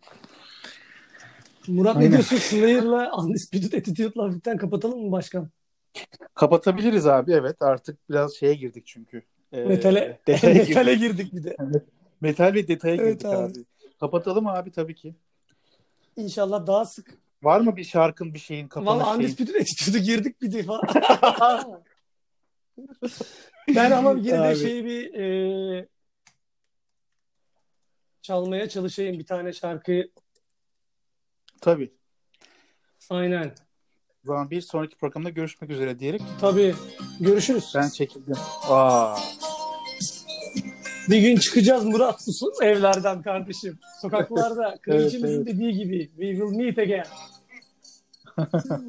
Murat 1.69 1.97
ne 1.97 2.01
Aynen. 2.03 2.13
diyorsun 2.13 2.37
Slayer'la 2.37 3.17
Undisputed 3.17 3.73
Attitude'la 3.73 4.25
hafiften 4.25 4.57
kapatalım 4.57 5.05
mı 5.07 5.13
başkan? 5.13 5.49
Kapatabiliriz 6.35 7.07
abi 7.07 7.33
evet 7.33 7.63
artık 7.63 8.11
biraz 8.11 8.35
şeye 8.35 8.55
girdik 8.55 8.87
çünkü. 8.87 9.23
Ee, 9.53 9.65
Metale, 9.65 10.21
detaya 10.27 10.53
girdik. 10.53 10.69
metale 10.69 10.95
girdik 10.95 11.33
bir 11.35 11.45
de. 11.45 11.57
Metal 12.21 12.55
ve 12.55 12.69
detaya 12.69 12.95
Evet 12.95 13.13
girdik 13.13 13.27
abi. 13.27 13.51
abi. 13.51 13.65
Kapatalım 14.01 14.47
abi 14.47 14.71
tabii 14.73 14.95
ki. 14.95 15.15
İnşallah 16.17 16.67
daha 16.67 16.85
sık. 16.85 17.15
Var 17.43 17.61
mı 17.61 17.77
bir 17.77 17.85
şarkın 17.85 18.35
bir 18.35 18.39
şeyin 18.39 18.69
kapanış 18.69 18.89
Valla 18.91 19.05
şeyin? 19.05 19.19
Undisputed 19.19 19.55
Attitude'u 19.55 20.01
girdik 20.03 20.43
bir 20.43 20.53
defa. 20.53 20.81
ben 23.75 23.91
ama 23.91 24.13
yine 24.13 24.33
de 24.33 24.39
Abi. 24.39 24.57
şeyi 24.57 24.85
bir 24.85 25.15
e, 25.15 25.89
çalmaya 28.23 28.69
çalışayım 28.69 29.19
bir 29.19 29.27
tane 29.27 29.53
şarkı. 29.53 30.05
Tabii. 31.61 31.93
Aynen. 33.11 33.55
O 34.25 34.27
zaman 34.27 34.51
bir 34.51 34.61
sonraki 34.61 34.97
programda 34.97 35.31
görüşmek 35.31 35.71
üzere 35.71 35.99
diyerek 35.99 36.23
Tabii. 36.41 36.75
Görüşürüz. 37.21 37.73
ben 37.75 37.89
çekildim. 37.89 38.37
Aa. 38.69 39.17
Bir 41.11 41.19
gün 41.19 41.37
çıkacağız 41.37 41.85
Murat 41.85 42.27
bu 42.59 42.65
evlerden 42.65 43.23
kardeşim. 43.23 43.79
Sokaklarda 44.01 44.79
kraliçemizin 44.83 45.37
evet. 45.37 45.47
dediği 45.47 45.73
gibi 45.73 46.11
we 46.17 46.31
will 46.31 46.57
meet 46.57 46.79
again. 46.79 47.05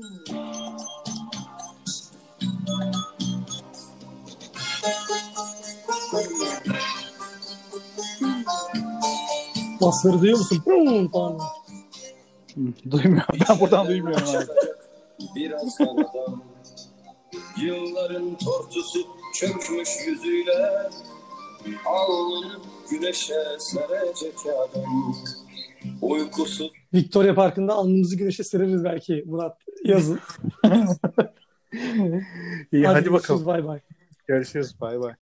Basları 9.82 10.22
duyuyor 10.22 10.38
musun? 10.38 10.63
Falan. 11.11 11.39
Duymuyorum. 12.91 13.39
Ben 13.49 13.60
buradan 13.60 13.88
duymuyorum 13.88 14.28
abi. 14.30 14.45
Biraz 15.36 15.78
Yılların 17.62 18.38
tortusu 18.38 18.99
çökmüş 19.36 19.89
yüzüyle 20.07 20.89
Alnını 21.86 22.60
güneşe 22.91 23.34
serecek 23.60 24.34
adam 24.45 25.16
Uykusuz 26.01 26.72
Victoria 26.93 27.36
Parkı'nda 27.36 27.74
alnımızı 27.74 28.16
güneşe 28.16 28.43
sereriz 28.43 28.84
belki 28.84 29.24
Murat 29.28 29.57
yazın. 29.84 30.20
İyi 32.72 32.88
hadi, 32.88 33.03
görüşürüz, 33.03 33.14
bakalım. 33.14 33.45
Bay 33.45 33.66
bay. 33.66 33.80
Görüşürüz. 34.28 34.82
Bay 34.82 34.99
bay. 35.01 35.14